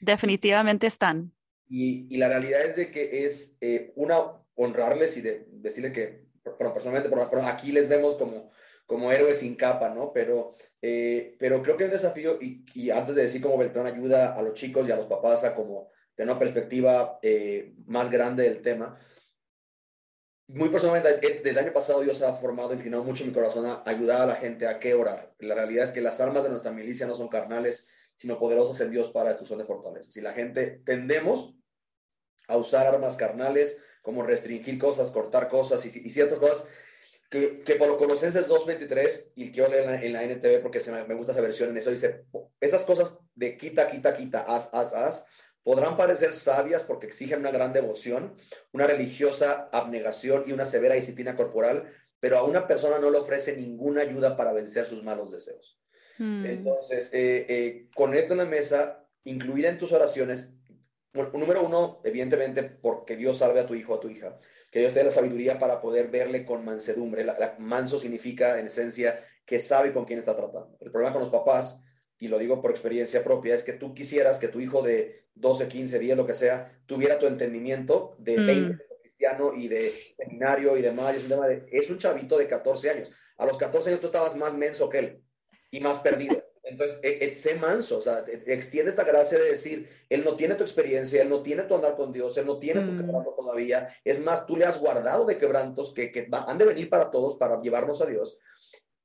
Definitivamente 0.00 0.86
están. 0.86 1.32
Y, 1.68 2.16
la 2.16 2.28
realidad 2.28 2.64
es 2.64 2.76
de 2.76 2.90
que 2.90 3.24
es 3.24 3.56
eh, 3.60 3.92
una 3.96 4.16
honrarles 4.54 5.16
y 5.16 5.20
de, 5.20 5.46
decirle 5.50 5.92
que, 5.92 6.24
pero 6.58 6.72
personalmente, 6.72 7.10
por, 7.10 7.20
aquí 7.44 7.72
les 7.72 7.88
vemos 7.88 8.16
como 8.16 8.50
como 8.88 9.12
héroes 9.12 9.40
sin 9.40 9.54
capa, 9.54 9.90
¿no? 9.90 10.12
Pero, 10.14 10.54
eh, 10.80 11.36
pero 11.38 11.62
creo 11.62 11.76
que 11.76 11.84
es 11.84 11.90
un 11.90 11.96
desafío, 11.96 12.38
y, 12.40 12.88
antes 12.90 13.14
de 13.14 13.22
decir 13.22 13.42
cómo 13.42 13.58
Beltrán 13.58 13.86
ayuda 13.86 14.34
a 14.34 14.40
los 14.40 14.54
chicos 14.54 14.88
y 14.88 14.90
a 14.90 14.96
los 14.96 15.06
papás 15.06 15.44
a 15.44 15.54
como 15.54 15.90
tener 16.14 16.30
una 16.32 16.38
perspectiva 16.38 17.18
eh, 17.22 17.74
más 17.86 18.10
grande 18.10 18.44
del 18.44 18.62
tema, 18.62 18.98
muy 20.46 20.70
personalmente, 20.70 21.18
desde 21.20 21.50
el 21.50 21.58
año 21.58 21.74
pasado 21.74 22.00
Dios 22.00 22.22
ha 22.22 22.32
formado, 22.32 22.72
inclinado 22.72 23.04
mucho 23.04 23.26
mi 23.26 23.32
corazón 23.32 23.66
a 23.66 23.82
ayudar 23.84 24.22
a 24.22 24.26
la 24.26 24.36
gente 24.36 24.66
a 24.66 24.78
qué 24.78 24.94
orar. 24.94 25.34
La 25.38 25.54
realidad 25.54 25.84
es 25.84 25.90
que 25.90 26.00
las 26.00 26.18
armas 26.22 26.42
de 26.44 26.48
nuestra 26.48 26.72
milicia 26.72 27.06
no 27.06 27.14
son 27.14 27.28
carnales, 27.28 27.86
sino 28.18 28.38
poderosas 28.38 28.78
en 28.80 28.90
Dios 28.90 29.08
para 29.08 29.30
destrucción 29.30 29.58
de 29.58 29.64
fortalezas. 29.64 30.14
Y 30.16 30.20
la 30.20 30.34
gente 30.34 30.82
tendemos 30.84 31.54
a 32.48 32.56
usar 32.56 32.86
armas 32.86 33.16
carnales, 33.16 33.78
como 34.02 34.22
restringir 34.22 34.78
cosas, 34.78 35.10
cortar 35.10 35.48
cosas 35.48 35.84
y, 35.86 36.10
ciertas 36.10 36.38
cosas 36.38 36.66
que, 37.30 37.62
que 37.62 37.76
por 37.76 37.96
Colosenses 37.96 38.48
2.23, 38.48 39.32
y 39.36 39.52
quiero 39.52 39.70
leer 39.70 40.02
en 40.02 40.12
la, 40.12 40.24
NTV 40.24 40.62
porque 40.62 40.80
me, 41.06 41.14
gusta 41.14 41.32
esa 41.32 41.40
versión, 41.40 41.70
en 41.70 41.76
eso 41.76 41.90
dice, 41.90 42.24
esas 42.60 42.84
cosas 42.84 43.16
de 43.34 43.56
quita, 43.56 43.88
quita, 43.90 44.14
quita, 44.14 44.40
haz, 44.40 44.70
haz, 44.72 44.94
haz, 44.94 45.26
podrán 45.62 45.96
parecer 45.96 46.32
sabias 46.32 46.82
porque 46.82 47.06
exigen 47.06 47.40
una 47.40 47.50
gran 47.50 47.72
devoción, 47.72 48.36
una 48.72 48.86
religiosa 48.86 49.68
abnegación 49.72 50.44
y 50.46 50.52
una 50.52 50.64
severa 50.64 50.94
disciplina 50.94 51.36
corporal, 51.36 51.92
pero 52.18 52.38
a 52.38 52.44
una 52.44 52.66
persona 52.66 52.98
no 52.98 53.10
le 53.10 53.18
ofrece 53.18 53.56
ninguna 53.56 54.00
ayuda 54.00 54.36
para 54.36 54.52
vencer 54.52 54.86
sus 54.86 55.04
malos 55.04 55.30
deseos. 55.30 55.78
Hmm. 56.18 56.44
Entonces, 56.44 57.12
eh, 57.14 57.46
eh, 57.48 57.88
con 57.94 58.14
esto 58.14 58.34
en 58.34 58.38
la 58.38 58.44
mesa, 58.44 59.06
incluir 59.24 59.66
en 59.66 59.78
tus 59.78 59.92
oraciones, 59.92 60.52
número 61.32 61.64
uno, 61.64 62.00
evidentemente, 62.04 62.62
porque 62.62 63.16
Dios 63.16 63.38
salve 63.38 63.60
a 63.60 63.66
tu 63.66 63.74
hijo 63.74 63.94
o 63.94 63.96
a 63.96 64.00
tu 64.00 64.08
hija, 64.08 64.38
que 64.70 64.80
Dios 64.80 64.92
te 64.92 65.00
dé 65.00 65.06
la 65.06 65.10
sabiduría 65.10 65.58
para 65.58 65.80
poder 65.80 66.08
verle 66.08 66.44
con 66.44 66.64
mansedumbre. 66.64 67.24
La, 67.24 67.56
manso 67.58 67.98
significa, 67.98 68.58
en 68.58 68.66
esencia, 68.66 69.24
que 69.46 69.58
sabe 69.58 69.92
con 69.92 70.04
quién 70.04 70.18
está 70.18 70.36
tratando. 70.36 70.76
El 70.80 70.90
problema 70.90 71.12
con 71.12 71.22
los 71.22 71.30
papás, 71.30 71.80
y 72.18 72.28
lo 72.28 72.38
digo 72.38 72.60
por 72.60 72.70
experiencia 72.70 73.24
propia, 73.24 73.54
es 73.54 73.62
que 73.62 73.72
tú 73.72 73.94
quisieras 73.94 74.38
que 74.38 74.48
tu 74.48 74.60
hijo 74.60 74.82
de 74.82 75.26
12, 75.34 75.68
15, 75.68 75.98
10, 75.98 76.16
lo 76.16 76.26
que 76.26 76.34
sea, 76.34 76.80
tuviera 76.86 77.18
tu 77.18 77.26
entendimiento 77.26 78.16
de 78.18 78.36
20 78.36 78.74
mm 78.74 78.78
y 79.56 79.66
de 79.66 79.92
seminario 80.16 80.76
y 80.76 80.82
demás. 80.82 81.16
Es 81.16 81.22
un, 81.24 81.28
tema 81.28 81.48
de, 81.48 81.66
es 81.72 81.90
un 81.90 81.98
chavito 81.98 82.38
de 82.38 82.46
14 82.46 82.90
años. 82.90 83.12
A 83.36 83.46
los 83.46 83.56
14 83.56 83.88
años 83.90 84.00
tú 84.00 84.06
estabas 84.06 84.36
más 84.36 84.54
menso 84.54 84.88
que 84.88 84.98
él 84.98 85.22
y 85.70 85.80
más 85.80 85.98
perdido. 86.00 86.42
Entonces, 86.68 86.98
e, 87.02 87.24
e, 87.24 87.34
sé 87.34 87.54
manso, 87.54 87.98
o 87.98 88.02
sea, 88.02 88.24
extiende 88.46 88.90
esta 88.90 89.04
gracia 89.04 89.38
de 89.38 89.50
decir, 89.50 89.88
él 90.10 90.22
no 90.22 90.36
tiene 90.36 90.54
tu 90.54 90.62
experiencia, 90.62 91.22
él 91.22 91.30
no 91.30 91.42
tiene 91.42 91.62
tu 91.62 91.74
andar 91.74 91.96
con 91.96 92.12
Dios, 92.12 92.36
él 92.36 92.44
no 92.44 92.58
tiene 92.58 92.82
tu 92.82 92.92
mm. 92.92 92.96
quebranto 92.98 93.34
todavía. 93.34 93.88
Es 94.04 94.20
más, 94.20 94.46
tú 94.46 94.56
le 94.56 94.66
has 94.66 94.78
guardado 94.78 95.24
de 95.24 95.38
quebrantos 95.38 95.94
que, 95.94 96.12
que 96.12 96.28
han 96.30 96.58
de 96.58 96.66
venir 96.66 96.90
para 96.90 97.10
todos, 97.10 97.36
para 97.36 97.60
llevarnos 97.62 98.02
a 98.02 98.06
Dios. 98.06 98.36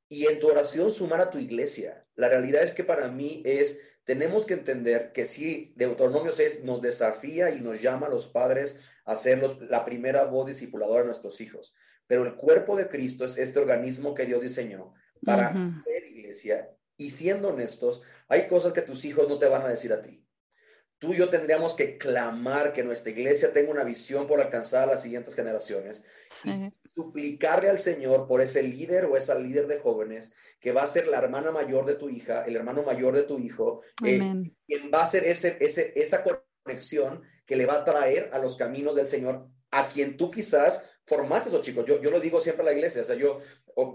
Y 0.10 0.28
en 0.28 0.40
tu 0.40 0.50
oración 0.50 0.92
sumar 0.92 1.22
a 1.22 1.32
tu 1.32 1.38
iglesia. 1.38 2.06
La 2.16 2.28
realidad 2.28 2.64
es 2.64 2.74
que 2.74 2.84
para 2.84 3.08
mí 3.08 3.42
es 3.46 3.80
tenemos 4.04 4.46
que 4.46 4.54
entender 4.54 5.14
que 5.14 5.26
si 5.26 5.72
Deuteronomio 5.78 6.34
6 6.34 6.66
nos 6.66 6.82
desafía 6.82 7.52
y 7.52 7.62
nos 7.62 7.82
llama 7.82 8.08
a 8.08 8.10
los 8.10 8.28
padres 8.28 8.78
a 9.06 9.16
ser 9.16 9.42
la 9.62 9.86
primera 9.86 10.26
voz 10.26 10.48
discipuladora 10.48 11.02
de 11.02 11.08
nuestros 11.08 11.40
hijos, 11.40 11.74
pero 12.06 12.24
el 12.24 12.36
cuerpo 12.36 12.76
de 12.76 12.90
Cristo 12.90 13.24
es 13.24 13.38
este 13.38 13.60
organismo 13.60 14.14
que 14.14 14.26
Dios 14.26 14.42
diseñó 14.42 14.94
para 15.26 15.62
ser 15.62 16.06
iglesia. 16.06 16.70
Y 16.98 17.12
siendo 17.12 17.50
honestos, 17.50 18.02
hay 18.28 18.48
cosas 18.48 18.74
que 18.74 18.82
tus 18.82 19.06
hijos 19.06 19.28
no 19.28 19.40
te 19.40 19.48
van 19.48 19.64
a 19.64 19.70
decir 19.70 19.94
a 19.94 20.02
ti. 20.02 20.26
Tú 21.00 21.14
y 21.14 21.18
yo 21.18 21.30
tendríamos 21.30 21.76
que 21.76 21.98
clamar 21.98 22.72
que 22.72 22.84
nuestra 22.84 23.12
iglesia 23.12 23.52
tenga 23.52 23.72
una 23.72 23.84
visión 23.84 24.26
por 24.26 24.40
alcanzar 24.40 24.84
a 24.84 24.94
las 24.94 25.02
siguientes 25.02 25.36
generaciones 25.36 26.04
suplicarle 26.96 27.70
al 27.70 27.80
Señor 27.80 28.28
por 28.28 28.42
ese 28.42 28.64
líder 28.64 29.06
o 29.06 29.18
esa 29.18 29.36
líder 29.36 29.68
de 29.68 29.80
jóvenes 29.80 30.34
que 30.60 30.72
va 30.72 30.84
a 30.84 30.88
ser 30.88 31.08
la 31.08 31.18
hermana 31.18 31.52
mayor 31.52 31.86
de 31.86 31.96
tu 31.96 32.10
hija, 32.10 32.44
el 32.46 32.56
hermano 32.56 32.84
mayor 32.84 33.16
de 33.16 33.24
tu 33.24 33.40
hijo, 33.40 33.82
eh, 34.06 34.20
quien 34.66 34.92
va 34.94 35.04
a 35.04 35.08
ser 35.08 35.26
ese, 35.26 35.58
ese, 35.60 35.94
esa 35.96 36.24
conexión 36.64 37.24
que 37.46 37.56
le 37.56 37.66
va 37.66 37.76
a 37.76 37.86
traer 37.86 38.30
a 38.34 38.40
los 38.40 38.56
caminos 38.56 38.96
del 38.96 39.08
Señor, 39.08 39.48
a 39.72 39.88
quien 39.88 40.18
tú 40.18 40.30
quizás 40.30 40.82
formaste 41.06 41.50
esos 41.50 41.62
chicos. 41.62 41.86
Yo, 41.86 42.02
yo 42.02 42.12
lo 42.12 42.20
digo 42.20 42.40
siempre 42.42 42.64
a 42.64 42.66
la 42.66 42.74
iglesia, 42.74 43.02
o 43.02 43.06
sea, 43.06 43.16
yo, 43.16 43.42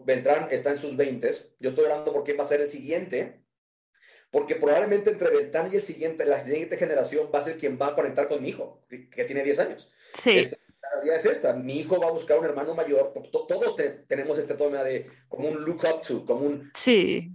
Beltrán 0.05 0.49
está 0.51 0.71
en 0.71 0.79
sus 0.79 0.97
veintes, 0.97 1.53
yo 1.59 1.71
estoy 1.71 1.85
orando 1.85 2.13
por 2.13 2.25
quién 2.25 2.39
va 2.39 2.43
a 2.43 2.49
ser 2.49 2.61
el 2.61 2.69
siguiente, 2.69 3.41
porque 4.31 4.57
probablemente 4.57 5.11
entre 5.11 5.31
Beltrán 5.31 5.71
y 5.73 5.77
el 5.77 5.83
siguiente, 5.83 6.25
la 6.27 6.41
siguiente 6.41 6.77
generación 6.77 7.31
va 7.35 7.39
a 7.39 7.43
ser 7.43 7.57
quien 7.57 7.79
va 7.81 7.89
a 7.89 7.95
conectar 7.95 8.29
con 8.29 8.43
mi 8.43 8.51
hijo, 8.51 8.85
que, 8.89 9.25
tiene 9.25 9.43
10 9.43 9.59
años. 9.59 9.93
Sí 10.15 10.51
la 10.89 10.97
realidad 10.97 11.17
es 11.17 11.27
esta. 11.27 11.53
Mi 11.55 11.81
hijo 11.81 12.01
va 12.01 12.09
a 12.09 12.13
buscar 12.13 12.39
un 12.39 12.45
hermano 12.45 12.75
mayor. 12.75 13.13
Todos 13.31 13.77
tenemos 14.07 14.39
este 14.39 14.55
toma 14.55 14.83
de 14.85 15.11
como 15.29 15.49
un 15.49 15.65
look 15.65 15.83
up 15.85 16.03
to, 16.03 16.25
como 16.25 16.47
un... 16.47 16.71
Sí, 16.75 17.31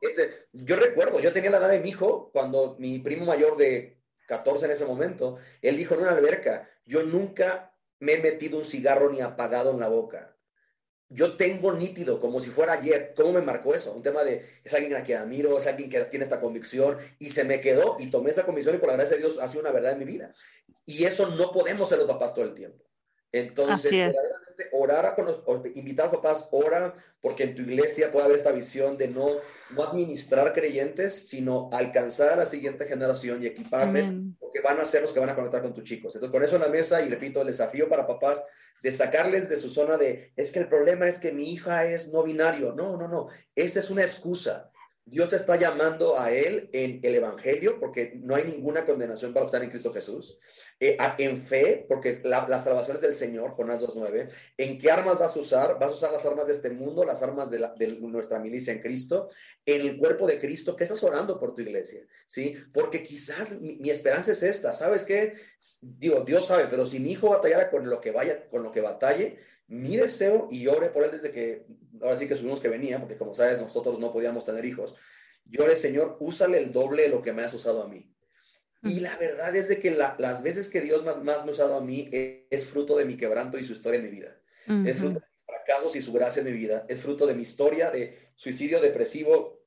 este, 0.00 0.46
yo 0.52 0.76
recuerdo, 0.76 1.20
yo 1.20 1.32
tenía 1.32 1.50
la 1.50 1.58
edad 1.58 1.70
de 1.70 1.80
mi 1.80 1.90
hijo 1.90 2.30
cuando 2.32 2.76
mi 2.78 2.98
primo 2.98 3.26
mayor 3.26 3.56
de 3.56 3.98
14 4.26 4.66
en 4.66 4.72
ese 4.72 4.86
momento, 4.86 5.38
él 5.62 5.76
dijo 5.76 5.94
en 5.94 6.00
una 6.00 6.12
alberca, 6.12 6.68
yo 6.84 7.02
nunca 7.02 7.75
me 8.00 8.14
he 8.14 8.18
metido 8.18 8.58
un 8.58 8.64
cigarro 8.64 9.10
ni 9.10 9.20
apagado 9.20 9.70
en 9.70 9.80
la 9.80 9.88
boca 9.88 10.36
yo 11.08 11.36
tengo 11.36 11.72
nítido, 11.72 12.20
como 12.20 12.40
si 12.40 12.50
fuera 12.50 12.72
ayer, 12.72 13.14
cómo 13.16 13.32
me 13.32 13.40
marcó 13.40 13.74
eso. 13.74 13.92
Un 13.92 14.02
tema 14.02 14.24
de, 14.24 14.44
es 14.64 14.74
alguien 14.74 14.96
a 14.96 15.04
quien 15.04 15.18
admiro, 15.18 15.56
es 15.56 15.66
alguien 15.66 15.88
que 15.88 16.04
tiene 16.06 16.24
esta 16.24 16.40
convicción 16.40 16.98
y 17.18 17.30
se 17.30 17.44
me 17.44 17.60
quedó 17.60 17.96
y 18.00 18.10
tomé 18.10 18.30
esa 18.30 18.44
convicción 18.44 18.74
y 18.74 18.78
por 18.78 18.88
la 18.88 18.96
gracia 18.96 19.16
de 19.16 19.22
Dios 19.22 19.38
ha 19.38 19.46
sido 19.46 19.60
una 19.60 19.70
verdad 19.70 19.92
en 19.92 19.98
mi 20.00 20.04
vida. 20.04 20.34
Y 20.84 21.04
eso 21.04 21.28
no 21.28 21.52
podemos 21.52 21.88
ser 21.88 21.98
los 21.98 22.08
papás 22.08 22.34
todo 22.34 22.44
el 22.44 22.54
tiempo. 22.54 22.84
Entonces, 23.40 23.90
verdaderamente 23.90 24.68
orar 24.72 25.14
con 25.14 25.26
los, 25.26 25.42
invitar 25.74 26.06
a 26.06 26.10
papás, 26.10 26.48
ora 26.50 26.94
porque 27.20 27.44
en 27.44 27.54
tu 27.54 27.62
iglesia 27.62 28.12
puede 28.12 28.26
haber 28.26 28.36
esta 28.36 28.52
visión 28.52 28.96
de 28.96 29.08
no, 29.08 29.28
no 29.70 29.82
administrar 29.82 30.52
creyentes, 30.52 31.28
sino 31.28 31.68
alcanzar 31.72 32.30
a 32.30 32.36
la 32.36 32.46
siguiente 32.46 32.86
generación 32.86 33.42
y 33.42 33.46
equiparles, 33.46 34.08
porque 34.38 34.60
van 34.60 34.78
a 34.78 34.84
ser 34.84 35.02
los 35.02 35.12
que 35.12 35.20
van 35.20 35.30
a 35.30 35.34
conectar 35.34 35.62
con 35.62 35.74
tus 35.74 35.84
chicos. 35.84 36.14
Entonces, 36.14 36.32
con 36.32 36.44
eso 36.44 36.56
en 36.56 36.62
la 36.62 36.68
mesa, 36.68 37.02
y 37.02 37.08
repito, 37.08 37.40
el 37.40 37.48
desafío 37.48 37.88
para 37.88 38.06
papás 38.06 38.44
de 38.82 38.92
sacarles 38.92 39.48
de 39.48 39.56
su 39.56 39.70
zona 39.70 39.96
de, 39.96 40.32
es 40.36 40.52
que 40.52 40.60
el 40.60 40.68
problema 40.68 41.08
es 41.08 41.18
que 41.18 41.32
mi 41.32 41.52
hija 41.52 41.86
es 41.86 42.12
no 42.12 42.22
binario. 42.22 42.72
No, 42.72 42.96
no, 42.96 43.08
no. 43.08 43.28
Esa 43.54 43.80
es 43.80 43.90
una 43.90 44.02
excusa. 44.02 44.70
Dios 45.08 45.32
está 45.32 45.54
llamando 45.54 46.18
a 46.18 46.32
él 46.32 46.68
en 46.72 46.98
el 47.04 47.14
Evangelio, 47.14 47.78
porque 47.78 48.14
no 48.16 48.34
hay 48.34 48.42
ninguna 48.42 48.84
condenación 48.84 49.32
para 49.32 49.46
estar 49.46 49.62
en 49.62 49.70
Cristo 49.70 49.92
Jesús. 49.92 50.36
Eh, 50.80 50.96
en 51.18 51.46
fe, 51.46 51.86
porque 51.88 52.20
la, 52.24 52.44
es 52.44 53.00
del 53.00 53.14
Señor, 53.14 53.52
Jonás 53.52 53.80
2.9. 53.80 54.28
¿En 54.58 54.78
qué 54.78 54.90
armas 54.90 55.16
vas 55.16 55.36
a 55.36 55.38
usar? 55.38 55.78
Vas 55.78 55.90
a 55.90 55.92
usar 55.92 56.12
las 56.12 56.26
armas 56.26 56.48
de 56.48 56.54
este 56.54 56.70
mundo, 56.70 57.04
las 57.04 57.22
armas 57.22 57.52
de, 57.52 57.60
nuestra 58.00 58.40
milicia 58.40 58.72
en 58.72 58.80
Cristo, 58.80 59.30
en 59.64 59.82
el 59.82 59.96
cuerpo 59.96 60.26
de 60.26 60.40
Cristo. 60.40 60.74
¿Qué 60.74 60.82
estás 60.82 61.04
orando 61.04 61.38
por 61.38 61.54
tu 61.54 61.62
iglesia? 61.62 62.04
¿Sí? 62.26 62.56
Porque 62.74 63.04
quizás 63.04 63.52
mi, 63.60 63.76
mi 63.76 63.90
esperanza 63.90 64.32
es 64.32 64.42
esta. 64.42 64.74
¿Sabes 64.74 65.04
qué? 65.04 65.34
Digo, 65.80 66.22
Dios 66.22 66.48
sabe, 66.48 66.66
pero 66.68 66.84
si 66.84 66.98
mi 66.98 67.12
hijo 67.12 67.28
batallara 67.28 67.70
con 67.70 67.88
lo 67.88 68.00
que 68.00 68.10
vaya, 68.10 68.48
con 68.48 68.64
lo 68.64 68.72
que 68.72 68.80
batalle, 68.80 69.38
mi 69.68 69.96
deseo, 69.96 70.48
y 70.50 70.62
lloré 70.62 70.90
por 70.90 71.04
él 71.04 71.10
desde 71.10 71.32
que, 71.32 71.66
ahora 72.00 72.16
sí 72.16 72.28
que 72.28 72.36
supimos 72.36 72.60
que 72.60 72.68
venía, 72.68 73.00
porque 73.00 73.16
como 73.16 73.34
sabes, 73.34 73.60
nosotros 73.60 73.98
no 73.98 74.12
podíamos 74.12 74.44
tener 74.44 74.64
hijos. 74.64 74.94
Lloré, 75.44 75.76
Señor, 75.76 76.16
úsale 76.20 76.58
el 76.58 76.72
doble 76.72 77.02
de 77.02 77.08
lo 77.08 77.22
que 77.22 77.32
me 77.32 77.42
has 77.42 77.54
usado 77.54 77.82
a 77.82 77.88
mí. 77.88 78.12
Y 78.82 79.00
la 79.00 79.16
verdad 79.16 79.54
es 79.56 79.68
de 79.68 79.80
que 79.80 79.90
las 79.90 80.42
veces 80.42 80.68
que 80.68 80.80
Dios 80.80 81.04
más, 81.04 81.22
me 81.22 81.32
ha 81.32 81.44
usado 81.44 81.76
a 81.76 81.80
mí 81.80 82.08
es, 82.12 82.66
fruto 82.66 82.96
de 82.96 83.04
mi 83.04 83.16
quebranto 83.16 83.58
y 83.58 83.64
su 83.64 83.72
historia 83.72 83.98
en 83.98 84.04
mi 84.04 84.10
vida. 84.10 84.40
Es 84.84 84.98
fruto 84.98 85.18
de 85.18 85.26
mis 85.26 85.44
fracasos 85.44 85.96
y 85.96 86.00
su 86.00 86.12
gracia 86.12 86.40
en 86.40 86.46
mi 86.46 86.52
vida. 86.52 86.84
Es 86.88 87.00
fruto 87.00 87.26
de 87.26 87.34
mi 87.34 87.42
historia 87.42 87.90
de 87.90 88.30
suicidio 88.36 88.80
depresivo 88.80 89.64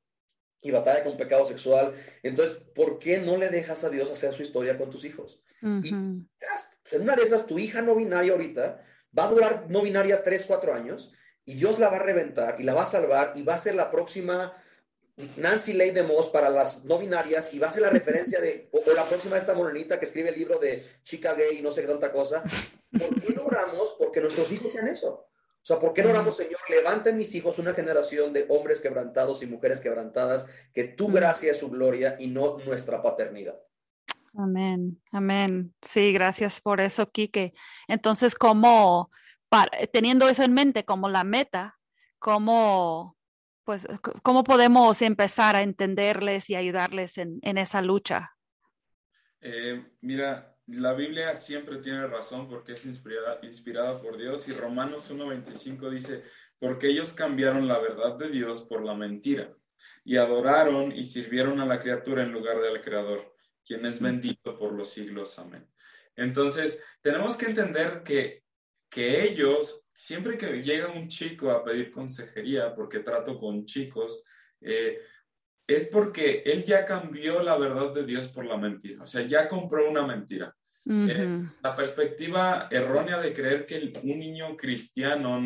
y 0.61 0.71
batalla 0.71 1.03
con 1.03 1.17
pecado 1.17 1.45
sexual. 1.45 1.93
Entonces, 2.23 2.55
¿por 2.75 2.99
qué 2.99 3.19
no 3.19 3.35
le 3.35 3.49
dejas 3.49 3.83
a 3.83 3.89
Dios 3.89 4.09
hacer 4.09 4.33
su 4.33 4.43
historia 4.43 4.77
con 4.77 4.89
tus 4.89 5.03
hijos? 5.03 5.43
Y 5.61 5.89
en 5.89 7.01
una 7.01 7.15
de 7.15 7.23
esas, 7.23 7.45
tu 7.45 7.59
hija 7.59 7.81
no 7.81 7.95
binaria 7.95 8.31
ahorita 8.31 8.85
va 9.17 9.25
a 9.25 9.27
durar 9.29 9.65
no 9.69 9.81
binaria 9.81 10.23
3, 10.23 10.45
4 10.45 10.73
años 10.73 11.11
y 11.45 11.55
Dios 11.55 11.79
la 11.79 11.89
va 11.89 11.97
a 11.97 12.03
reventar 12.03 12.59
y 12.59 12.63
la 12.63 12.73
va 12.73 12.83
a 12.83 12.85
salvar 12.85 13.33
y 13.35 13.43
va 13.43 13.55
a 13.55 13.59
ser 13.59 13.75
la 13.75 13.89
próxima 13.89 14.53
Nancy 15.37 15.73
Ley 15.73 15.91
de 15.91 16.03
Moss 16.03 16.27
para 16.29 16.49
las 16.49 16.85
no 16.85 16.97
binarias 16.97 17.53
y 17.53 17.59
va 17.59 17.67
a 17.67 17.71
ser 17.71 17.81
la 17.81 17.89
referencia 17.89 18.39
de, 18.39 18.69
o, 18.71 18.81
la 18.93 19.07
próxima 19.07 19.37
esta 19.37 19.53
morenita 19.53 19.99
que 19.99 20.05
escribe 20.05 20.29
el 20.29 20.35
libro 20.35 20.59
de 20.59 20.85
chica 21.03 21.33
gay 21.33 21.57
y 21.57 21.61
no 21.61 21.71
sé 21.71 21.81
qué 21.81 21.87
tanta 21.87 22.11
cosa. 22.11 22.43
¿Por 22.97 23.21
qué 23.21 23.33
no 23.33 23.45
oramos? 23.45 23.95
Porque 23.97 24.21
nuestros 24.21 24.51
hijos 24.51 24.71
sean 24.71 24.87
eso. 24.87 25.25
O 25.61 25.65
sea, 25.65 25.77
¿por 25.77 25.91
qué 25.93 26.03
no 26.03 26.11
oramos, 26.11 26.37
Señor? 26.37 26.59
Levanten 26.69 27.17
mis 27.17 27.35
hijos 27.35 27.59
una 27.59 27.73
generación 27.73 28.31
de 28.31 28.45
hombres 28.47 28.79
quebrantados 28.79 29.43
y 29.43 29.45
mujeres 29.45 29.81
quebrantadas, 29.81 30.45
que 30.73 30.85
tu 30.85 31.11
gracia 31.11 31.51
es 31.51 31.57
su 31.57 31.69
gloria 31.69 32.15
y 32.17 32.27
no 32.27 32.57
nuestra 32.59 33.01
paternidad. 33.01 33.59
Amén, 34.35 35.01
amén. 35.11 35.73
Sí, 35.81 36.13
gracias 36.13 36.61
por 36.61 36.81
eso, 36.81 37.09
Quique. 37.11 37.53
Entonces, 37.87 38.35
¿cómo, 38.35 39.11
teniendo 39.91 40.29
eso 40.29 40.43
en 40.43 40.53
mente 40.53 40.85
como 40.85 41.09
la 41.09 41.23
meta, 41.23 41.77
cómo, 42.19 43.17
pues, 43.63 43.87
cómo 44.21 44.43
podemos 44.43 45.01
empezar 45.01 45.55
a 45.55 45.63
entenderles 45.63 46.49
y 46.49 46.55
ayudarles 46.55 47.17
en, 47.17 47.39
esa 47.57 47.81
lucha? 47.81 48.31
Eh, 49.41 49.83
mira, 50.01 50.55
la 50.67 50.93
Biblia 50.93 51.33
siempre 51.33 51.77
tiene 51.77 52.05
razón 52.05 52.47
porque 52.47 52.73
es 52.73 52.85
inspirada, 52.85 53.39
inspirada 53.41 53.99
por 53.99 54.17
Dios 54.17 54.47
y 54.47 54.53
Romanos 54.53 55.11
1.25 55.11 55.89
dice, 55.89 56.23
porque 56.59 56.87
ellos 56.87 57.13
cambiaron 57.13 57.67
la 57.67 57.79
verdad 57.79 58.15
de 58.17 58.29
Dios 58.29 58.61
por 58.61 58.83
la 58.83 58.93
mentira 58.93 59.51
y 60.03 60.17
adoraron 60.17 60.91
y 60.91 61.05
sirvieron 61.05 61.59
a 61.61 61.65
la 61.65 61.79
criatura 61.79 62.21
en 62.21 62.31
lugar 62.31 62.59
del 62.59 62.81
Creador 62.81 63.38
quien 63.69 63.85
es 63.85 64.01
bendito 64.01 64.57
por 64.57 64.73
los 64.73 64.89
siglos. 64.89 65.37
Amén. 65.37 65.63
Entonces, 66.15 66.81
tenemos 67.03 67.37
que 67.37 67.45
entender 67.45 68.01
que, 68.03 68.41
que 68.89 69.23
ellos, 69.23 69.85
siempre 69.93 70.39
que 70.39 70.63
llega 70.63 70.87
un 70.87 71.07
chico 71.07 71.51
a 71.51 71.63
pedir 71.63 71.91
consejería, 71.91 72.73
porque 72.73 73.01
trato 73.01 73.39
con 73.39 73.65
chicos, 73.65 74.23
eh, 74.61 74.97
es 75.67 75.85
porque 75.85 76.41
él 76.47 76.63
ya 76.63 76.83
cambió 76.83 77.43
la 77.43 77.59
verdad 77.59 77.93
de 77.93 78.05
Dios 78.05 78.27
por 78.29 78.43
la 78.43 78.57
mentira, 78.57 79.03
o 79.03 79.05
sea, 79.05 79.21
ya 79.21 79.47
compró 79.47 79.87
una 79.87 80.01
mentira. 80.01 80.55
Eh, 80.91 81.45
la 81.61 81.75
perspectiva 81.75 82.67
errónea 82.71 83.19
de 83.19 83.31
creer 83.31 83.67
que 83.67 83.93
un 84.01 84.17
niño 84.17 84.57
cristiano 84.57 85.39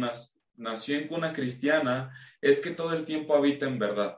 nació 0.56 0.98
en 0.98 1.08
cuna 1.10 1.34
cristiana 1.34 2.18
es 2.40 2.62
que 2.62 2.72
todo 2.72 2.94
el 2.94 3.04
tiempo 3.04 3.36
habita 3.36 3.66
en 3.66 3.78
verdad 3.78 4.18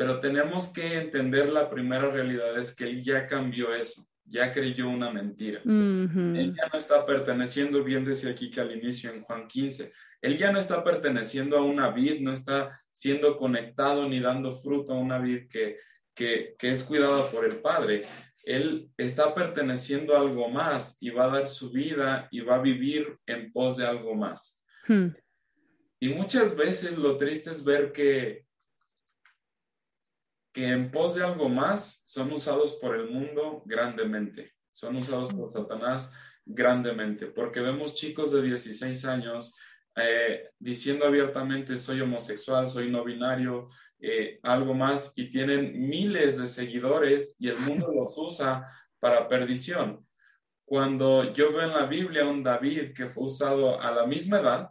pero 0.00 0.18
tenemos 0.18 0.68
que 0.68 0.96
entender 0.96 1.50
la 1.50 1.68
primera 1.68 2.10
realidad, 2.10 2.58
es 2.58 2.74
que 2.74 2.84
Él 2.84 3.02
ya 3.02 3.26
cambió 3.26 3.74
eso. 3.74 4.08
ya 4.24 4.50
creyó 4.50 4.88
una 4.88 5.10
mentira. 5.10 5.60
Él 5.62 6.54
ya 6.56 6.70
no 6.72 6.78
está 6.78 7.04
perteneciendo, 7.04 7.84
bien 7.84 8.06
decía 8.06 8.30
aquí 8.30 8.50
que 8.50 8.62
al 8.62 8.74
inicio 8.74 9.12
en 9.12 9.22
Juan 9.24 9.46
15, 9.46 9.92
él 10.22 10.38
ya 10.38 10.50
no 10.52 10.58
está 10.58 10.82
perteneciendo 10.82 11.58
a 11.58 11.62
una 11.62 11.90
vid, 11.90 12.20
no 12.20 12.32
está 12.32 12.80
siendo 12.90 13.36
conectado 13.36 14.08
ni 14.08 14.20
dando 14.20 14.52
fruto 14.52 14.94
a 14.94 14.98
una 14.98 15.18
vid 15.18 15.48
que, 15.50 15.76
que, 16.14 16.56
es 16.62 16.82
cuidada 16.82 17.30
por 17.30 17.44
el 17.44 17.58
Padre. 17.58 18.06
Él 18.42 18.88
está 18.96 19.34
perteneciendo 19.34 20.16
a 20.16 20.20
algo 20.20 20.48
más 20.48 20.96
y 21.00 21.10
va 21.10 21.24
a 21.24 21.36
dar 21.36 21.46
su 21.46 21.70
vida 21.70 22.26
y 22.30 22.40
va 22.40 22.54
a 22.54 22.62
vivir 22.62 23.18
en 23.26 23.52
pos 23.52 23.76
de 23.76 23.84
algo 23.84 24.14
más. 24.14 24.62
Hmm. 24.88 25.08
Y 25.98 26.08
muchas 26.08 26.56
veces 26.56 26.96
lo 26.96 27.18
triste 27.18 27.50
es 27.50 27.62
ver 27.62 27.92
que 27.92 28.48
que 30.60 30.68
en 30.68 30.90
pos 30.90 31.14
de 31.14 31.24
algo 31.24 31.48
más 31.48 32.02
son 32.04 32.30
usados 32.32 32.74
por 32.74 32.94
el 32.94 33.08
mundo 33.08 33.62
grandemente, 33.64 34.52
son 34.70 34.96
usados 34.96 35.32
por 35.32 35.48
Satanás 35.48 36.12
grandemente, 36.44 37.28
porque 37.28 37.62
vemos 37.62 37.94
chicos 37.94 38.30
de 38.30 38.42
16 38.42 39.06
años 39.06 39.54
eh, 39.96 40.50
diciendo 40.58 41.06
abiertamente 41.06 41.78
soy 41.78 42.02
homosexual, 42.02 42.68
soy 42.68 42.90
no 42.90 43.02
binario, 43.04 43.70
eh, 44.00 44.38
algo 44.42 44.74
más, 44.74 45.14
y 45.16 45.30
tienen 45.30 45.88
miles 45.88 46.38
de 46.38 46.46
seguidores 46.46 47.36
y 47.38 47.48
el 47.48 47.58
mundo 47.58 47.90
los 47.94 48.18
usa 48.18 48.70
para 48.98 49.28
perdición. 49.28 50.06
Cuando 50.66 51.32
yo 51.32 51.52
veo 51.52 51.62
en 51.62 51.72
la 51.72 51.86
Biblia 51.86 52.26
un 52.26 52.42
David 52.42 52.92
que 52.92 53.08
fue 53.08 53.24
usado 53.24 53.80
a 53.80 53.90
la 53.92 54.04
misma 54.04 54.40
edad 54.40 54.68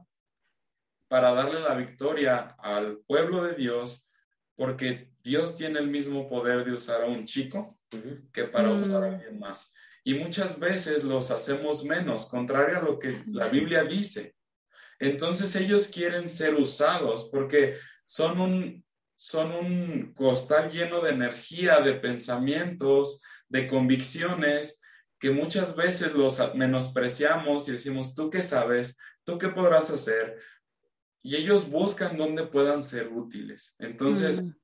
para 1.07 1.33
darle 1.33 1.59
la 1.61 1.73
victoria 1.73 2.55
al 2.59 2.99
pueblo 3.07 3.43
de 3.43 3.55
Dios, 3.55 4.05
porque 4.59 5.09
Dios 5.23 5.55
tiene 5.55 5.79
el 5.79 5.87
mismo 5.87 6.27
poder 6.27 6.65
de 6.65 6.73
usar 6.73 7.01
a 7.01 7.05
un 7.05 7.25
chico 7.25 7.79
que 8.33 8.43
para 8.43 8.71
usar 8.71 9.05
a 9.05 9.07
mm. 9.07 9.13
alguien 9.13 9.39
más. 9.39 9.71
Y 10.03 10.15
muchas 10.15 10.59
veces 10.59 11.05
los 11.05 11.31
hacemos 11.31 11.85
menos, 11.85 12.25
contrario 12.25 12.77
a 12.77 12.81
lo 12.81 12.99
que 12.99 13.23
la 13.27 13.47
Biblia 13.47 13.85
dice. 13.85 14.35
Entonces 14.99 15.55
ellos 15.55 15.87
quieren 15.87 16.27
ser 16.27 16.55
usados 16.55 17.29
porque 17.31 17.77
son 18.05 18.41
un, 18.41 18.85
son 19.15 19.53
un 19.53 20.13
costal 20.13 20.69
lleno 20.69 20.99
de 20.99 21.11
energía, 21.11 21.79
de 21.79 21.93
pensamientos, 21.93 23.21
de 23.47 23.65
convicciones, 23.65 24.81
que 25.21 25.31
muchas 25.31 25.73
veces 25.73 26.13
los 26.13 26.37
menospreciamos 26.53 27.69
y 27.69 27.71
decimos, 27.71 28.13
¿tú 28.13 28.29
qué 28.29 28.43
sabes? 28.43 28.97
¿Tú 29.23 29.37
qué 29.37 29.47
podrás 29.47 29.89
hacer? 29.89 30.37
Y 31.21 31.35
ellos 31.35 31.69
buscan 31.69 32.17
dónde 32.17 32.45
puedan 32.45 32.83
ser 32.83 33.09
útiles. 33.09 33.75
Entonces, 33.79 34.41
mm. 34.41 34.55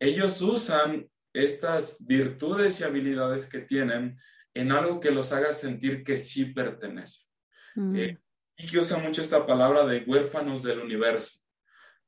ellos 0.00 0.40
usan 0.42 1.08
estas 1.32 1.96
virtudes 2.00 2.80
y 2.80 2.84
habilidades 2.84 3.46
que 3.46 3.60
tienen 3.60 4.18
en 4.54 4.72
algo 4.72 5.00
que 5.00 5.10
los 5.10 5.32
haga 5.32 5.52
sentir 5.52 6.04
que 6.04 6.16
sí 6.16 6.46
pertenecen. 6.46 7.26
Mm. 7.74 7.96
Eh, 7.96 8.18
y 8.56 8.66
que 8.66 8.78
usa 8.78 8.98
mucho 8.98 9.22
esta 9.22 9.46
palabra 9.46 9.86
de 9.86 10.04
huérfanos 10.06 10.62
del 10.62 10.80
universo. 10.80 11.38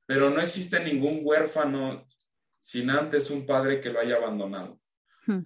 Pero 0.07 0.29
no 0.29 0.41
existe 0.41 0.79
ningún 0.81 1.21
huérfano 1.23 2.07
sin 2.59 2.91
antes 2.91 3.31
un 3.31 3.47
padre 3.47 3.81
que 3.81 3.91
lo 3.91 4.01
haya 4.01 4.17
abandonado. 4.17 4.79
Mm. 5.27 5.41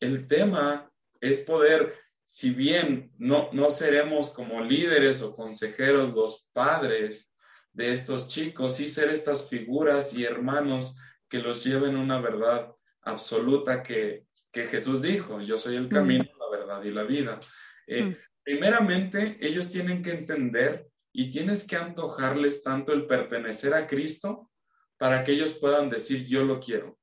El 0.00 0.26
tema 0.26 0.92
es 1.20 1.40
poder 1.40 1.94
si 2.30 2.50
bien 2.50 3.10
no, 3.16 3.48
no 3.54 3.70
seremos 3.70 4.28
como 4.28 4.62
líderes 4.62 5.22
o 5.22 5.34
consejeros 5.34 6.12
los 6.12 6.46
padres 6.52 7.32
de 7.72 7.94
estos 7.94 8.28
chicos, 8.28 8.76
sí 8.76 8.86
ser 8.86 9.08
estas 9.08 9.48
figuras 9.48 10.12
y 10.12 10.24
hermanos 10.24 10.94
que 11.26 11.38
los 11.38 11.64
lleven 11.64 11.96
una 11.96 12.20
verdad 12.20 12.70
absoluta 13.00 13.82
que, 13.82 14.26
Jesús 14.52 15.02
dijo, 15.02 15.40
yo 15.40 15.56
soy 15.56 15.76
el 15.76 15.86
mm. 15.86 15.88
camino, 15.88 16.24
la 16.38 16.58
verdad 16.58 16.82
y 16.82 16.90
la 16.90 17.04
vida. 17.04 17.38
Eh, 17.86 18.02
mm. 18.02 18.16
Primeramente, 18.42 19.38
ellos 19.40 19.70
tienen 19.70 20.02
que 20.02 20.10
entender 20.10 20.88
y 21.12 21.30
tienes 21.30 21.64
que 21.64 21.76
antojarles 21.76 22.62
tanto 22.62 22.92
el 22.92 23.06
pertenecer 23.06 23.72
a 23.72 23.86
Cristo 23.86 24.50
para 24.98 25.22
que 25.22 25.32
ellos 25.32 25.54
puedan 25.54 25.88
decir, 25.88 26.26
yo 26.26 26.44
lo 26.44 26.58
quiero. 26.58 26.98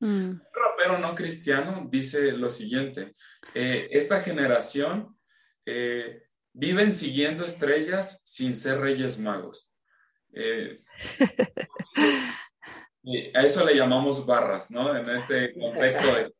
Mm. 0.00 0.30
Un 0.30 0.42
rapero 0.52 0.98
no 0.98 1.14
cristiano 1.14 1.86
dice 1.88 2.32
lo 2.32 2.50
siguiente, 2.50 3.14
eh, 3.54 3.88
esta 3.90 4.20
generación 4.20 5.16
eh, 5.66 6.22
viven 6.52 6.92
siguiendo 6.92 7.44
estrellas 7.44 8.20
sin 8.24 8.56
ser 8.56 8.80
reyes 8.80 9.18
magos. 9.18 9.72
Eh, 10.32 10.82
a 13.34 13.42
eso 13.42 13.64
le 13.64 13.76
llamamos 13.76 14.24
barras, 14.24 14.70
¿no? 14.70 14.96
En 14.96 15.08
este 15.10 15.52
contexto 15.54 16.14
de... 16.14 16.32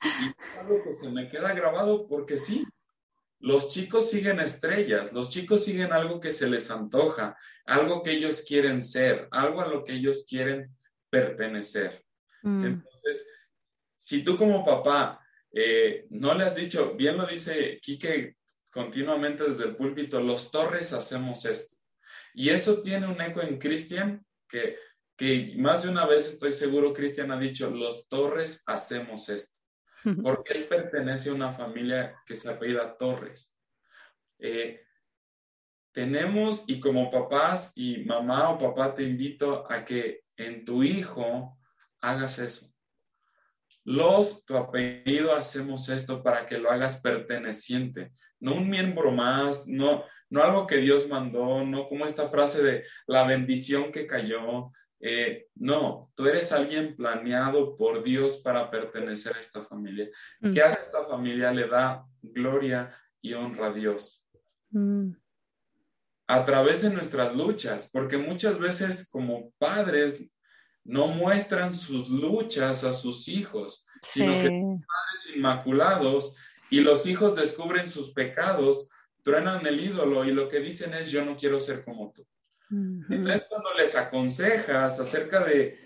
Y 0.00 0.58
algo 0.58 0.82
que 0.84 0.92
se 0.92 1.10
me 1.10 1.28
queda 1.28 1.52
grabado 1.54 2.06
porque 2.06 2.36
sí, 2.36 2.64
los 3.40 3.68
chicos 3.68 4.10
siguen 4.10 4.40
estrellas, 4.40 5.12
los 5.12 5.30
chicos 5.30 5.64
siguen 5.64 5.92
algo 5.92 6.20
que 6.20 6.32
se 6.32 6.48
les 6.48 6.70
antoja, 6.70 7.36
algo 7.66 8.02
que 8.02 8.12
ellos 8.12 8.42
quieren 8.42 8.84
ser, 8.84 9.28
algo 9.30 9.60
a 9.60 9.66
lo 9.66 9.84
que 9.84 9.94
ellos 9.94 10.24
quieren 10.28 10.76
pertenecer. 11.10 12.04
Mm. 12.42 12.64
Entonces, 12.64 13.26
si 13.96 14.22
tú 14.22 14.36
como 14.36 14.64
papá 14.64 15.20
eh, 15.52 16.06
no 16.10 16.34
le 16.34 16.44
has 16.44 16.56
dicho, 16.56 16.94
bien 16.94 17.16
lo 17.16 17.26
dice 17.26 17.78
Quique 17.82 18.36
continuamente 18.70 19.44
desde 19.44 19.64
el 19.64 19.76
púlpito, 19.76 20.20
los 20.20 20.50
torres 20.50 20.92
hacemos 20.92 21.44
esto. 21.44 21.76
Y 22.34 22.50
eso 22.50 22.80
tiene 22.80 23.06
un 23.06 23.20
eco 23.20 23.40
en 23.42 23.58
Cristian, 23.58 24.24
que, 24.48 24.76
que 25.16 25.54
más 25.56 25.82
de 25.82 25.90
una 25.90 26.06
vez 26.06 26.28
estoy 26.28 26.52
seguro 26.52 26.92
Cristian 26.92 27.32
ha 27.32 27.38
dicho, 27.38 27.70
los 27.70 28.08
torres 28.08 28.62
hacemos 28.66 29.28
esto. 29.28 29.56
Porque 30.22 30.54
él 30.54 30.68
pertenece 30.68 31.30
a 31.30 31.34
una 31.34 31.52
familia 31.52 32.16
que 32.24 32.36
se 32.36 32.48
apellida 32.48 32.96
Torres. 32.96 33.52
Eh, 34.38 34.80
tenemos, 35.92 36.64
y 36.66 36.78
como 36.78 37.10
papás 37.10 37.72
y 37.74 38.04
mamá 38.04 38.50
o 38.50 38.58
papá 38.58 38.94
te 38.94 39.02
invito 39.02 39.70
a 39.70 39.84
que 39.84 40.22
en 40.36 40.64
tu 40.64 40.82
hijo 40.82 41.58
hagas 42.00 42.38
eso. 42.38 42.72
Los, 43.88 44.44
tu 44.44 44.54
apellido, 44.54 45.34
hacemos 45.34 45.88
esto 45.88 46.22
para 46.22 46.44
que 46.44 46.58
lo 46.58 46.70
hagas 46.70 47.00
perteneciente, 47.00 48.12
no 48.38 48.56
un 48.56 48.68
miembro 48.68 49.10
más, 49.12 49.66
no, 49.66 50.04
no 50.28 50.42
algo 50.42 50.66
que 50.66 50.76
Dios 50.76 51.08
mandó, 51.08 51.64
no 51.64 51.88
como 51.88 52.04
esta 52.04 52.28
frase 52.28 52.62
de 52.62 52.84
la 53.06 53.24
bendición 53.24 53.90
que 53.90 54.06
cayó. 54.06 54.72
Eh, 55.00 55.46
no, 55.54 56.12
tú 56.14 56.26
eres 56.26 56.52
alguien 56.52 56.96
planeado 56.96 57.78
por 57.78 58.02
Dios 58.02 58.36
para 58.36 58.70
pertenecer 58.70 59.34
a 59.34 59.40
esta 59.40 59.64
familia. 59.64 60.10
Mm. 60.40 60.52
¿Qué 60.52 60.60
hace 60.60 60.82
esta 60.82 61.06
familia? 61.06 61.50
Le 61.50 61.66
da 61.66 62.04
gloria 62.20 62.94
y 63.22 63.32
honra 63.32 63.68
a 63.68 63.72
Dios. 63.72 64.22
Mm. 64.68 65.12
A 66.26 66.44
través 66.44 66.82
de 66.82 66.90
nuestras 66.90 67.34
luchas, 67.34 67.88
porque 67.90 68.18
muchas 68.18 68.58
veces 68.58 69.08
como 69.08 69.50
padres 69.56 70.22
no 70.88 71.06
muestran 71.06 71.74
sus 71.74 72.08
luchas 72.08 72.82
a 72.82 72.94
sus 72.94 73.28
hijos, 73.28 73.84
sino 74.00 74.32
que 74.32 74.46
son 74.46 74.80
padres 74.80 75.36
inmaculados 75.36 76.34
y 76.70 76.80
los 76.80 77.04
hijos 77.04 77.36
descubren 77.36 77.90
sus 77.90 78.10
pecados, 78.10 78.88
truenan 79.22 79.66
el 79.66 79.80
ídolo 79.80 80.24
y 80.24 80.32
lo 80.32 80.48
que 80.48 80.60
dicen 80.60 80.94
es 80.94 81.10
yo 81.10 81.22
no 81.26 81.36
quiero 81.36 81.60
ser 81.60 81.84
como 81.84 82.10
tú. 82.12 82.26
Entonces 82.70 83.46
cuando 83.50 83.72
les 83.74 83.94
aconsejas 83.96 84.98
acerca 84.98 85.44
de, 85.44 85.78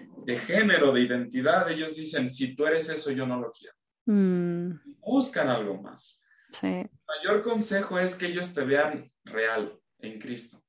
género, 0.47 0.93
de 0.93 1.01
identidad, 1.01 1.69
ellos 1.69 1.97
dicen, 1.97 2.31
si 2.31 2.55
tú 2.55 2.67
eres 2.67 2.89
eso, 2.89 3.11
yo 3.11 3.27
no 3.27 3.41
lo 3.41 3.51
quiero. 3.51 3.75
Mm. 4.07 4.99
Buscan 5.01 5.49
algo 5.49 5.83
más. 5.83 6.21
El 6.63 6.89
mayor 7.07 7.43
consejo 7.43 7.99
es 7.99 8.15
que 8.15 8.27
ellos 8.27 8.53
te 8.53 8.63
vean 8.63 9.13
real 9.25 9.81
en 9.99 10.21
Cristo. 10.21 10.63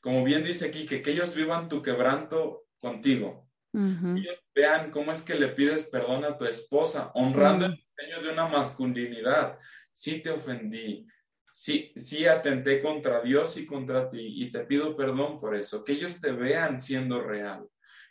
Como 0.00 0.24
bien 0.24 0.42
dice 0.42 0.66
aquí, 0.66 0.86
que, 0.86 1.02
que 1.02 1.10
ellos 1.10 1.34
vivan 1.34 1.68
tu 1.68 1.82
quebranto 1.82 2.64
contigo. 2.78 3.41
Ellos 3.74 4.44
vean 4.54 4.90
cómo 4.90 5.12
es 5.12 5.22
que 5.22 5.34
le 5.34 5.48
pides 5.48 5.84
perdón 5.86 6.24
a 6.24 6.36
tu 6.36 6.44
esposa, 6.44 7.10
honrando 7.14 7.66
el 7.66 7.72
diseño 7.72 8.22
de 8.22 8.32
una 8.32 8.46
masculinidad. 8.46 9.58
Sí 9.92 10.20
te 10.20 10.30
ofendí, 10.30 11.06
sí, 11.50 11.92
sí 11.96 12.26
atenté 12.26 12.82
contra 12.82 13.22
Dios 13.22 13.56
y 13.56 13.64
contra 13.64 14.10
ti 14.10 14.42
y 14.42 14.50
te 14.50 14.60
pido 14.60 14.94
perdón 14.94 15.40
por 15.40 15.54
eso. 15.54 15.84
Que 15.84 15.92
ellos 15.92 16.20
te 16.20 16.32
vean 16.32 16.80
siendo 16.80 17.22
real. 17.22 17.66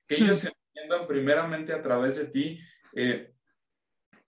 Que 0.07 0.15
ellos 0.15 0.43
entiendan 0.43 1.07
primeramente 1.07 1.73
a 1.73 1.81
través 1.81 2.17
de 2.17 2.25
ti 2.25 2.59
eh, 2.95 3.33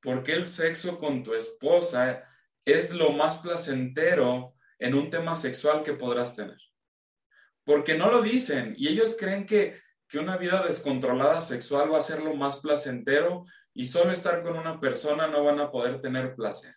por 0.01 0.23
qué 0.23 0.34
el 0.34 0.47
sexo 0.47 0.99
con 0.99 1.23
tu 1.23 1.34
esposa 1.34 2.27
es 2.65 2.93
lo 2.93 3.11
más 3.11 3.39
placentero 3.39 4.53
en 4.79 4.93
un 4.93 5.09
tema 5.09 5.36
sexual 5.36 5.84
que 5.84 5.93
podrás 5.93 6.36
tener. 6.36 6.57
Porque 7.63 7.95
no 7.95 8.11
lo 8.11 8.21
dicen 8.21 8.75
y 8.77 8.89
ellos 8.89 9.15
creen 9.17 9.45
que 9.45 9.82
que 10.14 10.20
una 10.20 10.38
vida 10.38 10.61
descontrolada 10.61 11.41
sexual 11.41 11.91
va 11.91 11.97
a 11.97 12.01
ser 12.01 12.22
lo 12.22 12.36
más 12.36 12.57
placentero 12.57 13.47
y 13.74 13.86
solo 13.86 14.11
estar 14.11 14.43
con 14.43 14.55
una 14.55 14.80
persona 14.80 15.26
no 15.26 15.43
van 15.43 15.59
a 15.59 15.72
poder 15.72 16.01
tener 16.01 16.36
placer. 16.36 16.76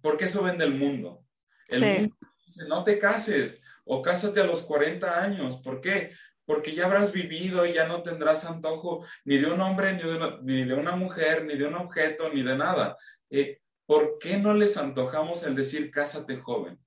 porque 0.00 0.26
eso 0.26 0.44
vende 0.44 0.64
el 0.64 0.76
mundo. 0.76 1.24
El 1.66 1.80
mundo 1.80 2.16
dice, 2.46 2.68
no 2.68 2.84
te 2.84 3.00
cases 3.00 3.60
o 3.84 4.00
cásate 4.00 4.40
a 4.40 4.44
los 4.44 4.62
40 4.62 5.24
años. 5.24 5.56
¿Por 5.56 5.80
qué? 5.80 6.12
porque 6.46 6.72
ya 6.72 6.84
habrás 6.84 7.10
vivido 7.10 7.66
y 7.66 7.72
ya 7.72 7.88
no 7.88 8.04
tendrás 8.04 8.44
antojo 8.44 9.04
ni 9.24 9.38
de 9.38 9.46
un 9.50 9.60
hombre, 9.60 9.94
ni 9.94 10.02
de 10.02 10.16
una, 10.16 10.38
ni 10.42 10.62
de 10.62 10.74
una 10.74 10.94
mujer, 10.94 11.44
ni 11.46 11.56
de 11.56 11.66
un 11.66 11.74
objeto, 11.74 12.32
ni 12.32 12.42
de 12.42 12.54
nada. 12.56 12.96
Eh, 13.28 13.60
¿Por 13.86 14.18
qué 14.20 14.36
no 14.36 14.54
les 14.54 14.76
antojamos 14.76 15.42
el 15.42 15.56
decir 15.56 15.90
cásate 15.90 16.36
joven? 16.36 16.78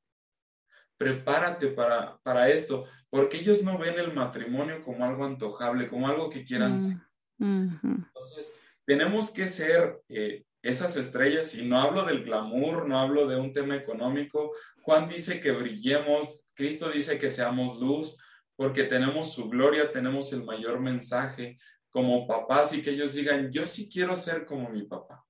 Prepárate 0.96 1.68
para, 1.68 2.18
para 2.20 2.50
esto, 2.50 2.86
porque 3.10 3.38
ellos 3.38 3.64
no 3.64 3.78
ven 3.78 3.98
el 4.00 4.14
matrimonio 4.14 4.82
como 4.82 5.06
algo 5.06 5.26
antojable, 5.26 5.88
como 5.88 6.08
algo 6.08 6.30
que 6.30 6.44
quieran 6.44 6.74
Mm, 6.74 6.78
ser. 6.78 6.98
Entonces, 7.40 8.52
tenemos 8.86 9.32
que 9.32 9.48
ser 9.48 10.02
eh, 10.10 10.46
esas 10.62 10.98
estrellas, 10.98 11.54
y 11.56 11.66
no 11.66 11.80
hablo 11.80 12.04
del 12.04 12.24
glamour, 12.24 12.88
no 12.88 13.00
hablo 13.00 13.28
de 13.28 13.40
un 13.40 13.54
tema 13.54 13.76
económico. 13.76 14.52
Juan 14.82 15.08
dice 15.08 15.40
que 15.40 15.52
brillemos, 15.52 16.46
Cristo 16.54 16.90
dice 16.90 17.20
que 17.20 17.30
seamos 17.30 17.80
luz, 17.80 18.18
porque 18.56 18.86
tenemos 18.86 19.34
su 19.34 19.50
gloria, 19.50 19.92
tenemos 19.92 20.34
el 20.34 20.44
mayor 20.44 20.80
mensaje 20.80 21.58
como 21.90 22.28
papás 22.28 22.74
y 22.74 22.82
que 22.82 22.92
ellos 22.92 23.14
digan, 23.14 23.52
yo 23.52 23.68
sí 23.68 23.90
quiero 23.90 24.16
ser 24.16 24.46
como 24.46 24.70
mi 24.70 24.84
papá, 24.84 25.26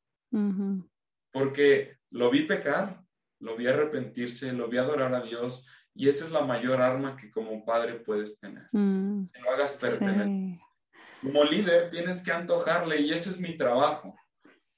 porque 1.32 1.98
lo 2.10 2.30
vi 2.30 2.44
pecar, 2.44 3.02
lo 3.40 3.56
vi 3.56 3.68
arrepentirse, 3.68 4.52
lo 4.54 4.68
vi 4.68 4.78
adorar 4.78 5.14
a 5.14 5.22
Dios, 5.22 5.68
y 5.98 6.08
esa 6.10 6.26
es 6.26 6.32
la 6.32 6.42
mayor 6.42 6.80
arma 6.82 7.18
que 7.18 7.32
como 7.32 7.66
padre 7.66 7.96
puedes 7.96 8.40
tener, 8.40 8.64
Mm, 8.72 9.28
que 9.34 9.42
lo 9.42 9.52
hagas 9.52 9.78
sí. 9.82 10.60
como 11.22 11.44
líder 11.44 11.90
tienes 11.90 12.22
que 12.24 12.32
antojarle 12.32 13.02
y 13.02 13.12
ese 13.12 13.32
es 13.32 13.40
mi 13.40 13.58
trabajo. 13.58 14.16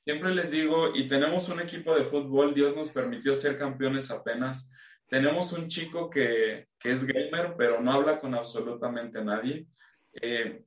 Siempre 0.05 0.33
les 0.33 0.49
digo, 0.51 0.91
y 0.95 1.07
tenemos 1.07 1.49
un 1.49 1.59
equipo 1.59 1.93
de 1.93 2.05
fútbol, 2.05 2.53
Dios 2.53 2.75
nos 2.75 2.89
permitió 2.89 3.35
ser 3.35 3.57
campeones 3.57 4.09
apenas. 4.09 4.69
Tenemos 5.07 5.51
un 5.51 5.67
chico 5.67 6.09
que, 6.09 6.67
que 6.79 6.91
es 6.91 7.03
gamer, 7.03 7.55
pero 7.57 7.81
no 7.81 7.91
habla 7.91 8.17
con 8.17 8.33
absolutamente 8.33 9.23
nadie. 9.23 9.67
Eh, 10.13 10.63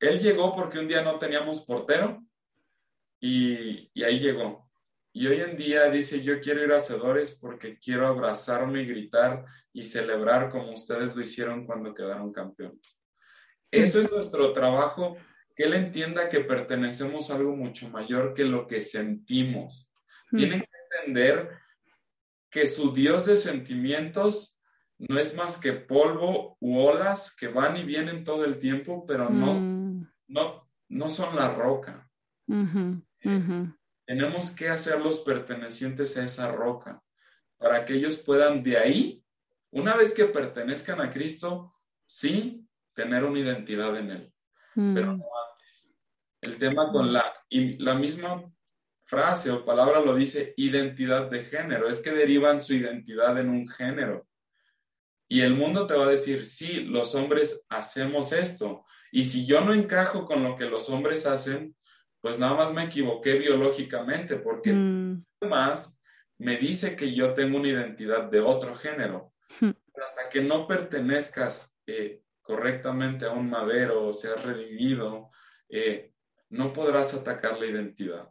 él 0.00 0.18
llegó 0.18 0.54
porque 0.54 0.78
un 0.78 0.88
día 0.88 1.02
no 1.02 1.18
teníamos 1.18 1.60
portero 1.60 2.24
y, 3.20 3.90
y 3.92 4.02
ahí 4.02 4.18
llegó. 4.18 4.69
Y 5.12 5.26
hoy 5.26 5.40
en 5.40 5.56
día 5.56 5.90
dice, 5.90 6.22
yo 6.22 6.40
quiero 6.40 6.62
ir 6.64 6.72
a 6.72 6.76
Hacedores 6.76 7.32
porque 7.32 7.78
quiero 7.78 8.06
abrazarme 8.06 8.82
y 8.82 8.86
gritar 8.86 9.44
y 9.72 9.84
celebrar 9.84 10.50
como 10.50 10.72
ustedes 10.72 11.16
lo 11.16 11.22
hicieron 11.22 11.66
cuando 11.66 11.94
quedaron 11.94 12.32
campeones. 12.32 13.00
Eso 13.72 14.00
es 14.00 14.10
nuestro 14.10 14.52
trabajo, 14.52 15.16
que 15.54 15.64
él 15.64 15.74
entienda 15.74 16.28
que 16.28 16.40
pertenecemos 16.40 17.30
a 17.30 17.36
algo 17.36 17.56
mucho 17.56 17.88
mayor 17.88 18.34
que 18.34 18.44
lo 18.44 18.66
que 18.66 18.80
sentimos. 18.80 19.92
Mm, 20.30 20.36
Tienen 20.36 20.60
que 20.60 20.68
entender 20.90 21.50
que 22.50 22.66
su 22.66 22.92
Dios 22.92 23.26
de 23.26 23.36
sentimientos 23.36 24.60
no 24.98 25.18
es 25.18 25.34
más 25.34 25.58
que 25.58 25.72
polvo 25.72 26.56
u 26.60 26.78
olas 26.78 27.34
que 27.34 27.48
van 27.48 27.76
y 27.76 27.84
vienen 27.84 28.22
todo 28.22 28.44
el 28.44 28.58
tiempo, 28.58 29.06
pero 29.06 29.30
no, 29.30 29.54
mm, 29.54 30.06
no, 30.28 30.70
no 30.88 31.10
son 31.10 31.34
la 31.34 31.54
roca. 31.54 32.08
Tenemos 34.10 34.50
que 34.50 34.68
hacerlos 34.68 35.20
pertenecientes 35.20 36.16
a 36.16 36.24
esa 36.24 36.50
roca 36.50 37.00
para 37.56 37.84
que 37.84 37.94
ellos 37.94 38.16
puedan 38.16 38.60
de 38.60 38.76
ahí, 38.76 39.24
una 39.70 39.94
vez 39.94 40.12
que 40.12 40.24
pertenezcan 40.24 41.00
a 41.00 41.12
Cristo, 41.12 41.76
sí, 42.06 42.66
tener 42.92 43.22
una 43.22 43.38
identidad 43.38 43.96
en 43.96 44.10
Él. 44.10 44.34
pero 44.74 45.12
Mm, 45.12 45.18
no 45.18 45.26
antes. 45.48 45.88
El 46.40 46.58
tema 46.58 46.90
con 46.90 47.12
la, 47.12 47.24
y 47.48 47.78
la 47.78 47.94
misma 47.94 48.52
frase 49.04 49.52
o 49.52 49.64
palabra 49.64 50.00
lo 50.00 50.16
dice 50.16 50.54
identidad 50.56 51.30
de 51.30 51.44
género, 51.44 51.88
es 51.88 52.00
que 52.00 52.10
derivan 52.10 52.60
su 52.60 52.74
identidad 52.74 53.38
en 53.38 53.48
un 53.48 53.68
género. 53.68 54.26
Y 55.28 55.42
el 55.42 55.54
mundo 55.54 55.86
te 55.86 55.94
va 55.94 56.06
a 56.06 56.10
decir, 56.10 56.44
sí, 56.44 56.80
los 56.80 57.14
hombres 57.14 57.64
hacemos 57.68 58.32
esto. 58.32 58.84
Y 59.12 59.26
si 59.26 59.46
yo 59.46 59.60
no 59.60 59.72
encajo 59.72 60.26
con 60.26 60.42
lo 60.42 60.56
que 60.56 60.64
los 60.64 60.90
hombres 60.90 61.26
hacen, 61.26 61.76
pues 62.20 62.38
nada 62.38 62.54
más 62.54 62.72
me 62.72 62.84
equivoqué 62.84 63.38
biológicamente, 63.38 64.36
porque 64.36 64.72
mm, 64.72 65.22
además 65.40 65.98
me 66.38 66.56
dice 66.56 66.96
que 66.96 67.14
yo 67.14 67.34
tengo 67.34 67.58
una 67.58 67.68
identidad 67.68 68.30
de 68.30 68.40
otro 68.40 68.74
género. 68.74 69.32
Hmm. 69.60 69.70
Hasta 70.02 70.28
que 70.28 70.40
no 70.40 70.66
pertenezcas 70.66 71.74
eh, 71.86 72.22
correctamente 72.40 73.26
a 73.26 73.32
un 73.32 73.50
madero 73.50 74.06
o 74.06 74.12
seas 74.12 74.42
redimido, 74.42 75.30
eh, 75.68 76.12
no 76.48 76.72
podrás 76.72 77.14
atacar 77.14 77.58
la 77.58 77.66
identidad. 77.66 78.30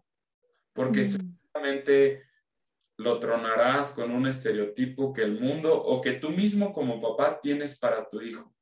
Porque 0.73 1.01
mm, 1.01 1.37
seguramente 1.37 2.23
lo 2.97 3.19
tronarás 3.19 3.91
con 3.91 4.11
un 4.11 4.27
estereotipo 4.27 5.13
que 5.13 5.21
el 5.21 5.39
mundo 5.39 5.81
o 5.81 6.01
que 6.01 6.13
tú 6.13 6.31
mismo 6.31 6.73
como 6.73 7.01
papá 7.01 7.39
tienes 7.41 7.79
para 7.79 8.09
tu 8.09 8.21
hijo. 8.21 8.53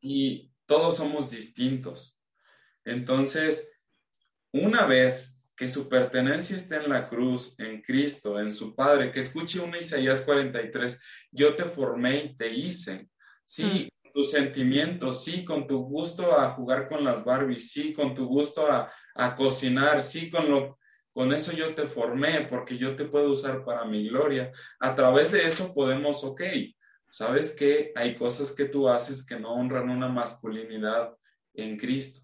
Y 0.00 0.52
todos 0.66 0.96
somos 0.96 1.30
distintos. 1.30 2.18
Entonces, 2.84 3.68
una 4.52 4.86
vez 4.86 5.36
que 5.56 5.68
su 5.68 5.88
pertenencia 5.88 6.56
esté 6.56 6.76
en 6.76 6.88
la 6.88 7.08
cruz, 7.08 7.54
en 7.58 7.82
Cristo, 7.82 8.40
en 8.40 8.52
su 8.52 8.74
Padre, 8.74 9.12
que 9.12 9.20
escuche 9.20 9.60
una 9.60 9.78
Isaías 9.78 10.22
43, 10.22 11.00
yo 11.30 11.54
te 11.54 11.64
formé 11.64 12.24
y 12.24 12.36
te 12.36 12.48
hice. 12.48 13.08
Sí, 13.44 13.88
tus 14.12 14.30
sentimientos, 14.30 15.24
sí, 15.24 15.44
con 15.44 15.66
tu 15.66 15.84
gusto 15.84 16.38
a 16.38 16.50
jugar 16.50 16.88
con 16.88 17.04
las 17.04 17.24
Barbies, 17.24 17.70
sí, 17.70 17.92
con 17.92 18.14
tu 18.14 18.26
gusto 18.26 18.70
a, 18.70 18.92
a 19.14 19.34
cocinar, 19.34 20.02
sí, 20.02 20.30
con 20.30 20.50
lo, 20.50 20.78
con 21.12 21.32
eso 21.32 21.52
yo 21.52 21.74
te 21.74 21.86
formé, 21.86 22.46
porque 22.48 22.78
yo 22.78 22.96
te 22.96 23.04
puedo 23.04 23.30
usar 23.30 23.64
para 23.64 23.84
mi 23.84 24.08
gloria. 24.08 24.50
A 24.80 24.94
través 24.94 25.32
de 25.32 25.46
eso 25.46 25.74
podemos, 25.74 26.24
ok, 26.24 26.42
sabes 27.08 27.52
que 27.52 27.92
hay 27.94 28.14
cosas 28.14 28.52
que 28.52 28.64
tú 28.64 28.88
haces 28.88 29.24
que 29.24 29.38
no 29.38 29.54
honran 29.54 29.90
una 29.90 30.08
masculinidad 30.08 31.14
en 31.54 31.76
Cristo. 31.76 32.22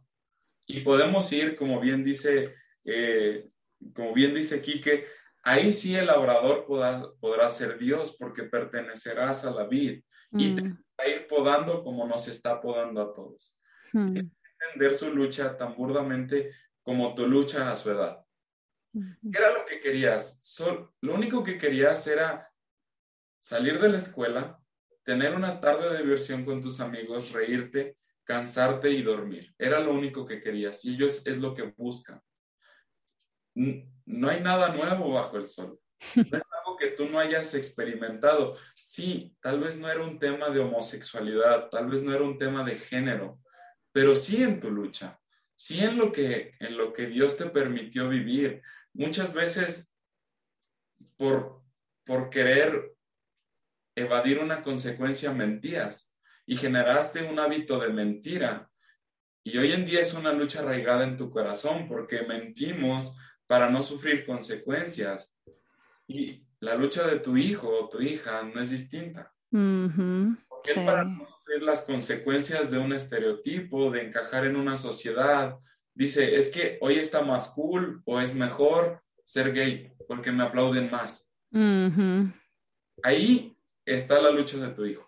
Y 0.70 0.80
podemos 0.80 1.32
ir, 1.32 1.56
como 1.56 1.80
bien 1.80 2.04
dice, 2.04 2.54
eh, 2.84 3.48
como 3.94 4.12
bien 4.12 4.34
dice 4.34 4.60
Quique, 4.60 5.06
ahí 5.42 5.72
sí 5.72 5.96
el 5.96 6.06
labrador 6.06 6.66
podrá, 6.66 7.02
podrá 7.20 7.48
ser 7.48 7.78
Dios, 7.78 8.14
porque 8.18 8.44
pertenecerás 8.44 9.44
a 9.44 9.50
la 9.50 9.64
vid 9.66 10.02
y 10.32 10.54
te 10.54 10.62
mm, 10.62 10.72
va 11.00 11.04
a 11.04 11.08
ir 11.08 11.26
podando 11.26 11.82
como 11.82 12.06
nos 12.06 12.28
está 12.28 12.60
podando 12.60 13.00
a 13.00 13.14
todos. 13.14 13.58
mm, 13.94 14.18
Entender 14.60 14.92
su 14.94 15.10
lucha 15.14 15.56
tan 15.56 15.74
burdamente 15.74 16.50
como 16.82 17.14
tu 17.14 17.26
lucha 17.26 17.70
a 17.70 17.74
su 17.76 17.90
edad. 17.90 18.18
¿Qué 18.92 19.38
era 19.38 19.52
lo 19.52 19.64
que 19.64 19.80
querías? 19.80 20.38
Sol- 20.42 20.90
lo 21.00 21.14
único 21.14 21.42
que 21.44 21.56
querías 21.56 22.06
era 22.06 22.50
salir 23.40 23.78
de 23.80 23.88
la 23.88 23.98
escuela, 23.98 24.60
tener 25.04 25.34
una 25.34 25.60
tarde 25.60 25.90
de 25.90 25.98
diversión 26.02 26.44
con 26.44 26.60
tus 26.60 26.80
amigos, 26.80 27.30
reírte, 27.32 27.96
cansarte 28.28 28.90
y 28.90 29.02
dormir. 29.02 29.54
Era 29.58 29.80
lo 29.80 29.90
único 29.90 30.26
que 30.26 30.42
querías 30.42 30.84
y 30.84 30.92
ellos 30.92 31.22
es 31.26 31.38
lo 31.38 31.54
que 31.54 31.62
buscan. 31.62 32.20
No 33.54 34.28
hay 34.28 34.40
nada 34.40 34.68
nuevo 34.68 35.14
bajo 35.14 35.38
el 35.38 35.46
sol. 35.46 35.80
No 36.14 36.38
es 36.38 36.44
algo 36.52 36.76
que 36.78 36.88
tú 36.88 37.08
no 37.08 37.18
hayas 37.18 37.54
experimentado. 37.54 38.58
Sí, 38.74 39.34
tal 39.40 39.60
vez 39.60 39.78
no 39.78 39.90
era 39.90 40.02
un 40.02 40.18
tema 40.18 40.50
de 40.50 40.60
homosexualidad, 40.60 41.70
tal 41.70 41.88
vez 41.88 42.02
no 42.02 42.14
era 42.14 42.22
un 42.22 42.36
tema 42.36 42.62
de 42.64 42.76
género, 42.76 43.40
pero 43.92 44.14
sí 44.14 44.42
en 44.42 44.60
tu 44.60 44.70
lucha, 44.70 45.18
sí 45.56 45.80
en 45.80 45.96
lo 45.96 46.12
que, 46.12 46.54
en 46.60 46.76
lo 46.76 46.92
que 46.92 47.06
Dios 47.06 47.34
te 47.38 47.46
permitió 47.46 48.10
vivir. 48.10 48.60
Muchas 48.92 49.32
veces 49.32 49.90
por, 51.16 51.62
por 52.04 52.28
querer 52.28 52.94
evadir 53.96 54.38
una 54.38 54.62
consecuencia 54.62 55.32
mentías 55.32 56.12
y 56.48 56.56
generaste 56.56 57.22
un 57.24 57.38
hábito 57.38 57.78
de 57.78 57.90
mentira. 57.90 58.70
Y 59.44 59.58
hoy 59.58 59.72
en 59.72 59.84
día 59.84 60.00
es 60.00 60.14
una 60.14 60.32
lucha 60.32 60.60
arraigada 60.60 61.04
en 61.04 61.18
tu 61.18 61.30
corazón 61.30 61.86
porque 61.86 62.22
mentimos 62.22 63.14
para 63.46 63.68
no 63.68 63.82
sufrir 63.82 64.24
consecuencias. 64.24 65.30
Y 66.06 66.46
la 66.60 66.74
lucha 66.74 67.06
de 67.06 67.18
tu 67.20 67.36
hijo 67.36 67.68
o 67.68 67.88
tu 67.90 68.00
hija 68.00 68.42
no 68.42 68.62
es 68.62 68.70
distinta. 68.70 69.30
Ujú, 69.52 70.36
Porque 70.48 70.70
él 70.72 70.76
Sí. 70.78 70.86
para 70.86 71.04
no 71.04 71.22
sufrir 71.22 71.62
las 71.62 71.82
consecuencias 71.82 72.70
de 72.70 72.78
un 72.78 72.94
estereotipo, 72.94 73.90
de 73.90 74.02
encajar 74.06 74.46
en 74.46 74.56
una 74.56 74.78
sociedad, 74.78 75.58
dice, 75.94 76.36
es 76.36 76.48
que 76.48 76.78
hoy 76.80 76.94
está 76.94 77.20
más 77.22 77.48
cool 77.48 78.00
o 78.06 78.20
es 78.22 78.34
mejor 78.34 79.02
ser 79.24 79.52
gay 79.52 79.92
porque 80.08 80.32
me 80.32 80.44
aplauden 80.44 80.90
más. 80.90 81.30
Ahí 83.02 83.54
está 83.84 84.20
la 84.22 84.30
lucha 84.30 84.56
de 84.56 84.68
tu 84.68 84.86
hijo. 84.86 85.07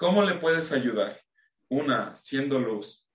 ¿Cómo 0.00 0.22
le 0.22 0.36
puedes 0.36 0.72
ayudar? 0.72 1.20
Una, 1.68 2.16
siendo 2.16 2.58
luz. 2.58 3.06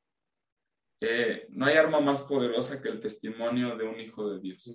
Eh, 1.02 1.48
no 1.50 1.66
hay 1.66 1.78
arma 1.78 2.00
más 2.00 2.22
poderosa 2.22 2.80
que 2.80 2.90
el 2.90 3.00
testimonio 3.00 3.76
de 3.76 3.86
un 3.86 4.00
hijo 4.00 4.30
de 4.30 4.40
Dios. 4.40 4.70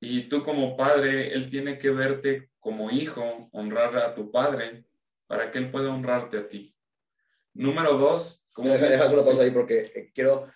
Y 0.00 0.22
tú 0.22 0.42
como 0.42 0.76
padre, 0.76 1.32
él 1.34 1.50
tiene 1.50 1.78
que 1.78 1.90
verte 1.90 2.50
como 2.58 2.90
hijo, 2.90 3.48
honrar 3.52 3.96
a 3.96 4.16
tu 4.16 4.32
padre 4.32 4.84
para 5.28 5.52
que 5.52 5.58
él 5.58 5.70
pueda 5.70 5.88
honrarte 5.94 6.36
a 6.38 6.48
ti. 6.48 6.76
Número 7.54 7.92
dos, 7.96 8.44
¿cómo 8.52 8.68
Deja, 8.68 8.88
deja 8.88 9.06
una 9.06 9.22
pausa 9.22 9.42
ahí 9.42 9.52
porque 9.52 9.92
eh, 9.94 10.10
quiero. 10.12 10.50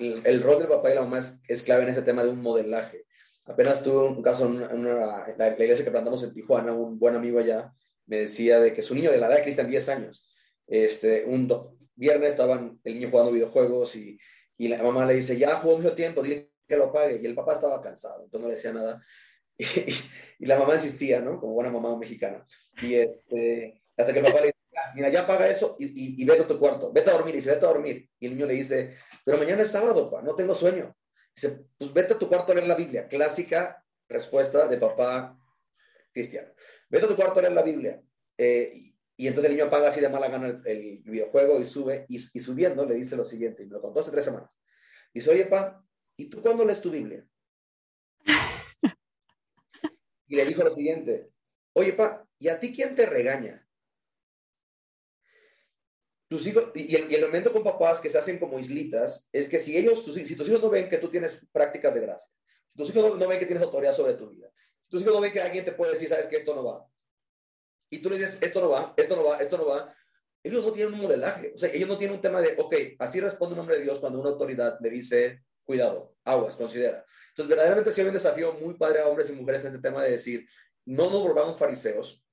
El, 0.00 0.20
el 0.26 0.42
rol 0.42 0.58
del 0.58 0.66
papá 0.68 0.90
y 0.90 0.96
la 0.96 1.02
mamá 1.02 1.18
es, 1.20 1.40
es 1.46 1.62
clave 1.62 1.84
en 1.84 1.90
ese 1.90 2.02
tema 2.02 2.24
de 2.24 2.30
un 2.30 2.42
modelaje. 2.42 3.06
Apenas 3.44 3.84
tuve 3.84 4.08
un 4.08 4.20
caso 4.20 4.46
en, 4.46 4.56
una- 4.56 4.70
en 4.72 4.80
una- 4.80 4.94
la, 4.96 5.36
la 5.38 5.48
iglesia 5.50 5.84
que 5.84 5.92
plantamos 5.92 6.24
en 6.24 6.34
Tijuana, 6.34 6.72
un 6.72 6.98
buen 6.98 7.14
amigo 7.14 7.38
allá 7.38 7.72
me 8.06 8.18
decía 8.18 8.60
de 8.60 8.72
que 8.72 8.82
su 8.82 8.94
niño 8.94 9.10
de 9.10 9.18
la 9.18 9.28
edad 9.28 9.36
de 9.36 9.42
Cristian, 9.42 9.68
10 9.68 9.88
años, 9.88 10.28
Este, 10.66 11.24
un 11.26 11.46
viernes 11.94 12.30
estaban 12.30 12.80
el 12.84 12.94
niño 12.94 13.10
jugando 13.10 13.32
videojuegos 13.32 13.96
y, 13.96 14.18
y 14.56 14.68
la 14.68 14.82
mamá 14.82 15.06
le 15.06 15.14
dice, 15.14 15.36
ya 15.36 15.56
jugó 15.56 15.78
mucho 15.78 15.94
tiempo, 15.94 16.22
dile 16.22 16.50
que 16.66 16.76
lo 16.76 16.92
pague. 16.92 17.20
Y 17.22 17.26
el 17.26 17.34
papá 17.34 17.54
estaba 17.54 17.80
cansado, 17.80 18.24
entonces 18.24 18.40
no 18.40 18.48
le 18.48 18.54
decía 18.54 18.72
nada. 18.72 19.04
Y, 20.38 20.46
la 20.46 20.58
mamá 20.58 20.74
insistía, 20.74 21.20
¿no? 21.20 21.38
Como 21.40 21.54
buena 21.54 21.70
mamá 21.70 21.96
mexicana. 21.96 22.44
Y 22.82 22.94
este, 22.94 23.82
hasta 23.96 24.12
que 24.12 24.18
el 24.18 24.24
papá 24.26 24.40
le 24.40 24.46
dice, 24.46 24.58
mira, 24.94 25.08
ya 25.08 25.26
paga 25.26 25.48
eso 25.48 25.76
y, 25.78 26.20
y, 26.20 26.24
vete 26.24 26.42
a 26.42 26.46
tu 26.46 26.58
cuarto, 26.58 26.92
vete 26.92 27.10
a 27.10 27.14
dormir. 27.14 27.34
Y 27.34 27.38
dice, 27.38 27.50
vete 27.50 27.64
a 27.64 27.68
dormir. 27.68 28.10
Y 28.18 28.26
el 28.26 28.32
niño 28.32 28.46
le 28.46 28.54
dice, 28.54 28.96
pero 29.24 29.38
mañana 29.38 29.62
es 29.62 29.70
sábado, 29.70 30.10
papá, 30.10 30.22
no 30.22 30.34
tengo 30.34 30.54
sueño. 30.54 30.94
Dice, 31.34 31.60
pues 31.78 31.92
vete 31.92 32.14
a 32.14 32.18
tu 32.18 32.28
cuarto 32.28 32.52
a 32.52 32.56
leer 32.56 32.66
la 32.66 32.74
Biblia. 32.74 33.08
Clásica 33.08 33.82
respuesta 34.08 34.66
de 34.68 34.76
papá 34.76 35.38
cristiano. 36.12 36.52
Vete 36.94 37.06
a 37.06 37.08
tu 37.08 37.16
cuarto 37.16 37.40
a 37.40 37.42
leer 37.42 37.54
la 37.54 37.62
Biblia. 37.62 38.00
Eh, 38.38 38.92
y 39.16 39.26
entonces 39.26 39.50
el 39.50 39.56
niño 39.56 39.66
apaga 39.66 39.88
así 39.88 40.00
de 40.00 40.08
mala 40.08 40.28
gana 40.28 40.62
el, 40.64 41.02
videojuego 41.04 41.60
y 41.60 41.64
sube, 41.64 42.06
y, 42.08 42.18
subiendo 42.18 42.86
le 42.86 42.94
dice 42.94 43.16
lo 43.16 43.24
siguiente, 43.24 43.64
y 43.64 43.66
me 43.66 43.72
lo 43.72 43.80
contó 43.80 43.98
hace 43.98 44.12
tres 44.12 44.24
semanas. 44.24 44.48
Dice, 45.12 45.28
oye, 45.30 45.46
pa, 45.46 45.84
¿y 46.16 46.26
tú 46.26 46.40
cuándo 46.40 46.64
lees 46.64 46.80
tu 46.80 46.90
Biblia? 46.90 47.26
Y 50.26 50.36
le 50.36 50.46
dijo 50.46 50.62
lo 50.62 50.70
siguiente, 50.70 51.28
oye, 51.74 51.92
pa, 51.92 52.26
¿y 52.38 52.48
a 52.48 52.58
ti 52.58 52.72
quién 52.72 52.94
te 52.94 53.04
regaña? 53.04 53.68
Tus 56.28 56.46
hijos, 56.46 56.70
y 56.74 56.96
el, 56.96 57.12
elemento 57.12 57.52
con 57.52 57.62
papás 57.62 58.00
que 58.00 58.08
se 58.08 58.18
hacen 58.18 58.38
como 58.38 58.58
islitas 58.58 59.28
es 59.32 59.48
que 59.48 59.60
si 59.60 59.76
ellos, 59.76 60.02
si 60.02 60.34
tus 60.34 60.48
hijos 60.48 60.62
no 60.62 60.70
ven 60.70 60.88
que 60.88 60.96
tú 60.96 61.10
tienes 61.10 61.46
prácticas 61.52 61.94
de 61.94 62.00
gracia, 62.00 62.32
si 62.70 62.76
tus 62.76 62.88
hijos 62.88 63.18
no, 63.18 63.28
ven 63.28 63.38
que 63.38 63.46
tienes 63.46 63.62
autoridad 63.62 63.92
sobre 63.92 64.14
tu 64.14 64.30
vida, 64.30 64.50
tus 64.94 65.02
hijos 65.02 65.14
no 65.14 65.20
ven 65.20 65.32
que 65.32 65.40
alguien 65.40 65.64
te 65.64 65.72
puede 65.72 65.90
decir, 65.90 66.08
sabes 66.08 66.28
que 66.28 66.36
esto 66.36 66.54
no 66.54 66.62
va, 66.62 66.88
y 67.90 67.98
tú 67.98 68.08
le 68.08 68.16
dices, 68.16 68.38
esto 68.40 68.60
no 68.60 68.68
va, 68.70 68.94
esto 68.96 69.16
no 69.16 69.24
va, 69.24 69.38
esto 69.38 69.58
no 69.58 69.66
va, 69.66 69.92
ellos 70.40 70.64
no 70.64 70.70
tienen 70.70 70.94
un 70.94 71.00
modelaje. 71.00 71.50
O 71.52 71.58
sea, 71.58 71.68
ellos 71.72 71.88
no 71.88 71.98
tienen 71.98 72.14
un 72.14 72.22
tema 72.22 72.40
de, 72.40 72.54
ok, 72.56 72.74
así 73.00 73.18
responde 73.18 73.54
un 73.54 73.60
hombre 73.60 73.78
de 73.78 73.82
Dios 73.82 73.98
cuando 73.98 74.20
una 74.20 74.30
autoridad 74.30 74.78
le 74.80 74.90
dice, 74.90 75.42
cuidado, 75.64 76.14
aguas, 76.22 76.54
considera. 76.54 77.04
Entonces, 77.30 77.48
verdaderamente 77.48 77.90
sí 77.90 78.02
hay 78.02 78.06
un 78.06 78.12
desafío 78.12 78.52
muy 78.52 78.74
padre 78.74 79.00
a 79.00 79.08
hombres 79.08 79.30
y 79.30 79.32
mujeres 79.32 79.62
en 79.62 79.68
este 79.68 79.80
tema 79.80 80.04
de 80.04 80.12
decir, 80.12 80.48
no 80.84 81.10
nos 81.10 81.22
volvamos 81.22 81.58
fariseos, 81.58 82.24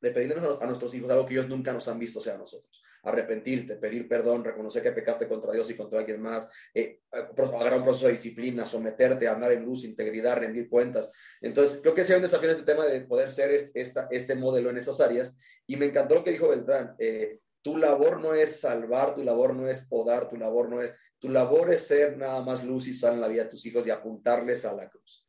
de 0.00 0.12
pedirles 0.12 0.38
a 0.38 0.66
nuestros 0.66 0.94
hijos 0.94 1.10
algo 1.10 1.26
que 1.26 1.34
ellos 1.34 1.48
nunca 1.48 1.72
nos 1.72 1.88
han 1.88 1.98
visto 1.98 2.20
sea 2.20 2.36
nosotros 2.36 2.85
arrepentirte, 3.06 3.76
pedir 3.76 4.08
perdón, 4.08 4.44
reconocer 4.44 4.82
que 4.82 4.90
pecaste 4.90 5.28
contra 5.28 5.52
Dios 5.52 5.70
y 5.70 5.76
contra 5.76 6.00
alguien 6.00 6.20
más, 6.20 6.48
eh, 6.74 7.00
agarrar 7.10 7.78
un 7.78 7.84
proceso 7.84 8.06
de 8.06 8.12
disciplina, 8.12 8.66
someterte, 8.66 9.28
andar 9.28 9.52
en 9.52 9.64
luz, 9.64 9.84
integridad, 9.84 10.38
rendir 10.38 10.68
cuentas. 10.68 11.12
Entonces, 11.40 11.80
creo 11.80 11.94
que 11.94 12.02
hay 12.02 12.12
un 12.12 12.22
desafío 12.22 12.50
este 12.50 12.64
tema 12.64 12.84
de 12.84 13.00
poder 13.02 13.30
ser 13.30 13.52
este, 13.52 14.06
este 14.10 14.34
modelo 14.34 14.70
en 14.70 14.76
esas 14.76 15.00
áreas. 15.00 15.36
Y 15.66 15.76
me 15.76 15.86
encantó 15.86 16.16
lo 16.16 16.24
que 16.24 16.32
dijo 16.32 16.48
Beltrán. 16.48 16.96
Eh, 16.98 17.38
tu 17.62 17.76
labor 17.76 18.20
no 18.20 18.34
es 18.34 18.60
salvar, 18.60 19.14
tu 19.14 19.22
labor 19.22 19.54
no 19.54 19.68
es 19.68 19.84
podar, 19.86 20.28
tu 20.28 20.36
labor 20.36 20.68
no 20.68 20.82
es, 20.82 20.94
tu 21.18 21.28
labor 21.28 21.72
es 21.72 21.86
ser 21.86 22.16
nada 22.16 22.40
más 22.42 22.64
luz 22.64 22.88
y 22.88 22.94
sal 22.94 23.14
en 23.14 23.20
la 23.20 23.28
vida 23.28 23.44
de 23.44 23.50
tus 23.50 23.64
hijos 23.66 23.86
y 23.86 23.90
apuntarles 23.90 24.64
a 24.64 24.72
la 24.72 24.88
cruz. 24.88 25.25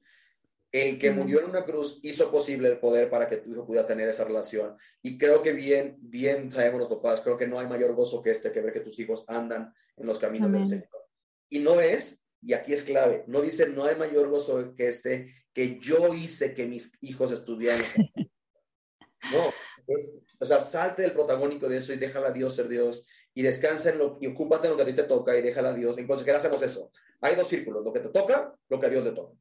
El 0.78 1.00
que 1.00 1.12
murió 1.12 1.40
en 1.40 1.50
una 1.50 1.66
cruz 1.66 2.00
hizo 2.04 2.30
posible 2.30 2.68
el 2.68 2.80
poder 2.80 3.10
para 3.10 3.28
que 3.28 3.38
tu 3.38 3.52
hijo 3.52 3.66
pudiera 3.66 3.88
tener 3.88 4.08
esa 4.08 4.26
relación. 4.26 4.78
Y 5.02 5.18
creo 5.18 5.42
que 5.42 5.52
bien, 5.52 5.98
bien 6.00 6.52
sabemos 6.52 6.82
los 6.82 6.90
papás, 6.90 7.22
creo 7.22 7.36
que 7.36 7.48
no 7.48 7.60
hay 7.60 7.68
mayor 7.68 7.96
gozo 7.96 8.22
que 8.22 8.30
este, 8.30 8.52
que 8.52 8.62
ver 8.62 8.74
que 8.74 8.82
tus 8.82 9.00
hijos 9.00 9.26
andan 9.28 9.74
en 9.96 10.06
los 10.06 10.20
caminos 10.20 10.52
del 10.52 10.66
Señor. 10.66 10.90
Y 11.50 11.60
no 11.60 11.82
es, 11.82 12.24
y 12.42 12.54
aquí 12.54 12.74
es 12.74 12.84
clave, 12.84 13.24
no 13.28 13.42
dice 13.42 13.68
no 13.70 13.86
hay 13.86 13.96
mayor 13.96 14.30
gozo 14.30 14.76
que 14.76 14.88
este, 14.88 15.34
que 15.52 15.80
yo 15.80 16.14
hice 16.14 16.54
que 16.54 16.68
mis 16.68 16.92
hijos 17.02 17.32
estuvieran. 17.32 17.82
no, 19.32 19.52
es, 19.88 20.20
o 20.40 20.46
sea, 20.46 20.60
salte 20.60 21.02
del 21.02 21.14
protagónico 21.14 21.68
de 21.68 21.78
eso 21.78 21.92
y 21.94 21.98
déjala 21.98 22.28
a 22.28 22.32
Dios 22.32 22.56
ser 22.56 22.68
Dios 22.68 23.04
y 23.34 23.42
descansa 23.42 23.90
en 23.90 23.98
lo 23.98 24.18
y 24.22 24.28
ocúpate 24.28 24.68
en 24.68 24.72
lo 24.72 24.78
que 24.78 24.84
a 24.84 24.86
ti 24.86 24.94
te 24.94 25.04
toca 25.04 25.36
y 25.36 25.42
déjala 25.42 25.70
a 25.70 25.74
Dios. 25.74 25.98
En 25.98 26.08
consejera 26.08 26.38
hacemos 26.38 26.62
eso. 26.62 26.92
Hay 27.22 27.36
dos 27.36 27.48
círculos, 27.48 27.84
lo 27.84 27.92
que 27.92 28.02
te 28.02 28.10
toca, 28.10 28.54
lo 28.70 28.80
que 28.80 28.86
a 28.86 28.90
Dios 28.90 29.04
le 29.04 29.12
toca. 29.12 29.34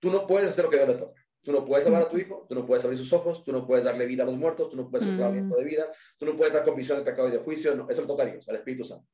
Tú 0.00 0.10
no 0.10 0.26
puedes 0.26 0.48
hacer 0.48 0.64
lo 0.64 0.70
que 0.70 0.76
Dios 0.76 0.88
le 0.88 0.94
toca. 0.94 1.20
Tú 1.42 1.52
no 1.52 1.64
puedes 1.64 1.84
salvar 1.84 2.02
a 2.02 2.08
tu 2.08 2.18
hijo, 2.18 2.44
tú 2.48 2.54
no 2.54 2.66
puedes 2.66 2.84
abrir 2.84 2.98
sus 2.98 3.12
ojos, 3.14 3.42
tú 3.44 3.52
no 3.52 3.66
puedes 3.66 3.84
darle 3.84 4.04
vida 4.04 4.24
a 4.24 4.26
los 4.26 4.36
muertos, 4.36 4.68
tú 4.68 4.76
no 4.76 4.90
puedes 4.90 5.06
soplar 5.06 5.32
mm. 5.32 5.50
de 5.50 5.64
vida, 5.64 5.90
tú 6.18 6.26
no 6.26 6.36
puedes 6.36 6.52
dar 6.52 6.64
convicción 6.64 6.98
de 6.98 7.04
pecado 7.04 7.28
y 7.28 7.32
de 7.32 7.38
juicio. 7.38 7.74
No, 7.74 7.88
eso 7.88 8.02
le 8.02 8.06
toca 8.06 8.24
a 8.24 8.26
Dios, 8.26 8.46
al 8.48 8.56
Espíritu 8.56 8.84
Santo. 8.84 9.06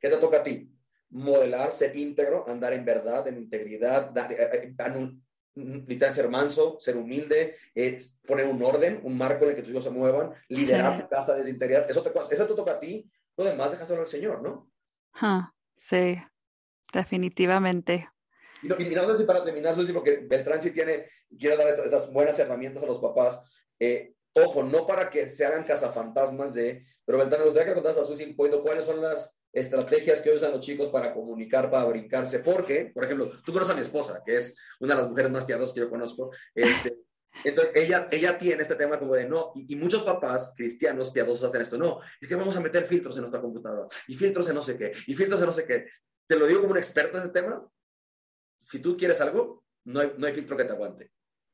¿Qué 0.00 0.08
te 0.08 0.16
toca 0.16 0.38
a 0.38 0.42
ti? 0.42 0.70
Modelar, 1.10 1.70
ser 1.72 1.94
íntegro, 1.96 2.48
andar 2.48 2.72
en 2.72 2.84
verdad, 2.84 3.28
en 3.28 3.36
integridad, 3.36 4.10
dar, 4.10 4.32
eh, 4.32 4.74
eh, 5.56 6.12
ser 6.12 6.28
manso, 6.28 6.78
ser 6.80 6.96
humilde, 6.96 7.56
es 7.74 8.18
poner 8.26 8.46
un 8.46 8.62
orden, 8.62 9.00
un 9.02 9.16
marco 9.16 9.44
en 9.44 9.50
el 9.50 9.56
que 9.56 9.62
tus 9.62 9.70
hijos 9.70 9.84
se 9.84 9.90
muevan, 9.90 10.32
liderar 10.48 11.02
tu 11.02 11.08
casa 11.08 11.34
desde 11.34 11.50
interior. 11.50 11.84
Eso 11.88 12.02
te, 12.02 12.10
eso 12.34 12.46
te 12.46 12.54
toca 12.54 12.72
a 12.72 12.80
ti. 12.80 13.10
Lo 13.36 13.44
demás, 13.44 13.72
déjaselo 13.72 14.00
al 14.00 14.06
Señor, 14.06 14.42
¿no? 14.42 14.70
sí, 15.76 16.16
definitivamente. 16.92 18.08
Y 18.64 18.68
no, 18.68 19.06
sé 19.08 19.16
si 19.16 19.24
para 19.24 19.44
terminar, 19.44 19.74
Susi, 19.74 19.92
porque 19.92 20.24
Beltrán 20.26 20.62
sí 20.62 20.70
tiene, 20.70 21.08
quiere 21.38 21.56
dar 21.56 21.68
estas, 21.68 22.10
buenas 22.10 22.38
herramientas 22.38 22.82
a 22.82 22.86
los 22.86 22.98
papás. 22.98 23.42
Eh, 23.78 24.14
ojo, 24.32 24.62
no 24.62 24.86
para 24.86 25.10
que 25.10 25.28
se 25.28 25.44
hagan 25.44 25.64
cazafantasmas 25.64 26.54
de, 26.54 26.84
pero 27.04 27.18
Beltrán, 27.18 27.40
me 27.40 27.46
gustaría 27.46 27.68
que 27.68 27.74
contaras 27.74 27.98
a 27.98 28.04
Susi 28.04 28.34
cuáles 28.34 28.84
son 28.84 29.00
las 29.02 29.34
estrategias 29.52 30.20
que 30.20 30.32
usan 30.32 30.52
los 30.52 30.60
chicos 30.60 30.88
para 30.88 31.14
comunicar, 31.14 31.70
para 31.70 31.84
brincarse. 31.84 32.40
Porque, 32.40 32.90
por 32.92 33.04
ejemplo, 33.04 33.30
tú 33.44 33.52
conoces 33.52 33.72
a 33.72 33.76
mi 33.76 33.82
esposa, 33.82 34.22
que 34.24 34.36
es 34.36 34.56
una 34.80 34.94
de 34.94 35.02
las 35.02 35.10
mujeres 35.10 35.30
más 35.30 35.44
piadosas 35.44 35.72
que 35.72 35.80
yo 35.80 35.90
conozco. 35.90 36.30
Este, 36.54 36.96
entonces, 37.44 37.72
ella, 37.76 38.08
ella 38.10 38.36
tiene 38.36 38.62
este 38.62 38.74
tema 38.74 38.98
como 38.98 39.14
de 39.14 39.28
no, 39.28 39.52
y, 39.54 39.72
y, 39.72 39.76
muchos 39.76 40.02
papás 40.02 40.54
cristianos 40.56 41.10
piadosos 41.10 41.44
hacen 41.44 41.62
esto, 41.62 41.78
no, 41.78 42.00
es 42.20 42.28
que 42.28 42.34
vamos 42.34 42.56
a 42.56 42.60
meter 42.60 42.84
filtros 42.84 43.16
en 43.16 43.22
nuestra 43.22 43.40
computadora, 43.40 43.88
y 44.08 44.14
filtros 44.14 44.48
en 44.48 44.54
no 44.54 44.62
sé 44.62 44.76
qué, 44.76 44.92
y 45.06 45.14
filtros 45.14 45.40
en 45.40 45.46
no 45.46 45.52
sé 45.52 45.64
qué. 45.64 45.86
Te 46.26 46.36
lo 46.36 46.46
digo 46.46 46.60
como 46.60 46.72
un 46.72 46.78
experto 46.78 47.16
en 47.18 47.24
ese 47.24 47.32
tema, 47.32 47.64
si 48.64 48.80
tú 48.80 48.96
quieres 48.96 49.20
algo, 49.20 49.64
no 49.84 50.00
hay, 50.00 50.12
no 50.16 50.26
hay 50.26 50.34
filtro 50.34 50.56
que 50.56 50.64
te 50.64 50.72
aguante. 50.72 51.12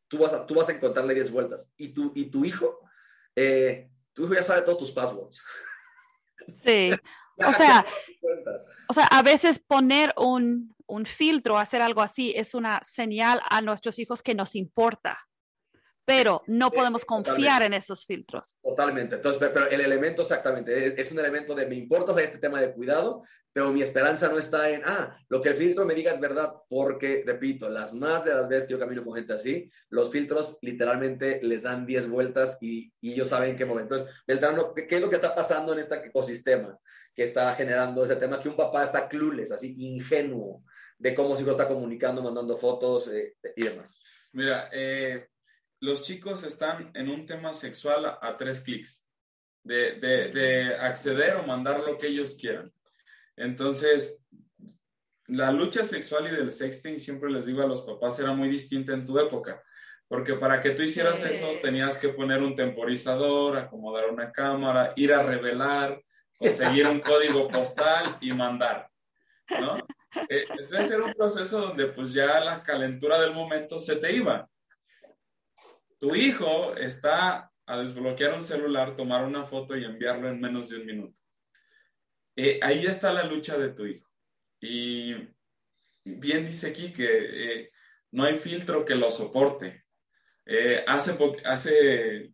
Tú 0.09 0.19
vas 0.19 0.33
a, 0.33 0.47
tú 0.47 0.55
vas 0.55 0.69
a 0.69 0.73
encontrarle 0.73 1.15
10 1.15 1.31
vueltas. 1.31 1.71
Y 1.77 1.89
tu, 1.89 2.13
y 2.15 2.27
tu 2.27 2.45
hijo, 2.45 2.81
eh, 3.37 3.91
tu 4.13 4.25
hijo 4.25 4.35
ya 4.35 4.43
sabe 4.43 4.63
todos 4.63 4.79
tus 4.79 4.93
passwords. 4.93 5.45
Sí. 6.65 6.91
o 7.37 7.53
sea, 7.53 7.87
o 8.89 8.95
sea, 8.95 9.05
a 9.05 9.23
veces 9.23 9.61
poner 9.61 10.13
un, 10.17 10.75
un 10.87 11.07
filtro, 11.07 11.59
hacer 11.59 11.81
algo 11.81 12.01
así, 12.01 12.33
es 12.35 12.55
una 12.55 12.81
señal 12.83 13.41
a 13.49 13.61
nuestros 13.61 13.99
hijos 13.99 14.23
que 14.23 14.35
nos 14.35 14.57
importa 14.57 15.19
pero 16.11 16.43
no 16.49 16.73
podemos 16.73 17.05
confiar 17.05 17.63
en 17.63 17.73
esos 17.73 18.05
filtros. 18.05 18.57
Totalmente. 18.61 19.15
Entonces, 19.15 19.41
pero 19.41 19.71
el 19.71 19.81
elemento 19.81 20.23
exactamente 20.23 21.01
es 21.01 21.13
un 21.13 21.21
elemento 21.21 21.55
de 21.55 21.67
me 21.67 21.77
importa 21.77 22.21
este 22.21 22.39
tema 22.39 22.61
de 22.61 22.73
cuidado, 22.73 23.23
pero 23.53 23.71
mi 23.71 23.81
esperanza 23.81 24.29
no 24.29 24.37
está 24.37 24.71
en, 24.71 24.83
ah, 24.85 25.17
lo 25.29 25.41
que 25.41 25.51
el 25.51 25.55
filtro 25.55 25.87
me 25.87 25.95
diga 25.95 26.11
es 26.11 26.19
verdad, 26.19 26.53
porque, 26.69 27.23
repito, 27.25 27.71
las 27.71 27.95
más 27.95 28.25
de 28.25 28.35
las 28.35 28.49
veces 28.49 28.65
que 28.65 28.73
yo 28.73 28.81
camino 28.81 29.05
con 29.05 29.15
gente 29.15 29.35
así, 29.35 29.71
los 29.89 30.11
filtros 30.11 30.59
literalmente 30.63 31.39
les 31.45 31.63
dan 31.63 31.87
10 31.87 32.09
vueltas 32.09 32.59
y, 32.61 32.93
y 33.01 33.13
ellos 33.13 33.29
saben 33.29 33.51
en 33.51 33.57
qué 33.57 33.65
momento. 33.65 33.95
Entonces, 33.95 34.17
Beltrán, 34.27 34.57
¿qué, 34.75 34.97
es 34.97 35.01
lo 35.01 35.11
que 35.11 35.15
está 35.15 35.33
pasando 35.33 35.75
en 35.75 35.79
este 35.79 35.95
ecosistema 36.07 36.77
que 37.15 37.23
está 37.23 37.55
generando 37.55 38.05
ese 38.05 38.17
tema? 38.17 38.41
Que 38.41 38.49
un 38.49 38.57
papá 38.57 38.83
está 38.83 39.09
clueless, 39.09 39.53
así 39.53 39.77
ingenuo 39.79 40.65
de 40.99 41.15
cómo 41.15 41.37
su 41.37 41.43
hijo 41.43 41.53
está 41.53 41.69
comunicando, 41.69 42.21
mandando 42.21 42.57
fotos 42.57 43.07
eh, 43.13 43.37
y 43.55 43.63
demás. 43.63 43.97
Mira, 44.33 44.69
eh, 44.73 45.29
los 45.81 46.03
chicos 46.03 46.43
están 46.45 46.91
en 46.95 47.09
un 47.09 47.27
tema 47.27 47.55
sexual 47.55 48.19
a, 48.21 48.37
tres 48.37 48.61
clics 48.61 49.07
de, 49.65 50.77
acceder 50.79 51.37
o 51.37 51.47
mandar 51.47 51.81
lo 51.81 51.97
que 51.99 52.09
ellos 52.09 52.37
quieran. 52.39 52.71
Entonces, 53.37 54.19
la 55.27 55.51
lucha 55.53 55.85
sexual 55.85 56.29
y 56.29 56.37
del 56.37 56.51
sexting, 56.51 57.01
siempre 57.01 57.31
les 57.31 57.47
digo 57.47 57.63
a 57.63 57.67
los 57.67 57.83
papás, 57.83 58.19
era 58.19 58.33
muy 58.33 58.49
distinta 58.49 58.93
en 58.93 59.07
tu 59.07 59.19
época, 59.19 59.63
porque 60.07 60.35
para 60.35 60.61
que 60.61 60.71
tú 60.71 60.83
hicieras 60.83 61.25
eso 61.25 61.59
tenías 61.63 61.97
que 61.97 62.11
poner 62.11 62.43
un 62.43 62.55
temporizador, 62.55 63.57
acomodar 63.57 64.11
una 64.11 64.31
cámara, 64.33 64.93
ir 64.97 65.15
a 65.15 65.23
revelar, 65.23 66.03
conseguir 66.37 66.87
un 66.89 67.01
código 67.01 67.49
postal 67.49 68.19
y 68.21 68.33
mandar, 68.33 68.91
¿no? 69.61 69.79
Eh, 70.29 70.45
entonces 70.59 70.91
era 70.91 71.05
un 71.05 71.15
proceso 71.15 71.61
donde 71.61 71.87
pues 71.87 72.13
ya 72.13 72.41
la 72.41 72.63
calentura 72.65 73.21
del 73.21 73.33
momento 73.33 73.79
se 73.79 73.97
te 73.97 74.13
iba 74.13 74.50
tu 76.01 76.15
hijo 76.15 76.75
está 76.77 77.53
a 77.67 77.79
desbloquear 77.79 78.35
un 78.35 78.43
celular, 78.43 78.97
tomar 78.97 79.25
una 79.25 79.45
foto 79.45 79.77
y 79.77 79.85
enviarlo 79.85 80.29
en 80.29 80.41
menos 80.41 80.69
de 80.69 80.79
un 80.79 80.87
minuto. 80.87 81.21
Eh, 82.35 82.59
ahí 82.63 82.87
está 82.87 83.13
la 83.13 83.25
lucha 83.25 83.59
de 83.59 83.69
tu 83.69 83.87
hijo. 83.87 84.09
Y 84.61 85.15
bien 86.05 86.47
dice 86.47 86.69
aquí 86.69 86.93
que 86.93 87.07
eh, 87.07 87.71
no 88.11 88.25
hay 88.25 88.39
filtro 88.39 88.85
que 88.85 88.95
lo 88.95 89.11
soporte. 89.11 89.85
Eh, 90.47 90.83
hace, 90.89 91.17
hace, 91.45 92.33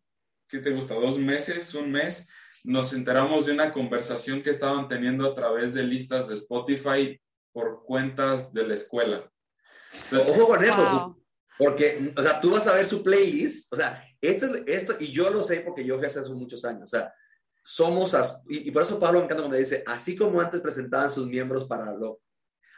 ¿qué 0.48 0.58
te 0.60 0.70
gusta? 0.70 0.94
Dos 0.94 1.18
meses, 1.18 1.74
un 1.74 1.90
mes, 1.90 2.26
nos 2.62 2.92
enteramos 2.92 3.46
de 3.46 3.52
una 3.52 3.72
conversación 3.72 4.42
que 4.42 4.50
estaban 4.50 4.88
teniendo 4.88 5.26
a 5.26 5.34
través 5.34 5.74
de 5.74 5.82
listas 5.82 6.28
de 6.28 6.34
Spotify 6.34 7.20
por 7.52 7.84
cuentas 7.84 8.52
de 8.52 8.66
la 8.66 8.74
escuela. 8.74 9.30
Ojo 10.12 10.46
con 10.46 10.64
eso, 10.64 11.16
porque, 11.58 12.12
o 12.16 12.22
sea, 12.22 12.40
tú 12.40 12.50
vas 12.50 12.66
a 12.66 12.74
ver 12.74 12.86
su 12.86 13.02
playlist, 13.02 13.72
o 13.72 13.76
sea, 13.76 14.04
esto, 14.20 14.46
esto, 14.66 14.96
y 14.98 15.12
yo 15.12 15.30
lo 15.30 15.42
sé 15.42 15.60
porque 15.60 15.84
yo 15.84 15.96
fui 15.96 16.06
hace 16.06 16.20
muchos 16.30 16.64
años, 16.64 16.84
o 16.84 16.88
sea, 16.88 17.12
somos, 17.62 18.14
y, 18.48 18.70
por 18.70 18.82
eso 18.82 18.98
Pablo 18.98 19.18
me 19.18 19.24
encanta 19.24 19.42
cuando 19.42 19.58
dice, 19.58 19.82
así 19.86 20.16
como 20.16 20.40
antes 20.40 20.60
presentaban 20.60 21.10
sus 21.10 21.26
miembros 21.26 21.64
para 21.64 21.92
lo, 21.92 22.20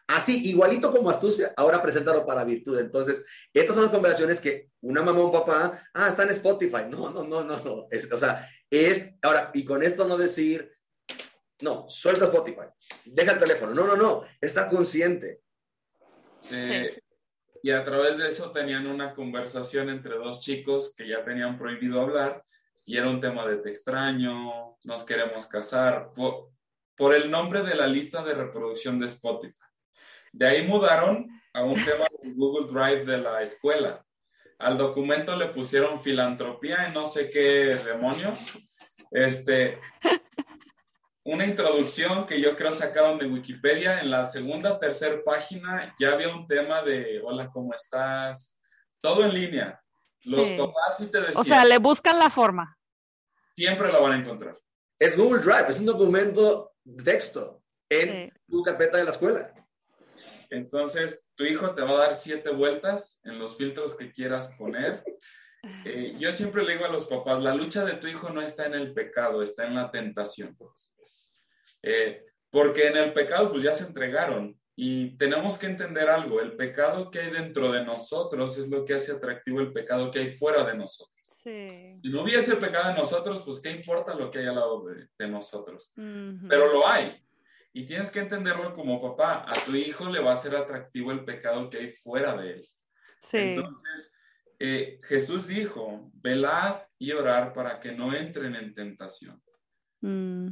así, 0.08 0.48
igualito 0.48 0.90
como 0.90 1.10
astucia, 1.10 1.52
ahora 1.56 1.80
preséntalo 1.82 2.26
para 2.26 2.44
virtud. 2.44 2.78
Entonces, 2.78 3.22
estas 3.52 3.74
son 3.74 3.84
las 3.84 3.92
conversaciones 3.92 4.40
que 4.40 4.70
una 4.80 5.02
mamá 5.02 5.20
o 5.20 5.26
un 5.26 5.32
papá, 5.32 5.86
ah, 5.94 6.08
está 6.08 6.22
en 6.24 6.30
Spotify. 6.30 6.84
No, 6.88 7.10
no, 7.10 7.24
no, 7.24 7.44
no, 7.44 7.62
no. 7.62 7.86
Es, 7.90 8.10
o 8.10 8.18
sea, 8.18 8.48
es, 8.70 9.14
ahora, 9.22 9.50
y 9.54 9.64
con 9.64 9.82
esto 9.82 10.06
no 10.06 10.16
decir, 10.16 10.72
no, 11.60 11.88
suelta 11.88 12.24
Spotify, 12.24 12.66
deja 13.04 13.32
el 13.32 13.38
teléfono. 13.38 13.74
No, 13.74 13.86
no, 13.86 13.96
no, 13.96 14.24
está 14.40 14.68
consciente. 14.68 15.42
Eh, 16.50 17.02
y 17.62 17.70
a 17.70 17.84
través 17.84 18.18
de 18.18 18.28
eso 18.28 18.50
tenían 18.50 18.86
una 18.86 19.14
conversación 19.14 19.90
entre 19.90 20.16
dos 20.16 20.40
chicos 20.40 20.94
que 20.96 21.08
ya 21.08 21.24
tenían 21.24 21.58
prohibido 21.58 22.00
hablar 22.00 22.42
y 22.84 22.96
era 22.96 23.10
un 23.10 23.20
tema 23.20 23.46
de 23.46 23.58
te 23.58 23.68
extraño, 23.68 24.76
nos 24.84 25.04
queremos 25.04 25.46
casar, 25.46 26.10
por, 26.14 26.50
por 26.96 27.14
el 27.14 27.30
nombre 27.30 27.62
de 27.62 27.74
la 27.74 27.86
lista 27.86 28.22
de 28.22 28.34
reproducción 28.34 28.98
de 28.98 29.06
Spotify. 29.06 29.58
De 30.32 30.46
ahí 30.46 30.66
mudaron 30.66 31.28
a 31.52 31.62
un 31.64 31.74
tema 31.84 32.06
de 32.22 32.32
Google 32.32 32.72
Drive 32.72 33.04
de 33.04 33.18
la 33.18 33.42
escuela. 33.42 34.04
Al 34.58 34.78
documento 34.78 35.36
le 35.36 35.48
pusieron 35.48 36.00
filantropía 36.00 36.88
y 36.88 36.94
no 36.94 37.06
sé 37.06 37.28
qué 37.28 37.76
demonios. 37.84 38.40
Este, 39.10 39.78
una 41.32 41.46
introducción 41.46 42.26
que 42.26 42.40
yo 42.40 42.56
creo 42.56 42.72
sacaron 42.72 43.18
de 43.18 43.26
Wikipedia. 43.26 44.00
En 44.00 44.10
la 44.10 44.26
segunda, 44.26 44.78
tercera 44.78 45.22
página 45.24 45.94
ya 45.98 46.12
había 46.12 46.28
un 46.28 46.46
tema 46.46 46.82
de 46.82 47.20
hola, 47.24 47.50
¿cómo 47.50 47.74
estás? 47.74 48.56
Todo 49.00 49.24
en 49.24 49.34
línea. 49.34 49.80
Los 50.22 50.48
papás 50.50 51.00
y 51.00 51.06
te 51.06 51.18
decían. 51.18 51.36
O 51.36 51.44
sea, 51.44 51.64
le 51.64 51.78
buscan 51.78 52.18
la 52.18 52.30
forma 52.30 52.78
siempre 53.58 53.90
la 53.90 53.98
van 53.98 54.12
a 54.12 54.18
encontrar. 54.18 54.56
Es 55.00 55.16
Google 55.16 55.42
Drive, 55.42 55.68
es 55.68 55.80
un 55.80 55.86
documento 55.86 56.74
de 56.84 57.02
texto 57.02 57.60
en 57.88 58.32
tu 58.48 58.62
carpeta 58.62 58.98
de 58.98 59.04
la 59.04 59.10
escuela. 59.10 59.52
Entonces, 60.48 61.28
tu 61.34 61.42
hijo 61.42 61.74
te 61.74 61.82
va 61.82 61.90
a 61.90 62.06
dar 62.06 62.14
siete 62.14 62.50
vueltas 62.50 63.18
en 63.24 63.40
los 63.40 63.56
filtros 63.56 63.96
que 63.96 64.12
quieras 64.12 64.54
poner. 64.56 65.02
Eh, 65.84 66.16
yo 66.18 66.32
siempre 66.32 66.62
le 66.62 66.72
digo 66.72 66.84
a 66.84 66.92
los 66.92 67.06
papás, 67.06 67.42
la 67.42 67.54
lucha 67.54 67.84
de 67.84 67.94
tu 67.94 68.06
hijo 68.06 68.30
no 68.30 68.42
está 68.42 68.66
en 68.66 68.74
el 68.74 68.92
pecado, 68.92 69.42
está 69.42 69.66
en 69.66 69.74
la 69.74 69.90
tentación. 69.90 70.56
Eh, 71.82 72.24
porque 72.50 72.88
en 72.88 72.96
el 72.96 73.12
pecado 73.12 73.50
pues 73.50 73.62
ya 73.62 73.74
se 73.74 73.84
entregaron 73.84 74.58
y 74.74 75.16
tenemos 75.16 75.58
que 75.58 75.66
entender 75.66 76.08
algo, 76.08 76.40
el 76.40 76.56
pecado 76.56 77.10
que 77.10 77.20
hay 77.20 77.30
dentro 77.30 77.72
de 77.72 77.84
nosotros 77.84 78.56
es 78.58 78.68
lo 78.68 78.84
que 78.84 78.94
hace 78.94 79.12
atractivo 79.12 79.60
el 79.60 79.72
pecado 79.72 80.10
que 80.10 80.20
hay 80.20 80.28
fuera 80.30 80.64
de 80.64 80.76
nosotros. 80.76 81.18
Si 81.42 82.10
no 82.10 82.22
hubiese 82.22 82.56
pecado 82.56 82.90
en 82.90 82.96
nosotros, 82.96 83.42
pues 83.44 83.60
qué 83.60 83.70
importa 83.70 84.14
lo 84.14 84.30
que 84.30 84.40
hay 84.40 84.46
al 84.46 84.56
lado 84.56 84.84
de, 85.18 85.28
nosotros. 85.28 85.92
Pero 85.94 86.72
lo 86.72 86.86
hay. 86.86 87.24
Y 87.72 87.86
tienes 87.86 88.10
que 88.10 88.18
entenderlo 88.18 88.74
como 88.74 89.00
papá. 89.00 89.44
A 89.48 89.54
tu 89.64 89.74
hijo 89.74 90.10
le 90.10 90.20
va 90.20 90.32
a 90.32 90.36
ser 90.36 90.54
atractivo 90.56 91.10
el 91.12 91.24
pecado 91.24 91.70
que 91.70 91.78
hay 91.78 91.92
fuera 91.92 92.36
de 92.36 92.54
él. 92.54 92.68
Entonces, 93.32 94.10
eh, 94.58 94.98
Jesús 95.04 95.46
dijo, 95.46 96.10
velad 96.14 96.82
y 96.98 97.12
orar 97.12 97.52
para 97.52 97.78
que 97.78 97.92
no 97.92 98.14
entren 98.14 98.56
en 98.56 98.74
tentación. 98.74 99.40
Mm. 100.00 100.48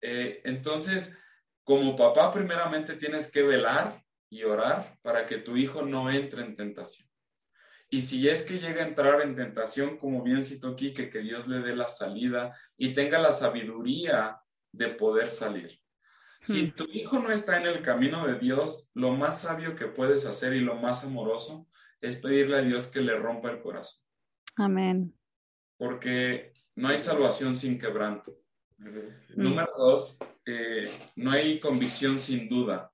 Eh, 0.00 0.40
entonces, 0.44 1.16
como 1.64 1.96
papá, 1.96 2.30
primeramente 2.32 2.94
tienes 2.94 3.30
que 3.30 3.42
velar 3.42 4.02
y 4.30 4.44
orar 4.44 4.96
para 5.02 5.26
que 5.26 5.38
tu 5.38 5.56
hijo 5.56 5.82
no 5.82 6.10
entre 6.10 6.42
en 6.42 6.54
tentación. 6.54 7.08
Y 7.90 8.02
si 8.02 8.28
es 8.28 8.42
que 8.42 8.58
llega 8.58 8.82
a 8.82 8.86
entrar 8.86 9.22
en 9.22 9.34
tentación, 9.34 9.96
como 9.96 10.22
bien 10.22 10.44
citó 10.44 10.68
aquí, 10.68 10.92
que, 10.92 11.08
que 11.08 11.20
Dios 11.20 11.48
le 11.48 11.60
dé 11.60 11.74
la 11.74 11.88
salida 11.88 12.54
y 12.76 12.92
tenga 12.92 13.18
la 13.18 13.32
sabiduría 13.32 14.40
de 14.72 14.88
poder 14.88 15.30
salir. 15.30 15.80
Si 16.42 16.64
hmm. 16.64 16.72
tu 16.72 16.84
hijo 16.84 17.18
no 17.18 17.32
está 17.32 17.56
en 17.56 17.66
el 17.66 17.82
camino 17.82 18.26
de 18.26 18.38
Dios, 18.38 18.90
lo 18.94 19.12
más 19.12 19.40
sabio 19.40 19.74
que 19.74 19.86
puedes 19.86 20.26
hacer 20.26 20.52
y 20.52 20.60
lo 20.60 20.76
más 20.76 21.02
amoroso 21.02 21.66
es 22.00 22.16
pedirle 22.16 22.58
a 22.58 22.62
Dios 22.62 22.88
que 22.88 23.00
le 23.00 23.16
rompa 23.16 23.50
el 23.50 23.60
corazón. 23.60 24.00
Amén. 24.56 25.14
Porque 25.76 26.52
no 26.74 26.88
hay 26.88 26.98
salvación 26.98 27.56
sin 27.56 27.78
quebranto. 27.78 28.38
Hmm. 28.78 29.10
Número 29.36 29.72
dos, 29.76 30.18
eh, 30.46 30.90
no 31.16 31.30
hay 31.30 31.60
convicción 31.60 32.18
sin 32.18 32.48
duda. 32.48 32.92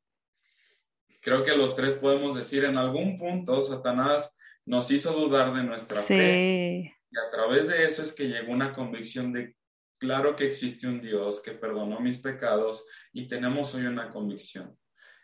Creo 1.21 1.43
que 1.45 1.57
los 1.57 1.75
tres 1.75 1.95
podemos 1.95 2.35
decir 2.35 2.65
en 2.65 2.77
algún 2.77 3.19
punto, 3.19 3.63
Satanás 3.63 4.37
nos 4.67 4.91
hizo 4.91 5.13
dudar 5.13 5.55
de 5.55 5.63
nuestra 5.63 6.03
fe. 6.03 6.95
Y 7.11 7.19
a 7.19 7.31
través 7.31 7.69
de 7.69 7.85
eso 7.85 8.03
es 8.03 8.13
que 8.13 8.29
llegó 8.29 8.53
una 8.53 8.73
convicción 8.73 9.33
de, 9.33 9.57
claro 9.99 10.37
que 10.37 10.47
existe 10.47 10.87
un 10.87 11.01
Dios 11.01 11.41
que 11.41 11.53
perdonó 11.53 12.01
mis 12.01 12.19
pecados 12.19 12.85
y 13.13 13.29
tenemos 13.29 13.75
hoy 13.75 13.87
una 13.87 14.11
convicción. 14.11 14.77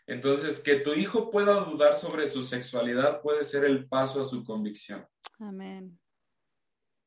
Entonces, 0.07 0.59
que 0.59 0.75
tu 0.77 0.93
hijo 0.93 1.29
pueda 1.29 1.61
dudar 1.61 1.95
sobre 1.95 2.27
su 2.27 2.43
sexualidad 2.43 3.21
puede 3.21 3.43
ser 3.43 3.63
el 3.65 3.87
paso 3.87 4.21
a 4.21 4.23
su 4.23 4.43
convicción. 4.43 5.05
Amén. 5.39 5.99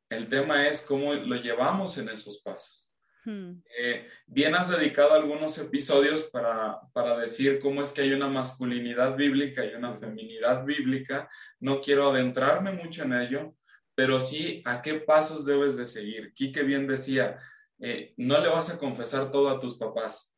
El 0.08 0.28
tema 0.28 0.66
es 0.68 0.82
cómo 0.82 1.14
lo 1.14 1.36
llevamos 1.36 1.98
en 1.98 2.08
esos 2.08 2.38
pasos. 2.38 2.90
Hmm. 3.24 3.62
Eh, 3.78 4.06
bien 4.26 4.54
has 4.54 4.68
dedicado 4.68 5.14
algunos 5.14 5.56
episodios 5.56 6.24
para, 6.24 6.78
para, 6.92 7.16
decir 7.18 7.58
cómo 7.58 7.82
es 7.82 7.90
que 7.90 8.02
hay 8.02 8.12
una 8.12 8.28
masculinidad 8.28 9.16
bíblica 9.16 9.64
y 9.64 9.74
una 9.74 9.94
feminidad 9.96 10.64
bíblica. 10.64 11.28
No 11.58 11.80
quiero 11.80 12.10
adentrarme 12.10 12.72
mucho 12.72 13.02
en 13.02 13.14
ello, 13.14 13.56
pero 13.94 14.20
sí 14.20 14.62
a 14.66 14.82
qué 14.82 14.94
pasos 14.94 15.46
debes 15.46 15.76
de 15.76 15.86
seguir. 15.86 16.34
Quique 16.34 16.62
bien 16.62 16.86
decía, 16.86 17.38
eh, 17.78 18.12
no 18.18 18.40
le 18.40 18.48
vas 18.48 18.70
a 18.70 18.78
confesar 18.78 19.30
todo 19.30 19.48
a 19.48 19.58
tus 19.58 19.76
papás. 19.76 20.33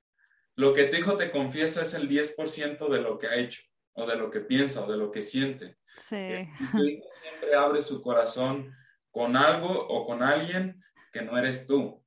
Lo 0.56 0.72
que 0.72 0.84
tu 0.84 0.96
hijo 0.96 1.16
te 1.16 1.30
confiesa 1.30 1.82
es 1.82 1.92
el 1.92 2.08
10% 2.08 2.88
de 2.88 3.00
lo 3.00 3.18
que 3.18 3.26
ha 3.26 3.36
hecho, 3.36 3.60
o 3.92 4.06
de 4.06 4.16
lo 4.16 4.30
que 4.30 4.40
piensa, 4.40 4.84
o 4.84 4.90
de 4.90 4.96
lo 4.96 5.12
que 5.12 5.20
siente. 5.20 5.76
Sí. 6.02 6.16
Eh, 6.16 6.48
tu 6.72 6.82
hijo 6.82 7.04
siempre 7.08 7.54
abre 7.54 7.82
su 7.82 8.00
corazón 8.00 8.74
con 9.10 9.36
algo 9.36 9.68
o 9.68 10.06
con 10.06 10.22
alguien 10.22 10.82
que 11.12 11.22
no 11.22 11.36
eres 11.38 11.66
tú. 11.66 12.02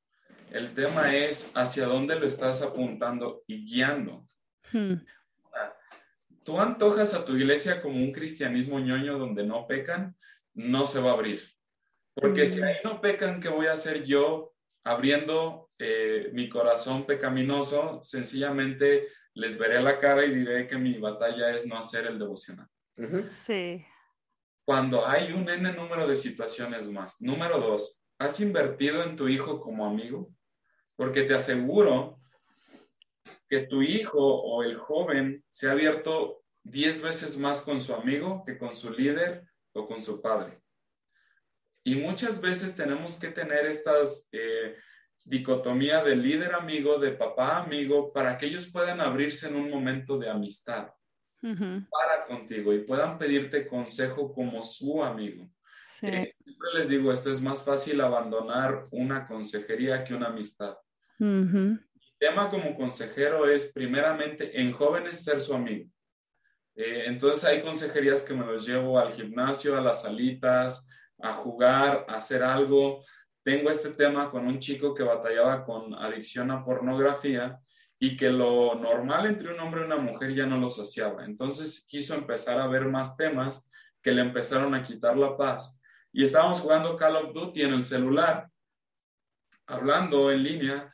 El 0.52 0.74
tema 0.74 1.16
es 1.16 1.52
hacia 1.54 1.86
dónde 1.86 2.20
lo 2.20 2.28
estás 2.28 2.64
apuntando 2.64 3.44
y 3.46 3.66
guiando. 3.66 4.26
Hmm. 4.72 4.96
Tú 6.44 6.60
antojas 6.60 7.14
a 7.14 7.24
tu 7.24 7.36
iglesia 7.36 7.82
como 7.82 7.98
un 7.98 8.12
cristianismo 8.12 8.80
ñoño 8.80 9.20
donde 9.20 9.44
no 9.44 9.68
pecan, 9.68 10.18
no 10.56 10.88
se 10.88 11.00
va 11.00 11.12
a 11.12 11.14
abrir. 11.14 11.44
Porque 12.16 12.48
si 12.48 12.62
hmm. 12.62 12.64
ahí 12.64 12.76
no 12.84 13.00
pecan, 13.00 13.40
¿qué 13.40 13.50
voy 13.50 13.68
a 13.68 13.74
hacer 13.74 14.04
yo 14.04 14.56
abriendo 14.84 15.69
eh, 15.80 16.30
mi 16.34 16.48
corazón 16.48 17.06
pecaminoso? 17.06 18.00
Sencillamente 18.04 19.08
les 19.34 19.58
veré 19.58 19.82
la 19.82 19.98
cara 19.98 20.26
y 20.26 20.36
diré 20.36 20.68
que 20.68 20.78
mi 20.78 21.00
batalla 21.00 21.56
es 21.56 21.66
no 21.66 21.78
hacer 21.78 22.06
el 22.06 22.20
devocional. 22.20 22.68
Sí. 23.30 23.84
Cuando 24.66 25.08
hay 25.08 25.32
un 25.32 25.50
N 25.50 25.72
número 25.74 26.08
de 26.08 26.16
situaciones 26.16 26.90
más. 26.90 27.20
Número 27.22 27.60
dos, 27.60 28.04
¿has 28.20 28.40
invertido 28.40 29.02
en 29.04 29.16
tu 29.16 29.28
hijo 29.28 29.60
como 29.60 29.86
amigo? 29.86 30.32
porque 31.00 31.24
te 31.24 31.34
aseguro 31.34 32.20
que 33.48 33.60
tu 33.60 33.82
hijo 33.82 34.20
o 34.20 34.64
el 34.64 34.76
joven 34.78 35.46
se 35.48 35.70
ha 35.70 35.72
abierto 35.72 36.44
diez 36.62 37.02
veces 37.02 37.38
más 37.38 37.62
con 37.62 37.82
su 37.82 37.94
amigo 37.94 38.44
que 38.46 38.58
con 38.58 38.76
su 38.76 38.92
líder 38.92 39.46
o 39.72 39.88
con 39.88 40.02
su 40.02 40.22
padre. 40.22 40.62
Y 41.86 41.96
muchas 41.96 42.42
veces 42.42 42.76
tenemos 42.76 43.18
que 43.18 43.30
tener 43.30 43.66
estas 43.66 44.28
eh, 44.34 44.76
dicotomía 45.24 46.04
de 46.04 46.16
líder 46.16 46.54
amigo, 46.56 46.98
de 46.98 47.12
papá 47.12 47.60
amigo, 47.60 48.12
para 48.12 48.38
que 48.38 48.48
ellos 48.48 48.68
puedan 48.68 49.02
abrirse 49.02 49.48
en 49.48 49.56
un 49.56 49.70
momento 49.70 50.18
de 50.18 50.30
amistad 50.30 50.90
para 51.42 52.26
contigo 52.28 52.74
y 52.74 52.80
puedan 52.80 53.18
pedirte 53.18 53.68
consejo 53.68 54.34
como 54.34 54.62
su 54.62 55.04
amigo. 55.04 55.50
Eh, 56.02 56.34
siempre 56.44 56.70
les 56.76 56.90
digo, 56.90 57.12
esto 57.12 57.32
es 57.32 57.42
más 57.42 57.64
fácil 57.64 58.02
abandonar 58.02 58.88
una 58.92 59.28
consejería 59.28 60.04
que 60.04 60.14
una 60.14 60.28
amistad. 60.28 60.76
El 61.20 61.80
tema 62.18 62.50
como 62.50 62.76
consejero 62.76 63.48
es 63.48 63.72
primeramente 63.72 64.60
en 64.60 64.72
jóvenes 64.74 65.24
ser 65.24 65.40
su 65.40 65.54
amigo. 65.54 65.90
Eh, 66.76 67.06
entonces 67.08 67.44
hay 67.44 67.62
consejerías 67.62 68.24
que 68.24 68.34
me 68.34 68.46
los 68.46 68.66
llevo 68.66 69.00
al 69.00 69.12
gimnasio, 69.12 69.78
a 69.78 69.82
las 69.82 70.04
salitas, 70.04 70.86
a 71.22 71.34
jugar, 71.34 72.06
a 72.08 72.16
hacer 72.16 72.44
algo. 72.44 73.04
Tengo 73.50 73.72
este 73.72 73.90
tema 73.90 74.30
con 74.30 74.46
un 74.46 74.60
chico 74.60 74.94
que 74.94 75.02
batallaba 75.02 75.66
con 75.66 75.96
adicción 75.96 76.52
a 76.52 76.64
pornografía 76.64 77.60
y 77.98 78.16
que 78.16 78.30
lo 78.30 78.76
normal 78.76 79.26
entre 79.26 79.52
un 79.52 79.60
hombre 79.60 79.82
y 79.82 79.86
una 79.86 79.98
mujer 79.98 80.36
ya 80.36 80.46
no 80.46 80.60
lo 80.60 80.70
saciaba. 80.70 81.26
Entonces 81.26 81.84
quiso 81.90 82.14
empezar 82.14 82.62
a 82.62 82.68
ver 82.68 82.86
más 82.86 83.18
temas 83.18 83.68
que 84.04 84.12
le 84.12 84.22
empezaron 84.22 84.76
a 84.76 84.84
quitar 84.84 85.18
la 85.18 85.36
paz. 85.36 85.82
Y 86.14 86.24
estábamos 86.24 86.60
jugando 86.60 86.96
Call 86.96 87.16
of 87.16 87.34
Duty 87.34 87.64
en 87.64 87.74
el 87.74 87.82
celular, 87.82 88.52
hablando 89.66 90.32
en 90.32 90.44
línea, 90.44 90.94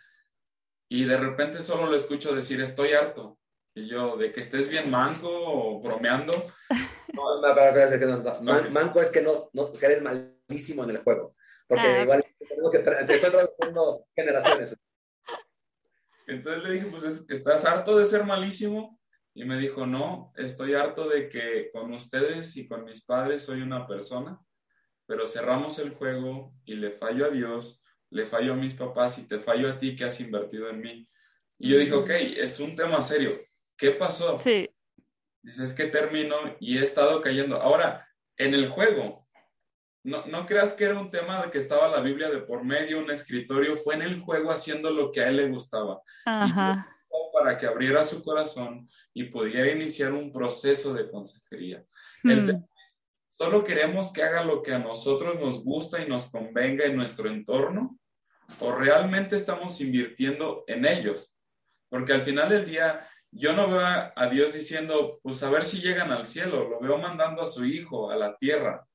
y 0.87 1.03
de 1.03 1.17
repente 1.17 1.61
solo 1.61 1.87
lo 1.87 1.97
escucho 1.97 2.33
decir, 2.33 2.61
estoy 2.61 2.93
harto. 2.93 3.37
Y 3.73 3.85
yo, 3.87 4.15
de 4.15 4.31
que 4.31 4.39
estés 4.39 4.69
bien 4.69 4.89
manco 4.89 5.27
o 5.29 5.81
bromeando. 5.81 6.33
No, 7.13 7.41
no, 8.41 8.69
manco 8.69 9.01
es 9.01 9.09
que 9.09 9.21
no, 9.21 9.49
no, 9.51 9.73
que 9.73 9.85
eres 9.85 10.01
malísimo 10.47 10.83
en 10.83 10.91
el 10.91 10.97
juego. 10.99 11.35
Porque 11.67 11.87
ah, 11.87 12.03
igual 12.03 12.25
tengo 12.47 12.71
que, 12.71 12.79
te 12.79 13.15
estoy 13.15 13.31
traduciendo 13.31 14.07
generaciones. 14.15 14.77
Entonces 16.27 16.63
le 16.63 16.71
dije, 16.73 16.85
pues, 16.87 17.25
¿estás 17.29 17.65
harto 17.65 17.97
de 17.97 18.05
ser 18.05 18.23
malísimo? 18.25 18.99
Y 19.33 19.45
me 19.45 19.57
dijo, 19.57 19.85
no, 19.85 20.31
estoy 20.37 20.73
harto 20.73 21.09
de 21.09 21.29
que 21.29 21.69
con 21.71 21.93
ustedes 21.93 22.55
y 22.57 22.67
con 22.67 22.85
mis 22.85 23.03
padres 23.03 23.43
soy 23.43 23.61
una 23.61 23.85
persona, 23.85 24.39
pero 25.05 25.27
cerramos 25.27 25.77
el 25.79 25.91
juego 25.91 26.51
y 26.63 26.75
le 26.75 26.91
fallo 26.91 27.25
a 27.25 27.29
Dios, 27.29 27.83
le 28.09 28.25
fallo 28.25 28.53
a 28.53 28.55
mis 28.55 28.73
papás 28.73 29.19
y 29.19 29.27
te 29.27 29.39
fallo 29.39 29.69
a 29.69 29.77
ti 29.77 29.95
que 29.95 30.05
has 30.05 30.19
invertido 30.19 30.69
en 30.69 30.79
mí. 30.79 31.09
Y 31.59 31.69
yo 31.69 31.77
dije, 31.77 31.93
ok, 31.93 32.09
es 32.09 32.59
un 32.59 32.75
tema 32.75 33.01
serio. 33.01 33.37
¿Qué 33.77 33.91
pasó? 33.91 34.39
Sí. 34.39 34.69
Dices 35.41 35.73
que 35.73 35.85
termino 35.85 36.35
y 36.59 36.77
he 36.77 36.83
estado 36.83 37.21
cayendo. 37.21 37.57
Ahora, 37.57 38.07
en 38.37 38.53
el 38.53 38.69
juego, 38.69 39.24
no, 40.05 40.23
no 40.27 40.45
creas 40.45 40.75
que 40.75 40.85
era 40.85 40.99
un 40.99 41.09
tema 41.09 41.43
de 41.43 41.51
que 41.51 41.57
estaba 41.57 41.87
la 41.87 41.99
Biblia 41.99 42.29
de 42.29 42.37
por 42.37 42.63
medio, 42.63 42.99
un 42.99 43.09
escritorio, 43.09 43.75
fue 43.75 43.95
en 43.95 44.03
el 44.03 44.21
juego 44.21 44.51
haciendo 44.51 44.91
lo 44.91 45.11
que 45.11 45.21
a 45.21 45.29
él 45.29 45.37
le 45.37 45.49
gustaba. 45.49 45.99
Ajá. 46.25 46.87
para 47.33 47.57
que 47.57 47.65
abriera 47.65 48.03
su 48.03 48.23
corazón 48.23 48.87
y 49.13 49.25
pudiera 49.25 49.69
iniciar 49.71 50.13
un 50.13 50.31
proceso 50.31 50.93
de 50.93 51.09
consejería. 51.09 51.83
El 52.23 52.43
hmm. 52.43 52.65
solo 53.29 53.63
queremos 53.63 54.13
que 54.13 54.23
haga 54.23 54.43
lo 54.43 54.61
que 54.61 54.73
a 54.73 54.79
nosotros 54.79 55.39
nos 55.41 55.63
gusta 55.63 56.01
y 56.01 56.07
nos 56.07 56.27
convenga 56.27 56.85
en 56.85 56.95
nuestro 56.95 57.29
entorno, 57.29 57.99
o 58.59 58.71
realmente 58.71 59.35
estamos 59.35 59.81
invirtiendo 59.81 60.63
en 60.67 60.85
ellos. 60.85 61.35
Porque 61.89 62.13
al 62.13 62.21
final 62.21 62.49
del 62.49 62.65
día, 62.65 63.07
yo 63.31 63.53
no 63.53 63.67
veo 63.67 63.81
a, 63.81 64.29
Dios 64.29 64.53
diciendo, 64.53 65.19
pues 65.23 65.41
a 65.43 65.49
ver 65.49 65.65
si 65.65 65.81
llegan 65.81 66.11
al 66.11 66.25
cielo, 66.25 66.69
lo 66.69 66.79
veo 66.79 66.97
mandando 66.97 67.41
a 67.41 67.47
su 67.47 67.65
Hijo 67.65 68.11
a 68.11 68.15
la 68.15 68.37
tierra, 68.37 68.85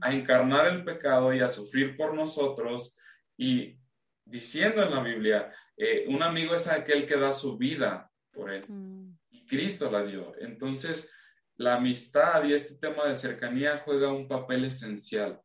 a 0.00 0.12
encarnar 0.12 0.66
el 0.68 0.84
pecado 0.84 1.32
y 1.32 1.40
a 1.40 1.48
sufrir 1.48 1.96
por 1.96 2.14
nosotros 2.14 2.96
y 3.36 3.78
diciendo 4.24 4.82
en 4.82 4.90
la 4.90 5.02
Biblia, 5.02 5.52
eh, 5.76 6.04
un 6.08 6.22
amigo 6.22 6.54
es 6.54 6.66
aquel 6.68 7.06
que 7.06 7.16
da 7.16 7.32
su 7.32 7.56
vida 7.56 8.10
por 8.32 8.52
él. 8.52 8.64
Mm. 8.68 9.16
Y 9.30 9.46
Cristo 9.46 9.90
la 9.90 10.02
dio. 10.02 10.34
Entonces, 10.38 11.10
la 11.56 11.74
amistad 11.74 12.44
y 12.44 12.52
este 12.52 12.74
tema 12.74 13.06
de 13.06 13.14
cercanía 13.14 13.82
juega 13.84 14.12
un 14.12 14.28
papel 14.28 14.64
esencial. 14.64 15.40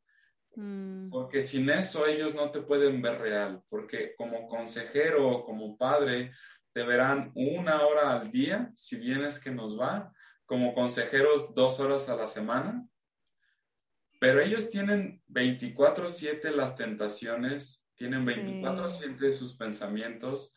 Mm. 0.55 1.09
Porque 1.09 1.41
sin 1.41 1.69
eso 1.69 2.05
ellos 2.05 2.35
no 2.35 2.51
te 2.51 2.61
pueden 2.61 3.01
ver 3.01 3.19
real, 3.19 3.61
porque 3.69 4.13
como 4.15 4.47
consejero 4.47 5.27
o 5.27 5.45
como 5.45 5.77
padre 5.77 6.31
te 6.73 6.83
verán 6.83 7.31
una 7.35 7.85
hora 7.85 8.19
al 8.19 8.31
día, 8.31 8.71
si 8.75 8.97
bien 8.97 9.23
es 9.23 9.39
que 9.39 9.51
nos 9.51 9.79
va, 9.79 10.11
como 10.45 10.73
consejeros 10.73 11.53
dos 11.53 11.79
horas 11.79 12.09
a 12.09 12.15
la 12.15 12.27
semana, 12.27 12.85
pero 14.23 14.39
ellos 14.39 14.69
tienen 14.69 15.21
24/7 15.27 16.49
las 16.51 16.77
tentaciones, 16.77 17.85
tienen 17.93 18.25
24/7 18.25 19.33
sus 19.33 19.53
pensamientos, 19.53 20.53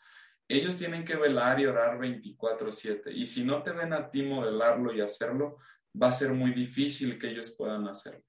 ellos 0.47 0.77
tienen 0.77 1.05
que 1.05 1.17
velar 1.17 1.59
y 1.59 1.67
orar 1.67 1.99
24/7, 1.99 3.11
y 3.11 3.27
si 3.27 3.43
no 3.43 3.65
te 3.65 3.73
ven 3.73 3.93
a 3.93 4.09
ti 4.09 4.23
modelarlo 4.23 4.95
y 4.95 5.01
hacerlo, 5.01 5.57
va 6.01 6.11
a 6.11 6.13
ser 6.13 6.31
muy 6.31 6.53
difícil 6.53 7.19
que 7.19 7.29
ellos 7.29 7.57
puedan 7.59 7.89
hacerlo. 7.89 8.23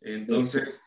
Entonces, 0.00 0.82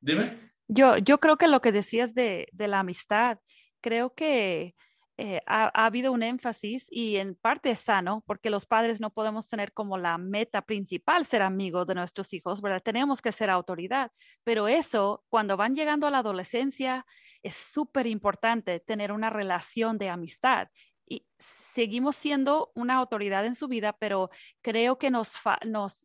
dime. 0.00 0.52
Yo, 0.68 0.96
yo 0.98 1.18
creo 1.18 1.36
que 1.36 1.48
lo 1.48 1.60
que 1.60 1.72
decías 1.72 2.14
de, 2.14 2.46
de 2.52 2.68
la 2.68 2.78
amistad, 2.78 3.40
creo 3.80 4.14
que 4.14 4.76
eh, 5.16 5.40
ha, 5.46 5.86
habido 5.86 6.10
un 6.10 6.24
énfasis 6.24 6.86
y 6.90 7.16
en 7.16 7.36
parte 7.36 7.70
es 7.70 7.80
sano, 7.80 8.24
porque 8.26 8.50
los 8.50 8.66
padres 8.66 9.00
no 9.00 9.10
podemos 9.10 9.48
tener 9.48 9.72
como 9.72 9.96
la 9.96 10.18
meta 10.18 10.62
principal 10.62 11.24
ser 11.24 11.42
amigos 11.42 11.86
de 11.86 11.94
nuestros 11.94 12.32
hijos, 12.32 12.60
¿verdad? 12.60 12.82
Tenemos 12.82 13.22
que 13.22 13.30
ser 13.30 13.48
autoridad, 13.48 14.10
pero 14.42 14.66
eso, 14.66 15.22
cuando 15.28 15.56
van 15.56 15.76
llegando 15.76 16.08
a 16.08 16.10
la 16.10 16.18
adolescencia, 16.18 17.06
es 17.44 17.54
súper 17.54 18.08
importante 18.08 18.80
tener 18.80 19.12
una 19.12 19.30
relación 19.30 19.98
de 19.98 20.08
amistad. 20.08 20.68
Y 21.06 21.24
seguimos 21.38 22.16
siendo 22.16 22.72
una 22.74 22.94
autoridad 22.94 23.46
en 23.46 23.54
su 23.54 23.68
vida, 23.68 23.92
pero 23.92 24.30
creo 24.62 24.98
que, 24.98 25.10
nos, 25.10 25.30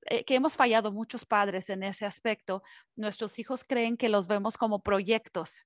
eh, 0.06 0.24
que 0.26 0.36
hemos 0.36 0.56
fallado 0.56 0.92
muchos 0.92 1.26
padres 1.26 1.70
en 1.70 1.82
ese 1.82 2.06
aspecto. 2.06 2.62
Nuestros 2.96 3.40
hijos 3.40 3.64
creen 3.64 3.98
que 3.98 4.10
los 4.10 4.28
vemos 4.28 4.58
como 4.58 4.84
proyectos 4.84 5.66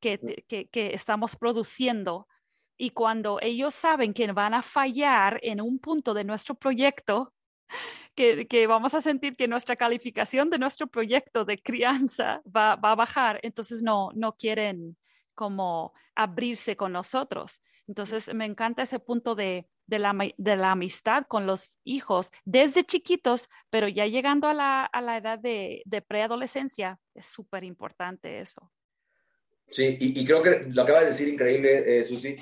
que, 0.00 0.44
que, 0.48 0.68
que 0.68 0.92
estamos 0.94 1.36
produciendo 1.36 2.26
y 2.76 2.90
cuando 2.90 3.38
ellos 3.40 3.74
saben 3.74 4.12
que 4.14 4.30
van 4.32 4.54
a 4.54 4.62
fallar 4.62 5.38
en 5.42 5.60
un 5.60 5.78
punto 5.78 6.14
de 6.14 6.24
nuestro 6.24 6.54
proyecto, 6.54 7.32
que, 8.14 8.46
que, 8.46 8.66
vamos 8.66 8.94
a 8.94 9.00
sentir 9.00 9.36
que 9.36 9.48
nuestra 9.48 9.76
calificación 9.76 10.50
de 10.50 10.58
nuestro 10.58 10.86
proyecto 10.86 11.44
de 11.44 11.58
crianza 11.58 12.42
va, 12.44 12.76
va, 12.76 12.92
a 12.92 12.94
bajar, 12.94 13.40
entonces 13.42 13.82
no, 13.82 14.10
no 14.14 14.36
quieren 14.36 14.96
como 15.34 15.92
abrirse 16.14 16.76
con 16.76 16.92
nosotros. 16.92 17.60
Entonces 17.86 18.32
me 18.32 18.46
encanta 18.46 18.82
ese 18.82 18.98
punto 18.98 19.34
de, 19.34 19.66
de, 19.86 19.98
la, 19.98 20.14
de 20.36 20.56
la, 20.56 20.72
amistad 20.72 21.26
con 21.26 21.46
los 21.46 21.78
hijos 21.84 22.30
desde 22.44 22.84
chiquitos, 22.84 23.48
pero 23.70 23.88
ya 23.88 24.06
llegando 24.06 24.48
a 24.48 24.54
la, 24.54 24.84
a 24.84 25.00
la 25.00 25.18
edad 25.18 25.38
de, 25.38 25.82
de 25.84 26.02
preadolescencia, 26.02 26.98
es 27.14 27.26
súper 27.26 27.64
importante 27.64 28.40
eso. 28.40 28.70
Sí, 29.70 29.96
y, 30.00 30.24
creo 30.24 30.42
que 30.42 30.68
lo 30.72 30.82
acaba 30.82 31.00
de 31.00 31.06
decir 31.06 31.28
increíble, 31.28 32.00
eh, 32.00 32.04
Susi, 32.04 32.36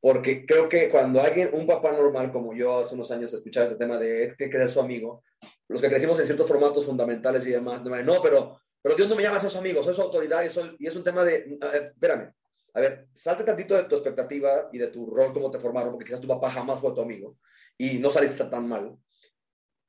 porque 0.00 0.46
creo 0.46 0.68
que 0.68 0.88
cuando 0.88 1.20
alguien, 1.20 1.50
un 1.52 1.66
papá 1.66 1.92
normal 1.92 2.32
como 2.32 2.54
yo 2.54 2.78
hace 2.78 2.94
unos 2.94 3.10
años, 3.10 3.32
escuchaba 3.32 3.66
este 3.66 3.78
tema 3.78 3.98
de 3.98 4.34
que 4.38 4.48
querer 4.48 4.68
su 4.68 4.80
amigo, 4.80 5.22
los 5.68 5.80
que 5.80 5.88
crecimos 5.88 6.18
en 6.18 6.24
ciertos 6.24 6.48
formatos 6.48 6.86
fundamentales 6.86 7.46
y 7.46 7.50
demás, 7.50 7.82
no, 7.82 8.22
pero, 8.22 8.60
pero 8.80 8.94
Dios 8.94 9.08
no 9.08 9.16
me 9.16 9.22
llama 9.22 9.36
a 9.36 9.40
ser 9.40 9.50
su 9.50 9.58
amigo, 9.58 9.82
soy 9.82 9.94
su 9.94 10.02
autoridad 10.02 10.42
y, 10.44 10.50
soy, 10.50 10.76
y 10.78 10.86
es 10.86 10.96
un 10.96 11.04
tema 11.04 11.24
de, 11.24 11.58
espérame, 11.94 12.32
a 12.74 12.80
ver, 12.80 13.08
salte 13.12 13.44
tantito 13.44 13.74
de 13.74 13.84
tu 13.84 13.96
expectativa 13.96 14.68
y 14.72 14.78
de 14.78 14.86
tu 14.86 15.06
rol, 15.10 15.32
cómo 15.32 15.50
te 15.50 15.58
formaron, 15.58 15.92
porque 15.92 16.06
quizás 16.06 16.20
tu 16.20 16.28
papá 16.28 16.50
jamás 16.50 16.80
fue 16.80 16.94
tu 16.94 17.00
amigo 17.00 17.36
y 17.76 17.98
no 17.98 18.10
saliste 18.10 18.44
tan 18.44 18.68
mal. 18.68 18.96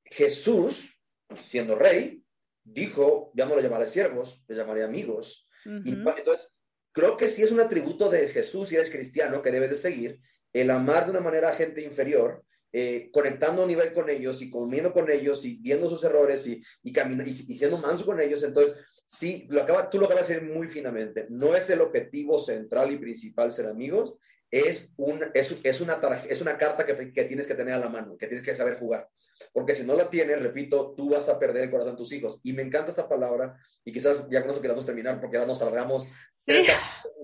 Jesús, 0.06 1.00
siendo 1.36 1.76
rey, 1.76 2.24
dijo, 2.64 3.32
ya 3.36 3.46
no 3.46 3.56
le 3.56 3.62
llamaré 3.62 3.86
siervos, 3.86 4.44
le 4.48 4.56
llamaré 4.56 4.84
amigos. 4.84 5.48
y, 5.66 5.90
entonces, 5.92 6.52
Creo 6.92 7.18
que 7.18 7.28
sí 7.28 7.44
es 7.44 7.52
un 7.52 7.60
atributo 7.60 8.10
de 8.10 8.28
Jesús, 8.30 8.70
si 8.70 8.76
eres 8.76 8.90
cristiano, 8.90 9.42
que 9.42 9.52
debes 9.52 9.70
de 9.70 9.76
seguir, 9.76 10.20
el 10.54 10.70
amar 10.72 11.06
de 11.06 11.12
una 11.12 11.20
manera 11.20 11.50
a 11.50 11.56
gente 11.56 11.82
inferior, 11.82 12.44
eh, 12.72 13.10
conectando 13.12 13.64
a 13.64 13.68
nivel 13.68 13.94
con 13.94 14.10
ellos 14.10 14.42
y 14.42 14.50
comiendo 14.50 14.94
con 14.94 15.10
ellos 15.10 15.44
y 15.44 15.56
viendo 15.56 15.90
sus 15.90 16.04
errores 16.04 16.46
y, 16.46 16.62
y, 16.84 16.94
y, 16.94 17.56
siendo 17.56 17.78
manso 17.78 18.06
con 18.06 18.20
ellos. 18.20 18.44
Entonces, 18.44 18.78
sí, 19.06 19.48
lo 19.50 19.62
acaba, 19.62 19.90
tú 19.90 19.98
lo 19.98 20.06
acabas 20.06 20.28
de 20.28 20.36
decir 20.36 20.52
muy 20.52 20.68
finamente. 20.68 21.26
No 21.30 21.56
es 21.56 21.70
el 21.70 21.82
objetivo 21.82 22.40
central 22.40 22.92
y 22.92 22.98
principal 22.98 23.52
ser 23.52 23.68
amigos, 23.68 24.16
es, 24.52 24.92
un, 24.98 25.24
es, 25.34 25.56
es, 25.64 25.82
una, 25.82 26.00
es 26.28 26.42
una 26.42 26.58
carta 26.58 26.86
que, 26.86 27.12
que, 27.12 27.24
tienes 27.26 27.48
que 27.48 27.56
tener 27.56 27.74
a 27.74 27.80
la 27.80 27.90
mano, 27.90 28.18
que 28.18 28.28
tienes 28.28 28.44
que 28.44 28.56
saber 28.56 28.78
jugar. 28.78 29.08
Porque 29.54 29.74
si 29.76 29.84
no 29.84 29.96
la 29.96 30.10
tienes, 30.10 30.42
repito, 30.42 30.94
tú 30.96 31.12
vas 31.12 31.30
a 31.30 31.40
perder 31.40 31.64
el 31.64 31.72
corazón 31.72 31.94
de 31.94 31.98
tus 31.98 32.12
hijos. 32.14 32.40
Y 32.44 32.54
me 32.54 32.62
encanta 32.62 32.92
esta 32.92 33.08
palabra, 33.08 33.58
y 33.84 33.92
quizás 33.92 34.28
ya 34.30 34.42
con 34.42 34.52
eso 34.52 34.62
queramos 34.62 34.86
terminar, 34.86 35.20
porque 35.20 35.38
ahora 35.38 35.48
nos 35.48 35.60
salgamos. 35.60 36.08
Sí, 36.46 36.68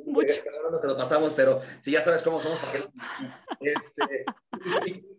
mucho. 0.11 0.33
Nos 0.71 0.83
lo 0.83 0.97
pasamos, 0.97 1.33
pero 1.33 1.61
si 1.81 1.91
ya 1.91 2.01
sabes 2.01 2.21
cómo 2.21 2.39
somos, 2.39 2.59
este, 3.59 4.25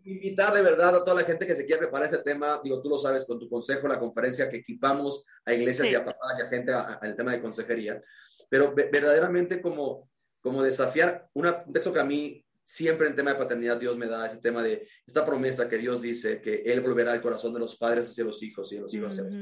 invitar 0.03 0.53
de 0.53 0.61
verdad 0.61 0.95
a 0.95 1.03
toda 1.03 1.21
la 1.21 1.27
gente 1.27 1.47
que 1.47 1.55
se 1.55 1.65
quiera 1.65 1.79
preparar 1.79 2.07
ese 2.07 2.19
tema, 2.19 2.61
digo, 2.63 2.81
tú 2.81 2.89
lo 2.89 2.97
sabes 2.97 3.25
con 3.25 3.39
tu 3.39 3.49
consejo, 3.49 3.87
la 3.87 3.99
conferencia 3.99 4.49
que 4.49 4.57
equipamos 4.57 5.25
a 5.45 5.53
iglesias 5.53 5.89
y 5.89 5.95
a 5.95 6.05
papás 6.05 6.39
y 6.39 6.41
a 6.41 6.47
gente 6.47 6.73
al 6.73 7.15
tema 7.15 7.31
de 7.31 7.41
consejería, 7.41 8.01
pero 8.49 8.73
verdaderamente 8.75 9.61
como 9.61 10.09
como 10.47 10.63
desafiar 10.63 11.27
un 11.33 11.51
texto 11.73 11.91
que 11.91 11.99
a 11.99 12.05
mí 12.05 12.45
siempre 12.67 13.07
en 13.07 13.15
tema 13.15 13.31
de 13.31 13.39
paternidad 13.39 13.77
Dios 13.77 13.97
me 13.97 14.07
da 14.07 14.25
ese 14.25 14.39
tema 14.39 14.61
de 14.61 14.89
esta 15.05 15.25
promesa 15.25 15.69
que 15.69 15.77
Dios 15.77 16.01
dice 16.01 16.41
que 16.41 16.63
Él 16.65 16.81
volverá 16.81 17.13
el 17.13 17.21
corazón 17.21 17.53
de 17.53 17.61
los 17.61 17.77
padres 17.77 18.09
hacia 18.09 18.25
los 18.25 18.43
hijos 18.43 18.69
y 18.73 18.75
de 18.75 18.81
los 18.81 18.93
hijos 18.93 19.13
hacia 19.13 19.23
los 19.23 19.35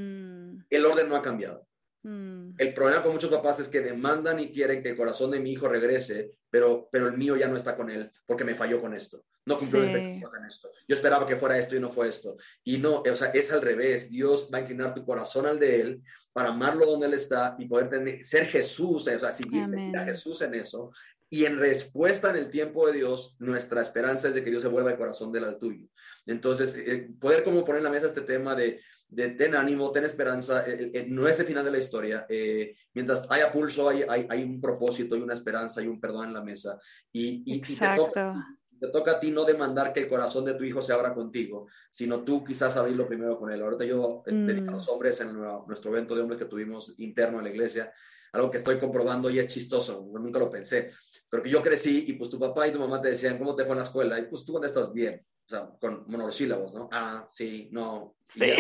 El 0.70 0.86
orden 0.86 1.10
no 1.10 1.16
ha 1.16 1.24
cambiado. 1.24 1.68
Mm. 2.04 2.54
El 2.60 2.74
problema 2.76 3.02
con 3.02 3.14
muchos 3.14 3.32
papás 3.32 3.60
es 3.60 3.68
que 3.68 3.82
demandan 3.82 4.40
y 4.40 4.52
quieren 4.52 4.84
que 4.84 4.90
el 4.90 4.96
corazón 4.96 5.32
de 5.32 5.40
mi 5.40 5.54
hijo 5.54 5.68
regrese, 5.68 6.38
pero, 6.52 6.88
pero 6.92 7.08
el 7.08 7.18
mío 7.18 7.36
ya 7.36 7.48
no 7.48 7.58
está 7.58 7.76
con 7.76 7.90
él 7.90 8.12
porque 8.28 8.44
me 8.44 8.54
falló 8.54 8.80
con 8.80 8.94
esto. 8.94 9.26
No 9.48 9.58
cumplió 9.58 9.82
con 9.82 10.46
esto. 10.46 10.70
Yo 10.88 10.96
esperaba 10.96 11.26
que 11.26 11.36
fuera 11.36 11.58
esto 11.58 11.76
y 11.76 11.80
no 11.80 11.90
fue 11.90 12.08
esto. 12.08 12.38
Y 12.64 12.78
no, 12.78 13.02
o 13.02 13.16
sea, 13.16 13.30
es 13.30 13.52
al 13.52 13.62
revés. 13.62 14.10
Dios 14.10 14.50
va 14.52 14.60
a 14.60 14.62
inclinar 14.62 14.94
tu 14.94 15.06
corazón 15.06 15.46
al 15.46 15.60
de 15.60 15.82
él 15.82 16.04
para 16.32 16.50
amarlo 16.50 16.86
donde 16.86 17.06
él 17.08 17.14
está 17.14 17.56
y 17.60 17.68
poder 17.68 17.90
tener, 17.90 18.24
ser 18.24 18.46
Jesús, 18.46 19.08
o 19.08 19.20
sea, 19.20 19.32
seguir 19.32 19.64
a 19.98 20.04
Jesús 20.04 20.42
en 20.42 20.56
eso. 20.56 20.92
Y 21.30 21.46
en 21.46 21.58
respuesta 21.58 22.30
en 22.30 22.38
el 22.38 22.50
tiempo 22.50 22.88
de 22.88 22.94
Dios, 22.94 23.36
nuestra 23.40 23.82
esperanza 23.82 24.30
es 24.30 24.36
de 24.36 24.44
que 24.44 24.52
Dios 24.52 24.62
se 24.62 24.70
vuelva 24.70 24.92
el 24.92 24.98
corazón 24.98 25.32
del 25.32 25.58
tuyo. 25.58 25.88
Entonces, 26.26 26.78
eh, 26.78 27.10
poder 27.20 27.44
como 27.44 27.66
poner 27.66 27.80
en 27.80 27.86
la 27.86 27.90
mesa 27.90 28.08
este 28.08 28.22
tema 28.22 28.56
de 28.56 28.80
de 29.08 29.30
ten 29.30 29.56
ánimo, 29.56 29.92
ten 29.92 30.04
esperanza, 30.04 30.68
eh, 30.68 30.92
eh, 30.94 31.06
no 31.08 31.28
es 31.28 31.40
el 31.40 31.46
final 31.46 31.64
de 31.64 31.72
la 31.72 31.78
historia. 31.78 32.26
Eh, 32.28 32.76
mientras 32.94 33.26
haya 33.30 33.52
pulso, 33.52 33.88
hay, 33.90 34.04
hay, 34.08 34.44
un 34.44 34.60
propósito, 34.60 35.16
hay 35.16 35.22
una 35.22 35.34
esperanza, 35.34 35.82
hay 35.82 35.88
un 35.88 36.00
perdón 36.00 36.28
en 36.28 36.34
la 36.34 36.44
mesa. 36.44 36.80
Y, 37.12 37.44
y, 37.46 37.62
te, 37.62 37.76
toca, 37.96 38.46
te, 38.80 38.88
toca, 38.90 39.12
a 39.12 39.20
ti 39.20 39.32
no 39.32 39.46
demandar 39.46 39.94
que 39.94 40.02
el 40.02 40.10
corazón 40.10 40.44
de 40.46 40.56
tu 40.56 40.64
hijo 40.64 40.82
se 40.82 40.94
abra 40.94 41.14
contigo, 41.14 41.68
sino 41.92 42.24
tú 42.24 42.44
quizás 42.44 42.76
abrirlo 42.78 43.08
primero 43.08 43.38
con 43.38 43.52
él. 43.52 43.62
Ahorita 43.62 43.86
yo 43.86 44.24
mm. 44.26 44.70
a 44.70 44.72
los 44.72 44.90
hombres 44.90 45.22
en 45.22 45.34
nuestro 45.34 45.92
evento 45.92 46.16
de 46.16 46.22
hombres 46.22 46.40
que 46.40 46.46
tuvimos 46.46 46.94
interno 46.98 47.38
en 47.38 47.46
la 47.46 47.52
iglesia, 47.52 47.94
algo 48.34 48.52
que 48.52 48.58
estoy 48.58 48.80
comprobando 48.80 49.30
y 49.30 49.40
es 49.40 49.48
chistoso, 49.48 50.10
nunca 50.14 50.40
lo 50.40 50.50
pensé, 50.50 50.92
pero 51.36 51.44
que 51.44 51.50
yo 51.50 51.62
crecí 51.62 52.06
y 52.08 52.14
pues 52.14 52.30
tu 52.30 52.40
papá 52.40 52.66
y 52.68 52.72
tu 52.72 52.80
mamá 52.80 53.02
te 53.02 53.10
decían, 53.10 53.38
¿cómo 53.38 53.56
te 53.56 53.64
fue 53.66 53.74
en 53.74 53.80
la 53.80 53.84
escuela? 53.84 54.18
Y 54.20 54.28
pues 54.28 54.46
tú 54.46 54.64
estás 54.64 54.94
bien, 54.94 55.22
o 55.46 55.50
sea, 55.50 55.70
con 55.82 56.06
monosílabos, 56.08 56.74
¿no? 56.74 56.88
Ah, 56.94 57.28
sí, 57.30 57.68
no. 57.72 58.16
Y 58.36 58.40
Sí. 58.40 58.52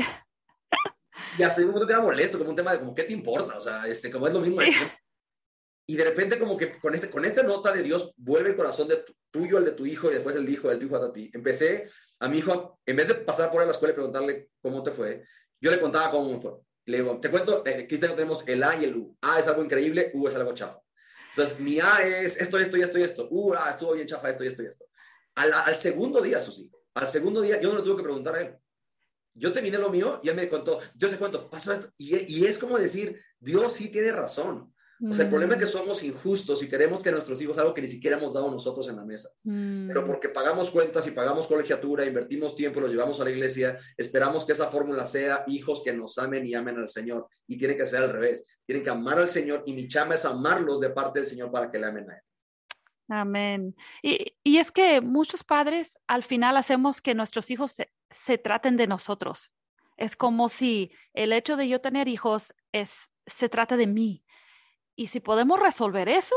y 1.39 1.43
hasta 1.43 1.61
en 1.61 1.67
un 1.67 1.71
momento 1.73 1.87
te 1.87 1.93
era 1.93 2.01
molesto, 2.01 2.37
como 2.37 2.49
un 2.49 2.55
tema 2.55 2.73
de, 2.73 2.79
como, 2.79 2.93
¿qué 2.93 3.03
te 3.03 3.13
importa? 3.13 3.55
O 3.57 3.61
sea, 3.61 3.87
este, 3.87 4.11
como 4.11 4.27
es 4.27 4.33
lo 4.33 4.41
mismo 4.41 4.59
Sí. 4.61 4.73
Y 5.87 5.95
de 5.95 6.03
repente 6.03 6.37
como 6.37 6.57
que 6.57 6.77
con, 6.79 6.93
este, 6.95 7.09
con 7.09 7.23
esta 7.23 7.43
nota 7.43 7.71
de 7.71 7.83
Dios 7.83 8.13
vuelve 8.17 8.49
el 8.49 8.55
corazón 8.57 8.87
de 8.89 8.97
tu- 8.97 9.13
tuyo 9.31 9.57
al 9.57 9.65
de 9.65 9.71
tu 9.71 9.85
hijo 9.85 10.09
y 10.09 10.15
después 10.15 10.35
el 10.35 10.49
hijo 10.49 10.67
del 10.67 10.83
hijo 10.83 10.95
a 10.97 11.13
ti. 11.13 11.29
Empecé 11.33 11.89
a 12.19 12.27
mi 12.27 12.39
hijo, 12.39 12.79
en 12.85 12.95
vez 12.95 13.07
de 13.07 13.15
pasar 13.15 13.49
por 13.51 13.61
él 13.61 13.63
a 13.63 13.65
la 13.67 13.71
escuela 13.73 13.91
y 13.91 13.95
preguntarle 13.95 14.49
cómo 14.61 14.81
te 14.83 14.91
fue, 14.91 15.23
yo 15.61 15.71
le 15.71 15.79
contaba 15.79 16.09
cómo 16.11 16.31
me 16.33 16.41
fue. 16.41 16.53
Le 16.87 16.97
digo, 16.97 17.19
te 17.19 17.29
cuento, 17.31 17.63
eh, 17.65 17.83
aquí 17.85 17.97
tenemos 17.97 18.43
el 18.47 18.61
A 18.63 18.75
y 18.77 18.83
el 18.85 18.95
U. 18.95 19.17
A 19.21 19.39
es 19.39 19.47
algo 19.47 19.63
increíble, 19.63 20.11
U 20.13 20.27
es 20.27 20.35
algo 20.35 20.53
chafa. 20.53 20.79
Entonces, 21.35 21.59
mi 21.59 21.81
A 21.81 22.01
es 22.07 22.39
esto, 22.39 22.57
esto 22.57 22.77
y 22.77 22.81
esto 22.81 22.97
y 22.97 23.03
esto. 23.03 23.27
U, 23.29 23.53
ah, 23.53 23.71
estuvo 23.71 23.93
bien 23.93 24.07
chafa, 24.07 24.29
esto 24.29 24.45
y 24.45 24.47
esto 24.47 24.63
esto. 24.63 24.85
Al, 25.35 25.75
segundo 25.75 26.21
día, 26.21 26.39
Susi, 26.39 26.71
al 26.93 27.07
segundo 27.07 27.41
día, 27.41 27.59
yo 27.59 27.71
no 27.71 27.79
le 27.79 27.83
tuve 27.83 27.97
que 27.97 28.03
preguntar 28.03 28.35
a 28.35 28.41
él. 28.41 28.57
Yo 29.33 29.51
terminé 29.51 29.77
lo 29.77 29.89
mío 29.89 30.21
y 30.23 30.29
él 30.29 30.35
me 30.35 30.47
contó, 30.47 30.79
yo 30.95 31.09
te 31.09 31.17
cuento, 31.17 31.49
pasó 31.49 31.73
esto. 31.73 31.89
Y 31.97 32.45
es 32.45 32.57
como 32.57 32.77
decir, 32.77 33.21
Dios 33.37 33.73
sí 33.73 33.89
tiene 33.89 34.13
razón. 34.13 34.73
O 35.03 35.13
sea, 35.13 35.25
el 35.25 35.29
problema 35.29 35.55
es 35.55 35.59
que 35.59 35.65
somos 35.65 36.01
injustos 36.03 36.63
y 36.63 36.69
queremos 36.69 37.03
que 37.03 37.11
nuestros 37.11 37.41
hijos 37.41 37.57
algo 37.57 37.73
que 37.73 37.81
ni 37.81 37.87
siquiera 37.87 38.17
hemos 38.17 38.33
dado 38.33 38.49
nosotros 38.49 38.87
en 38.87 38.95
la 38.95 39.03
mesa. 39.03 39.29
Mm. 39.43 39.87
Pero 39.87 40.05
porque 40.05 40.29
pagamos 40.29 40.71
cuentas 40.71 41.05
y 41.07 41.11
pagamos 41.11 41.47
colegiatura, 41.47 42.05
invertimos 42.05 42.55
tiempo, 42.55 42.79
los 42.79 42.91
llevamos 42.91 43.19
a 43.19 43.25
la 43.25 43.31
iglesia, 43.31 43.77
esperamos 43.97 44.45
que 44.45 44.53
esa 44.53 44.67
fórmula 44.67 45.05
sea 45.05 45.43
hijos 45.47 45.81
que 45.83 45.91
nos 45.91 46.17
amen 46.17 46.45
y 46.45 46.53
amen 46.53 46.77
al 46.77 46.87
Señor. 46.87 47.27
Y 47.45 47.57
tiene 47.57 47.75
que 47.75 47.85
ser 47.85 48.03
al 48.03 48.11
revés. 48.11 48.45
Tienen 48.65 48.83
que 48.83 48.89
amar 48.89 49.19
al 49.19 49.27
Señor 49.27 49.63
y 49.65 49.73
mi 49.73 49.87
chama 49.87 50.15
es 50.15 50.23
amarlos 50.23 50.79
de 50.79 50.89
parte 50.91 51.19
del 51.19 51.27
Señor 51.27 51.51
para 51.51 51.69
que 51.69 51.77
le 51.77 51.87
amen 51.87 52.09
a 52.09 52.13
Él. 52.13 52.21
Amén. 53.07 53.75
Y, 54.01 54.33
y 54.43 54.57
es 54.57 54.71
que 54.71 55.01
muchos 55.01 55.43
padres 55.43 55.99
al 56.07 56.23
final 56.23 56.57
hacemos 56.57 57.01
que 57.01 57.13
nuestros 57.13 57.51
hijos 57.51 57.71
se, 57.71 57.91
se 58.11 58.37
traten 58.37 58.77
de 58.77 58.87
nosotros. 58.87 59.51
Es 59.97 60.15
como 60.15 60.49
si 60.49 60.91
el 61.13 61.33
hecho 61.33 61.55
de 61.55 61.67
yo 61.67 61.81
tener 61.81 62.07
hijos 62.07 62.53
es, 62.71 63.09
se 63.25 63.49
trata 63.49 63.77
de 63.77 63.87
mí. 63.87 64.24
Y 64.95 65.07
si 65.07 65.19
podemos 65.19 65.59
resolver 65.59 66.09
eso, 66.09 66.35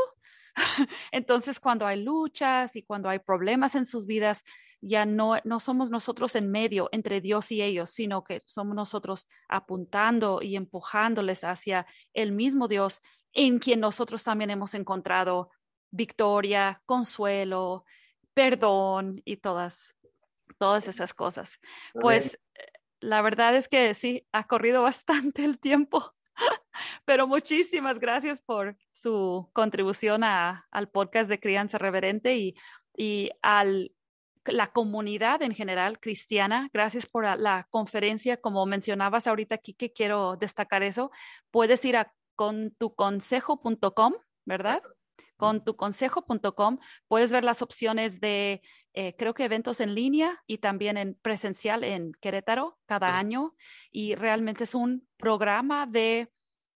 entonces 1.11 1.59
cuando 1.59 1.85
hay 1.85 2.03
luchas 2.03 2.75
y 2.75 2.83
cuando 2.83 3.09
hay 3.09 3.19
problemas 3.19 3.75
en 3.75 3.85
sus 3.85 4.05
vidas, 4.05 4.43
ya 4.81 5.05
no, 5.05 5.35
no 5.43 5.59
somos 5.59 5.89
nosotros 5.89 6.35
en 6.35 6.49
medio 6.51 6.89
entre 6.91 7.21
Dios 7.21 7.51
y 7.51 7.61
ellos, 7.61 7.89
sino 7.89 8.23
que 8.23 8.43
somos 8.45 8.75
nosotros 8.75 9.27
apuntando 9.47 10.41
y 10.41 10.55
empujándoles 10.55 11.43
hacia 11.43 11.85
el 12.13 12.31
mismo 12.31 12.67
Dios 12.67 13.01
en 13.33 13.59
quien 13.59 13.81
nosotros 13.81 14.23
también 14.23 14.49
hemos 14.49 14.73
encontrado 14.73 15.49
victoria, 15.91 16.81
consuelo, 16.85 17.85
perdón 18.33 19.21
y 19.25 19.37
todas, 19.37 19.93
todas 20.57 20.87
esas 20.87 21.13
cosas. 21.13 21.59
Pues 21.93 22.39
la 23.01 23.21
verdad 23.21 23.55
es 23.55 23.67
que 23.67 23.93
sí, 23.93 24.25
ha 24.31 24.45
corrido 24.45 24.81
bastante 24.83 25.43
el 25.43 25.59
tiempo, 25.59 26.13
pero 27.05 27.27
muchísimas 27.27 27.99
gracias 27.99 28.41
por 28.41 28.75
su 28.91 29.49
contribución 29.53 30.23
a, 30.23 30.67
al 30.71 30.89
podcast 30.89 31.29
de 31.29 31.39
Crianza 31.39 31.77
Reverente 31.77 32.37
y, 32.37 32.55
y 32.95 33.31
al 33.41 33.91
la 34.45 34.71
comunidad 34.71 35.41
en 35.41 35.53
general 35.53 35.99
cristiana. 35.99 36.69
Gracias 36.73 37.05
por 37.05 37.23
la, 37.23 37.67
conferencia. 37.69 38.37
Como 38.37 38.65
mencionabas 38.65 39.27
ahorita 39.27 39.57
que 39.57 39.91
quiero 39.93 40.37
destacar 40.37 40.83
eso, 40.83 41.11
puedes 41.51 41.83
ir 41.85 41.97
a 41.97 42.11
contuconsejo.com, 42.35 44.13
¿verdad? 44.45 44.77
Exacto 44.77 44.98
con 45.39 45.63
tuconsejo.com 45.63 46.79
puedes 47.07 47.31
ver 47.31 47.45
las 47.45 47.61
opciones 47.61 48.19
de, 48.19 48.61
eh, 48.93 49.15
creo 49.17 49.33
que 49.33 49.45
eventos 49.45 49.79
en 49.79 49.95
línea 49.95 50.43
y 50.45 50.57
también 50.57 50.97
en 50.97 51.15
presencial 51.21 51.85
en 51.85 52.11
Querétaro 52.19 52.77
cada 52.85 53.17
año. 53.17 53.55
Y 53.89 54.15
realmente 54.15 54.65
es 54.65 54.75
un 54.75 55.07
programa 55.15 55.87
de 55.87 56.29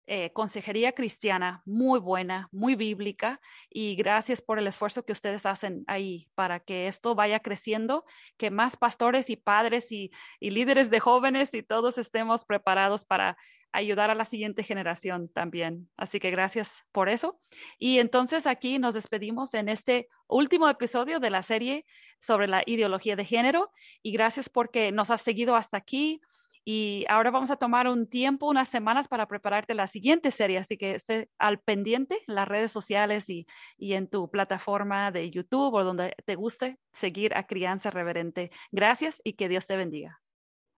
eh, 0.06 0.32
consejería 0.32 0.92
cristiana 0.92 1.62
muy 1.64 1.98
buena, 1.98 2.48
muy 2.52 2.76
bíblica. 2.76 3.40
Y 3.68 3.96
gracias 3.96 4.40
por 4.40 4.60
el 4.60 4.68
esfuerzo 4.68 5.04
que 5.04 5.12
ustedes 5.12 5.44
hacen 5.44 5.82
ahí 5.88 6.28
para 6.36 6.60
que 6.60 6.86
esto 6.86 7.16
vaya 7.16 7.40
creciendo, 7.40 8.04
que 8.36 8.52
más 8.52 8.76
pastores 8.76 9.28
y 9.28 9.34
padres 9.34 9.90
y, 9.90 10.12
y 10.38 10.50
líderes 10.50 10.88
de 10.88 11.00
jóvenes 11.00 11.52
y 11.52 11.64
todos 11.64 11.98
estemos 11.98 12.44
preparados 12.44 13.04
para 13.04 13.36
ayudar 13.72 14.10
a 14.10 14.14
la 14.14 14.24
siguiente 14.24 14.62
generación 14.62 15.28
también. 15.28 15.88
Así 15.96 16.20
que 16.20 16.30
gracias 16.30 16.70
por 16.92 17.08
eso. 17.08 17.40
Y 17.78 17.98
entonces 17.98 18.46
aquí 18.46 18.78
nos 18.78 18.94
despedimos 18.94 19.54
en 19.54 19.68
este 19.68 20.08
último 20.28 20.68
episodio 20.68 21.20
de 21.20 21.30
la 21.30 21.42
serie 21.42 21.84
sobre 22.20 22.48
la 22.48 22.62
ideología 22.66 23.16
de 23.16 23.24
género 23.24 23.70
y 24.02 24.12
gracias 24.12 24.48
porque 24.48 24.92
nos 24.92 25.10
has 25.10 25.22
seguido 25.22 25.56
hasta 25.56 25.76
aquí. 25.76 26.20
Y 26.64 27.04
ahora 27.08 27.32
vamos 27.32 27.50
a 27.50 27.56
tomar 27.56 27.88
un 27.88 28.08
tiempo, 28.08 28.46
unas 28.46 28.68
semanas 28.68 29.08
para 29.08 29.26
prepararte 29.26 29.74
la 29.74 29.88
siguiente 29.88 30.30
serie, 30.30 30.58
así 30.58 30.78
que 30.78 30.94
esté 30.94 31.28
al 31.38 31.58
pendiente 31.58 32.20
en 32.28 32.36
las 32.36 32.46
redes 32.46 32.70
sociales 32.70 33.28
y, 33.28 33.46
y 33.76 33.94
en 33.94 34.08
tu 34.08 34.30
plataforma 34.30 35.10
de 35.10 35.28
YouTube 35.30 35.74
o 35.74 35.82
donde 35.82 36.14
te 36.24 36.36
guste 36.36 36.78
seguir 36.92 37.34
a 37.36 37.46
Crianza 37.48 37.90
Reverente. 37.90 38.52
Gracias 38.70 39.20
y 39.24 39.32
que 39.32 39.48
Dios 39.48 39.66
te 39.66 39.76
bendiga. 39.76 40.21